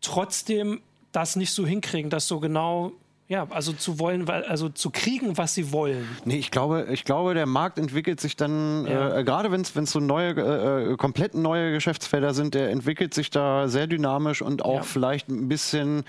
trotzdem 0.00 0.80
das 1.12 1.36
nicht 1.36 1.52
so 1.52 1.66
hinkriegen, 1.66 2.10
dass 2.10 2.28
so 2.28 2.40
genau 2.40 2.92
ja, 3.30 3.46
also 3.50 3.72
zu 3.72 4.00
wollen, 4.00 4.28
also 4.28 4.68
zu 4.70 4.90
kriegen, 4.90 5.38
was 5.38 5.54
sie 5.54 5.70
wollen. 5.70 6.04
Nee, 6.24 6.38
ich 6.38 6.50
glaube, 6.50 6.88
ich 6.90 7.04
glaube, 7.04 7.32
der 7.32 7.46
Markt 7.46 7.78
entwickelt 7.78 8.20
sich 8.20 8.34
dann, 8.34 8.84
ja. 8.88 9.18
äh, 9.18 9.22
gerade 9.22 9.52
wenn 9.52 9.60
es 9.60 9.72
so 9.92 10.00
neue, 10.00 10.32
äh, 10.32 10.94
äh, 10.94 10.96
komplett 10.96 11.36
neue 11.36 11.70
Geschäftsfelder 11.70 12.34
sind, 12.34 12.54
der 12.54 12.70
entwickelt 12.70 13.14
sich 13.14 13.30
da 13.30 13.68
sehr 13.68 13.86
dynamisch 13.86 14.42
und 14.42 14.64
auch 14.64 14.78
ja. 14.78 14.82
vielleicht 14.82 15.28
ein 15.28 15.46
bisschen 15.46 16.02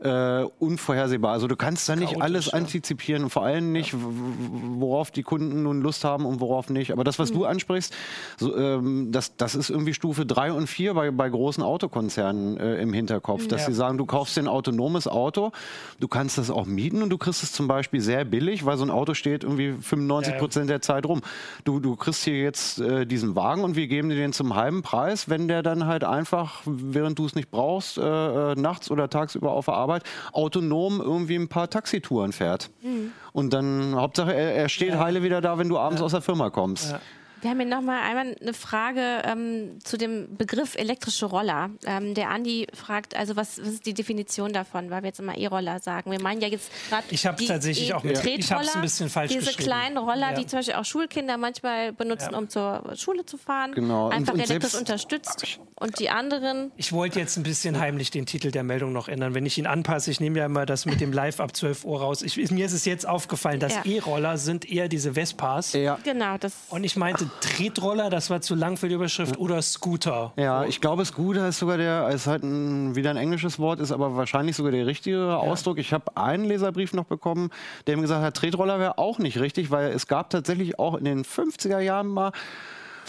äh, 0.00 0.42
unvorhersehbar. 0.58 1.32
Also 1.32 1.48
du 1.48 1.56
kannst 1.56 1.88
da 1.88 1.96
nicht 1.96 2.10
Chaotisch, 2.10 2.22
alles 2.22 2.48
antizipieren 2.50 3.24
und 3.24 3.30
vor 3.30 3.44
allem 3.44 3.72
nicht, 3.72 3.94
ja. 3.94 3.98
worauf 4.02 5.10
die 5.10 5.22
Kunden 5.22 5.62
nun 5.62 5.80
Lust 5.80 6.04
haben 6.04 6.26
und 6.26 6.40
worauf 6.40 6.68
nicht. 6.68 6.92
Aber 6.92 7.04
das, 7.04 7.18
was 7.18 7.30
mhm. 7.30 7.36
du 7.36 7.44
ansprichst, 7.46 7.96
so, 8.36 8.54
ähm, 8.54 9.12
das, 9.12 9.34
das 9.38 9.54
ist 9.54 9.70
irgendwie 9.70 9.94
Stufe 9.94 10.26
3 10.26 10.52
und 10.52 10.66
4 10.66 10.92
bei, 10.92 11.10
bei 11.10 11.30
großen 11.30 11.62
Autokonzernen 11.62 12.58
äh, 12.58 12.82
im 12.82 12.92
Hinterkopf, 12.92 13.44
mhm. 13.44 13.48
dass 13.48 13.64
sie 13.64 13.72
sagen, 13.72 13.96
du 13.96 14.04
kaufst 14.04 14.36
dir 14.36 14.42
ein 14.42 14.48
autonomes 14.48 15.08
Auto, 15.08 15.52
du 16.00 16.06
kannst 16.06 16.36
das 16.36 16.50
auch 16.50 16.65
auch 16.66 16.70
mieten 16.70 17.02
und 17.02 17.10
du 17.10 17.18
kriegst 17.18 17.42
es 17.42 17.52
zum 17.52 17.68
Beispiel 17.68 18.00
sehr 18.00 18.24
billig, 18.24 18.64
weil 18.66 18.76
so 18.76 18.84
ein 18.84 18.90
Auto 18.90 19.14
steht 19.14 19.44
irgendwie 19.44 19.72
95 19.72 20.38
Prozent 20.38 20.70
der 20.70 20.80
Zeit 20.80 21.06
rum. 21.06 21.22
Du, 21.64 21.80
du 21.80 21.96
kriegst 21.96 22.24
hier 22.24 22.40
jetzt 22.40 22.80
äh, 22.80 23.06
diesen 23.06 23.36
Wagen 23.36 23.64
und 23.64 23.76
wir 23.76 23.86
geben 23.86 24.08
dir 24.08 24.16
den 24.16 24.32
zum 24.32 24.54
halben 24.54 24.82
Preis, 24.82 25.28
wenn 25.28 25.48
der 25.48 25.62
dann 25.62 25.86
halt 25.86 26.04
einfach, 26.04 26.62
während 26.64 27.18
du 27.18 27.26
es 27.26 27.34
nicht 27.34 27.50
brauchst, 27.50 27.98
äh, 27.98 28.02
äh, 28.02 28.54
nachts 28.56 28.90
oder 28.90 29.08
tagsüber 29.08 29.52
auf 29.52 29.66
der 29.66 29.74
Arbeit 29.74 30.02
autonom 30.32 31.00
irgendwie 31.00 31.36
ein 31.36 31.48
paar 31.48 31.70
Taxitouren 31.70 32.32
fährt. 32.32 32.70
Mhm. 32.82 33.12
Und 33.32 33.52
dann, 33.52 33.94
Hauptsache, 33.94 34.34
er, 34.34 34.54
er 34.54 34.68
steht 34.68 34.90
ja. 34.90 34.98
heile 34.98 35.22
wieder 35.22 35.40
da, 35.40 35.58
wenn 35.58 35.68
du 35.68 35.78
abends 35.78 36.00
ja. 36.00 36.06
aus 36.06 36.12
der 36.12 36.22
Firma 36.22 36.50
kommst. 36.50 36.92
Ja. 36.92 37.00
Wir 37.42 37.50
haben 37.50 37.60
hier 37.60 37.68
nochmal 37.68 38.00
einmal 38.02 38.34
eine 38.40 38.54
Frage 38.54 39.22
ähm, 39.24 39.78
zu 39.84 39.98
dem 39.98 40.36
Begriff 40.36 40.74
elektrische 40.74 41.26
Roller. 41.26 41.70
Ähm, 41.84 42.14
der 42.14 42.30
Andi 42.30 42.66
fragt, 42.72 43.14
also 43.14 43.36
was, 43.36 43.60
was, 43.60 43.68
ist 43.68 43.86
die 43.86 43.94
Definition 43.94 44.52
davon, 44.52 44.90
weil 44.90 45.02
wir 45.02 45.08
jetzt 45.08 45.20
immer 45.20 45.36
E-Roller 45.36 45.78
sagen. 45.80 46.10
Wir 46.10 46.20
meinen 46.20 46.40
ja 46.40 46.48
jetzt 46.48 46.70
gerade 46.88 47.04
Ich 47.10 47.26
habe 47.26 47.44
tatsächlich 47.44 47.90
e 47.90 47.92
auch 47.92 48.02
mit 48.02 48.24
Ich 48.24 48.50
habe 48.50 48.64
ein 48.74 48.80
bisschen 48.80 49.10
falsch 49.10 49.32
Diese 49.32 49.52
kleinen 49.52 49.98
Roller, 49.98 50.30
ja. 50.30 50.34
die 50.34 50.46
zum 50.46 50.60
Beispiel 50.60 50.74
auch 50.74 50.84
Schulkinder 50.84 51.36
manchmal 51.36 51.92
benutzen, 51.92 52.30
ja. 52.32 52.38
um 52.38 52.48
zur 52.48 52.82
Schule 52.96 53.26
zu 53.26 53.36
fahren. 53.36 53.72
Genau. 53.72 54.08
Einfach 54.08 54.32
und, 54.32 54.40
und 54.40 54.50
elektrisch 54.50 54.74
unterstützt. 54.74 55.60
Und 55.78 55.98
die 55.98 56.08
anderen... 56.08 56.72
Ich 56.76 56.92
wollte 56.92 57.20
jetzt 57.20 57.36
ein 57.36 57.42
bisschen 57.42 57.78
heimlich 57.78 58.10
den 58.10 58.24
Titel 58.24 58.50
der 58.50 58.62
Meldung 58.62 58.92
noch 58.92 59.08
ändern. 59.08 59.34
Wenn 59.34 59.44
ich 59.44 59.58
ihn 59.58 59.66
anpasse, 59.66 60.10
ich 60.10 60.20
nehme 60.20 60.38
ja 60.38 60.46
immer 60.46 60.64
das 60.64 60.86
mit 60.86 61.02
dem 61.02 61.12
Live 61.12 61.38
ab 61.38 61.54
12 61.54 61.84
Uhr 61.84 62.00
raus. 62.00 62.22
Ich, 62.22 62.50
mir 62.50 62.64
ist 62.64 62.72
es 62.72 62.86
jetzt 62.86 63.06
aufgefallen, 63.06 63.60
dass 63.60 63.74
ja. 63.74 63.82
E-Roller 63.84 64.38
sind 64.38 64.68
eher 64.70 64.88
diese 64.88 65.12
Vespas. 65.12 65.74
Ja. 65.74 65.98
Genau. 66.02 66.38
Das 66.38 66.54
und 66.70 66.84
ich 66.84 66.96
meinte 66.96 67.25
Tretroller, 67.40 68.10
das 68.10 68.30
war 68.30 68.40
zu 68.40 68.54
lang 68.54 68.76
für 68.76 68.88
die 68.88 68.94
Überschrift, 68.94 69.38
oder 69.38 69.60
Scooter. 69.62 70.32
Ja, 70.36 70.64
ich 70.64 70.80
glaube, 70.80 71.04
Scooter 71.04 71.48
ist 71.48 71.58
sogar 71.58 71.76
der, 71.76 72.08
ist 72.08 72.26
halt 72.26 72.42
ein, 72.42 72.94
wieder 72.94 73.10
ein 73.10 73.16
englisches 73.16 73.58
Wort, 73.58 73.80
ist 73.80 73.92
aber 73.92 74.16
wahrscheinlich 74.16 74.56
sogar 74.56 74.72
der 74.72 74.86
richtige 74.86 75.18
ja. 75.18 75.36
Ausdruck. 75.36 75.78
Ich 75.78 75.92
habe 75.92 76.16
einen 76.16 76.44
Leserbrief 76.44 76.92
noch 76.92 77.04
bekommen, 77.04 77.50
der 77.86 77.96
mir 77.96 78.02
gesagt 78.02 78.22
hat, 78.22 78.36
Tretroller 78.36 78.78
wäre 78.78 78.98
auch 78.98 79.18
nicht 79.18 79.38
richtig, 79.38 79.70
weil 79.70 79.90
es 79.90 80.06
gab 80.06 80.30
tatsächlich 80.30 80.78
auch 80.78 80.94
in 80.94 81.04
den 81.04 81.24
50er 81.24 81.80
Jahren 81.80 82.08
mal 82.08 82.32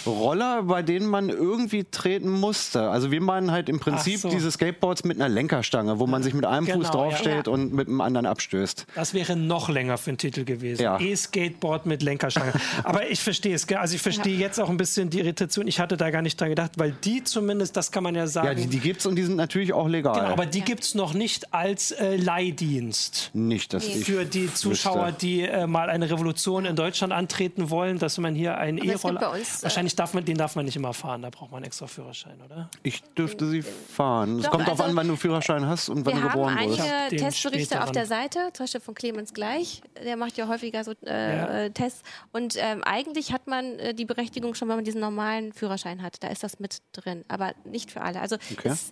Roller, 0.06 0.64
bei 0.64 0.82
denen 0.82 1.08
man 1.08 1.30
irgendwie 1.30 1.86
treten 1.86 2.30
musste. 2.30 2.90
Also 2.90 3.12
wir 3.12 3.22
meinen 3.22 3.52
halt 3.52 3.70
im 3.70 3.80
Prinzip 3.80 4.20
so. 4.20 4.30
diese 4.30 4.52
Skateboards 4.52 5.04
mit 5.04 5.18
einer 5.18 5.30
Lenkerstange, 5.30 6.00
wo 6.00 6.08
man 6.08 6.24
sich 6.24 6.34
mit 6.34 6.46
einem 6.46 6.66
genau, 6.66 6.80
Fuß 6.80 6.92
draufstellt 6.92 7.48
ja. 7.48 7.54
und 7.54 7.74
mit 7.74 7.88
dem 7.88 8.02
anderen 8.02 8.26
abstößt. 8.26 8.86
Das 8.96 9.14
wäre 9.14 9.36
noch 9.36 9.70
länger 9.70 9.98
für 9.98 10.12
einen 10.12 10.18
Titel 10.18 10.44
gewesen. 10.44 10.82
Ja. 10.82 11.00
E-Skateboard 11.00 11.86
mit 11.86 12.04
Lenkerstange. 12.04 12.54
Aber 12.84 13.10
ich 13.10 13.22
verstehe 13.22 13.56
es. 13.56 13.68
Also 13.70 13.96
ich 13.96 14.02
verstehe 14.02 14.36
ja. 14.36 14.42
jetzt 14.42 14.60
auch 14.60 14.70
ein 14.70 14.78
bisschen 14.78 15.10
die 15.10 15.20
Irritation. 15.20 15.68
Ich 15.68 15.80
hatte 15.80 15.98
da 15.98 16.10
gar 16.10 16.22
nicht 16.22 16.40
dran 16.40 16.50
gedacht, 16.50 16.74
weil 16.78 16.92
die 17.04 17.24
zumindest, 17.24 17.76
das 17.78 17.92
kann 17.92 18.04
man 18.04 18.16
ja 18.16 18.28
sagen. 18.28 18.48
Ja, 18.48 18.54
die, 18.54 18.68
die 18.68 18.80
gibt 18.80 19.00
es 19.00 19.06
und 19.06 19.16
die 19.16 19.24
sind 19.24 19.36
natürlich 19.36 19.74
auch 19.74 19.88
legal. 19.88 20.20
Genau, 20.20 20.34
aber 20.34 20.46
die 20.46 20.62
gibt 20.62 20.84
es 20.84 20.96
noch 20.96 21.14
nicht 21.14 21.54
als 21.54 21.92
äh, 21.92 22.16
Leihdienst. 22.16 23.32
Nicht, 23.34 23.74
dass 23.74 23.88
nee. 23.88 23.96
Für 23.96 24.26
die 24.26 24.54
Zuschauer, 24.54 25.08
wüsste. 25.08 25.20
die 25.20 25.42
äh, 25.42 25.68
mal 25.68 25.90
eine 25.90 26.10
Revolution 26.10 26.66
in 26.66 26.76
Deutschland 26.76 27.14
antreten 27.14 27.70
wollen, 27.70 28.00
dass 28.00 28.18
man 28.18 28.36
hier 28.36 28.58
einen 28.58 28.78
E-Roller... 28.78 29.36
Äh, 29.36 29.44
Wahrscheinlich 29.62 29.87
wahrscheinlich 29.88 29.96
darf 29.96 30.14
man, 30.14 30.26
den 30.26 30.38
darf 30.38 30.56
man 30.56 30.66
nicht 30.66 30.76
immer 30.76 30.94
fahren, 30.94 31.22
da 31.22 31.30
braucht 31.30 31.52
man 31.52 31.58
einen 31.58 31.66
extra 31.68 31.88
Führerschein, 31.88 32.42
oder? 32.44 32.70
Ich 32.84 33.02
dürfte 33.18 33.48
sie 33.48 33.62
fahren. 33.62 34.40
Es 34.40 34.50
kommt 34.50 34.68
also, 34.68 34.76
darauf 34.76 34.82
an, 34.82 34.96
wann 34.96 35.08
du 35.08 35.16
Führerschein 35.16 35.66
hast 35.66 35.90
und 35.90 36.06
wann 36.06 36.16
du 36.16 36.22
geboren 36.28 36.56
wurdest. 36.60 36.80
Wir 36.80 36.86
haben 36.86 37.04
einige 37.04 37.24
Testberichte 37.24 37.84
auf 37.84 37.92
der 37.92 38.06
Seite, 38.06 38.50
zum 38.54 38.66
Beispiel 38.66 38.82
von 38.82 38.96
Clemens 38.96 39.34
Gleich, 39.34 39.82
der 40.04 40.18
macht 40.18 40.38
ja 40.38 40.48
häufiger 40.48 40.84
so 40.84 40.92
äh, 41.06 41.38
ja. 41.38 41.48
Äh, 41.48 41.72
Tests. 41.72 42.04
Und 42.32 42.56
ähm, 42.58 42.84
eigentlich 42.84 43.32
hat 43.32 43.48
man 43.48 43.80
äh, 43.80 43.94
die 43.94 44.06
Berechtigung 44.06 44.54
schon, 44.56 44.68
wenn 44.70 44.78
man 44.78 44.86
diesen 44.86 45.02
normalen 45.02 45.54
Führerschein 45.54 46.02
hat. 46.02 46.24
Da 46.24 46.28
ist 46.28 46.44
das 46.44 46.60
mit 46.60 46.80
drin, 46.94 47.24
aber 47.28 47.54
nicht 47.66 47.92
für 47.92 48.02
alle. 48.02 48.20
Also 48.20 48.38
okay. 48.52 48.70
es, 48.70 48.92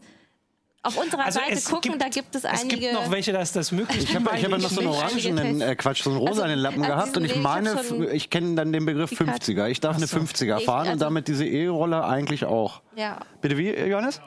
auf 0.86 0.98
unserer 0.98 1.26
Also 1.26 1.40
Seite 1.40 1.54
es 1.54 1.66
gucken, 1.66 1.92
gibt- 1.92 2.04
da 2.04 2.10
gibt 2.10 2.36
es 2.36 2.44
Es 2.44 2.62
einige. 2.62 2.78
gibt 2.80 2.94
noch 2.94 3.10
welche, 3.12 3.32
da 3.34 3.42
ist 3.42 3.56
das 3.56 3.72
möglich. 3.72 4.04
Ich 4.04 4.16
habe 4.16 4.30
ich 4.36 4.44
hab 4.44 4.52
ja 4.52 4.58
noch 4.58 4.70
so 4.70 4.80
einen 4.82 4.90
orangenen, 4.90 5.62
äh, 5.62 5.76
Quatsch, 5.76 6.04
so 6.04 6.10
einen 6.12 6.20
rosanen 6.20 6.60
Lappen 6.60 6.84
also 6.84 6.96
gehabt 6.96 7.18
und 7.18 7.26
ich 7.26 7.32
ich 7.36 7.42
meine, 7.42 7.78
schon 7.84 8.10
ich 8.12 8.30
kenne 8.30 8.56
dann 8.56 8.72
den 8.72 8.86
Begriff 8.86 9.10
die 9.10 9.16
Karte. 9.16 9.32
50er. 9.32 9.68
Ich 9.70 9.80
darf 9.80 9.96
eine 9.98 10.08
50er 10.08 10.58
Ich- 10.60 10.66
fahren 10.66 10.86
und 10.88 10.94
also- 10.94 11.06
damit 11.06 11.28
diese 11.28 11.46
E-Roller 11.46 12.08
eigentlich 12.08 12.46
auch. 12.46 12.82
ja, 12.96 13.20
Bitte 13.42 13.58
wie, 13.58 13.72
Johannes? 13.72 14.22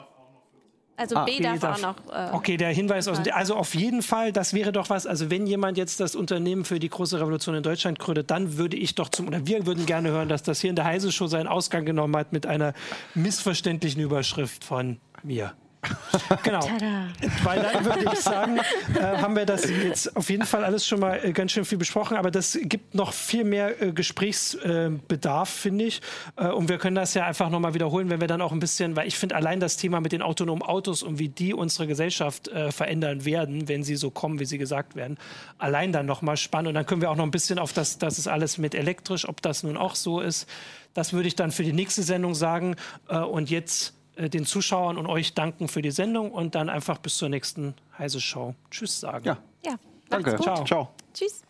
also 0.97 1.15
Ah, 1.15 1.23
B 1.23 1.37
B 1.37 1.43
darf 1.43 1.55
auch 1.55 1.79
darf- 1.79 1.81
noch. 1.81 2.13
Äh, 2.13 2.29
Okay, 2.33 2.57
der 2.57 2.69
Hinweis 2.73 3.07
aus 3.07 3.21
dem, 3.23 3.33
also 3.33 3.55
auf 3.55 3.73
jeden 3.73 4.01
Fall, 4.01 4.33
das 4.33 4.53
wäre 4.53 4.73
doch 4.73 4.89
was, 4.89 5.07
also 5.07 5.29
wenn 5.31 5.47
jemand 5.47 5.77
jetzt 5.77 6.01
das 6.01 6.13
Unternehmen 6.13 6.65
für 6.65 6.77
die 6.79 6.89
große 6.89 7.19
Revolution 7.21 7.55
in 7.55 7.63
Deutschland 7.63 7.99
gründet, 7.99 8.29
dann 8.31 8.57
würde 8.57 8.75
ich 8.75 8.95
doch 8.95 9.07
zum, 9.07 9.27
oder 9.29 9.47
wir 9.47 9.65
würden 9.65 9.85
gerne 9.85 10.09
hören, 10.09 10.27
dass 10.27 10.43
das 10.43 10.59
hier 10.59 10.69
in 10.71 10.75
der 10.75 10.83
Heise 10.85 11.11
Show 11.13 11.27
seinen 11.27 11.47
Ausgang 11.47 11.85
genommen 11.85 12.17
hat 12.17 12.33
mit 12.33 12.45
einer 12.45 12.73
missverständlichen 13.15 14.01
Überschrift 14.01 14.65
von 14.65 14.99
mir. 15.23 15.53
Genau. 16.43 16.59
Tada. 16.59 17.07
Weil 17.43 17.61
dann 17.61 17.85
würde 17.85 18.11
ich 18.13 18.19
sagen, 18.19 18.59
äh, 18.95 19.01
haben 19.01 19.35
wir 19.35 19.45
das 19.45 19.69
jetzt 19.69 20.15
auf 20.15 20.29
jeden 20.29 20.45
Fall 20.45 20.63
alles 20.63 20.85
schon 20.87 20.99
mal 20.99 21.19
äh, 21.23 21.31
ganz 21.31 21.51
schön 21.51 21.65
viel 21.65 21.77
besprochen, 21.77 22.17
aber 22.17 22.31
das 22.31 22.57
gibt 22.61 22.95
noch 22.95 23.13
viel 23.13 23.43
mehr 23.43 23.81
äh, 23.81 23.91
Gesprächsbedarf, 23.91 25.49
finde 25.49 25.85
ich. 25.85 26.01
Äh, 26.35 26.47
und 26.47 26.69
wir 26.69 26.77
können 26.77 26.95
das 26.95 27.13
ja 27.13 27.25
einfach 27.25 27.49
nochmal 27.49 27.73
wiederholen, 27.73 28.09
wenn 28.09 28.21
wir 28.21 28.27
dann 28.27 28.41
auch 28.41 28.51
ein 28.51 28.59
bisschen, 28.59 28.95
weil 28.95 29.07
ich 29.07 29.17
finde 29.17 29.35
allein 29.35 29.59
das 29.59 29.77
Thema 29.77 30.01
mit 30.01 30.11
den 30.11 30.21
autonomen 30.21 30.61
Autos 30.61 31.03
und 31.03 31.19
wie 31.19 31.29
die 31.29 31.53
unsere 31.53 31.87
Gesellschaft 31.87 32.47
äh, 32.49 32.71
verändern 32.71 33.25
werden, 33.25 33.67
wenn 33.67 33.83
sie 33.83 33.95
so 33.95 34.11
kommen, 34.11 34.39
wie 34.39 34.45
sie 34.45 34.57
gesagt 34.57 34.95
werden, 34.95 35.17
allein 35.57 35.91
dann 35.91 36.05
nochmal 36.05 36.37
spannend. 36.37 36.69
Und 36.69 36.73
dann 36.75 36.85
können 36.85 37.01
wir 37.01 37.11
auch 37.11 37.15
noch 37.15 37.25
ein 37.25 37.31
bisschen 37.31 37.59
auf 37.59 37.73
das, 37.73 37.97
das 37.97 38.19
ist 38.19 38.27
alles 38.27 38.57
mit 38.57 38.75
elektrisch, 38.75 39.27
ob 39.27 39.41
das 39.41 39.63
nun 39.63 39.77
auch 39.77 39.95
so 39.95 40.19
ist. 40.19 40.47
Das 40.93 41.13
würde 41.13 41.27
ich 41.27 41.35
dann 41.35 41.51
für 41.51 41.63
die 41.63 41.73
nächste 41.73 42.03
Sendung 42.03 42.35
sagen. 42.35 42.75
Äh, 43.07 43.19
und 43.19 43.49
jetzt 43.49 43.93
äh, 44.19 44.29
den 44.29 44.45
Zuschauern 44.45 44.97
und 44.97 45.07
euch 45.07 45.33
danken 45.33 45.67
für 45.67 45.81
die 45.81 45.91
Sendung 45.91 46.31
und 46.31 46.53
dann 46.53 46.69
einfach 46.69 46.97
bis 46.97 47.17
zur 47.17 47.29
nächsten 47.29 47.73
Heise 47.97 48.19
Show. 48.19 48.53
Tschüss 48.69 48.99
sagen. 48.99 49.25
Ja, 49.25 49.37
ja, 49.65 49.75
danke. 50.09 50.35
gut. 50.35 50.67
Ciao. 50.67 50.89
Tschüss. 51.13 51.43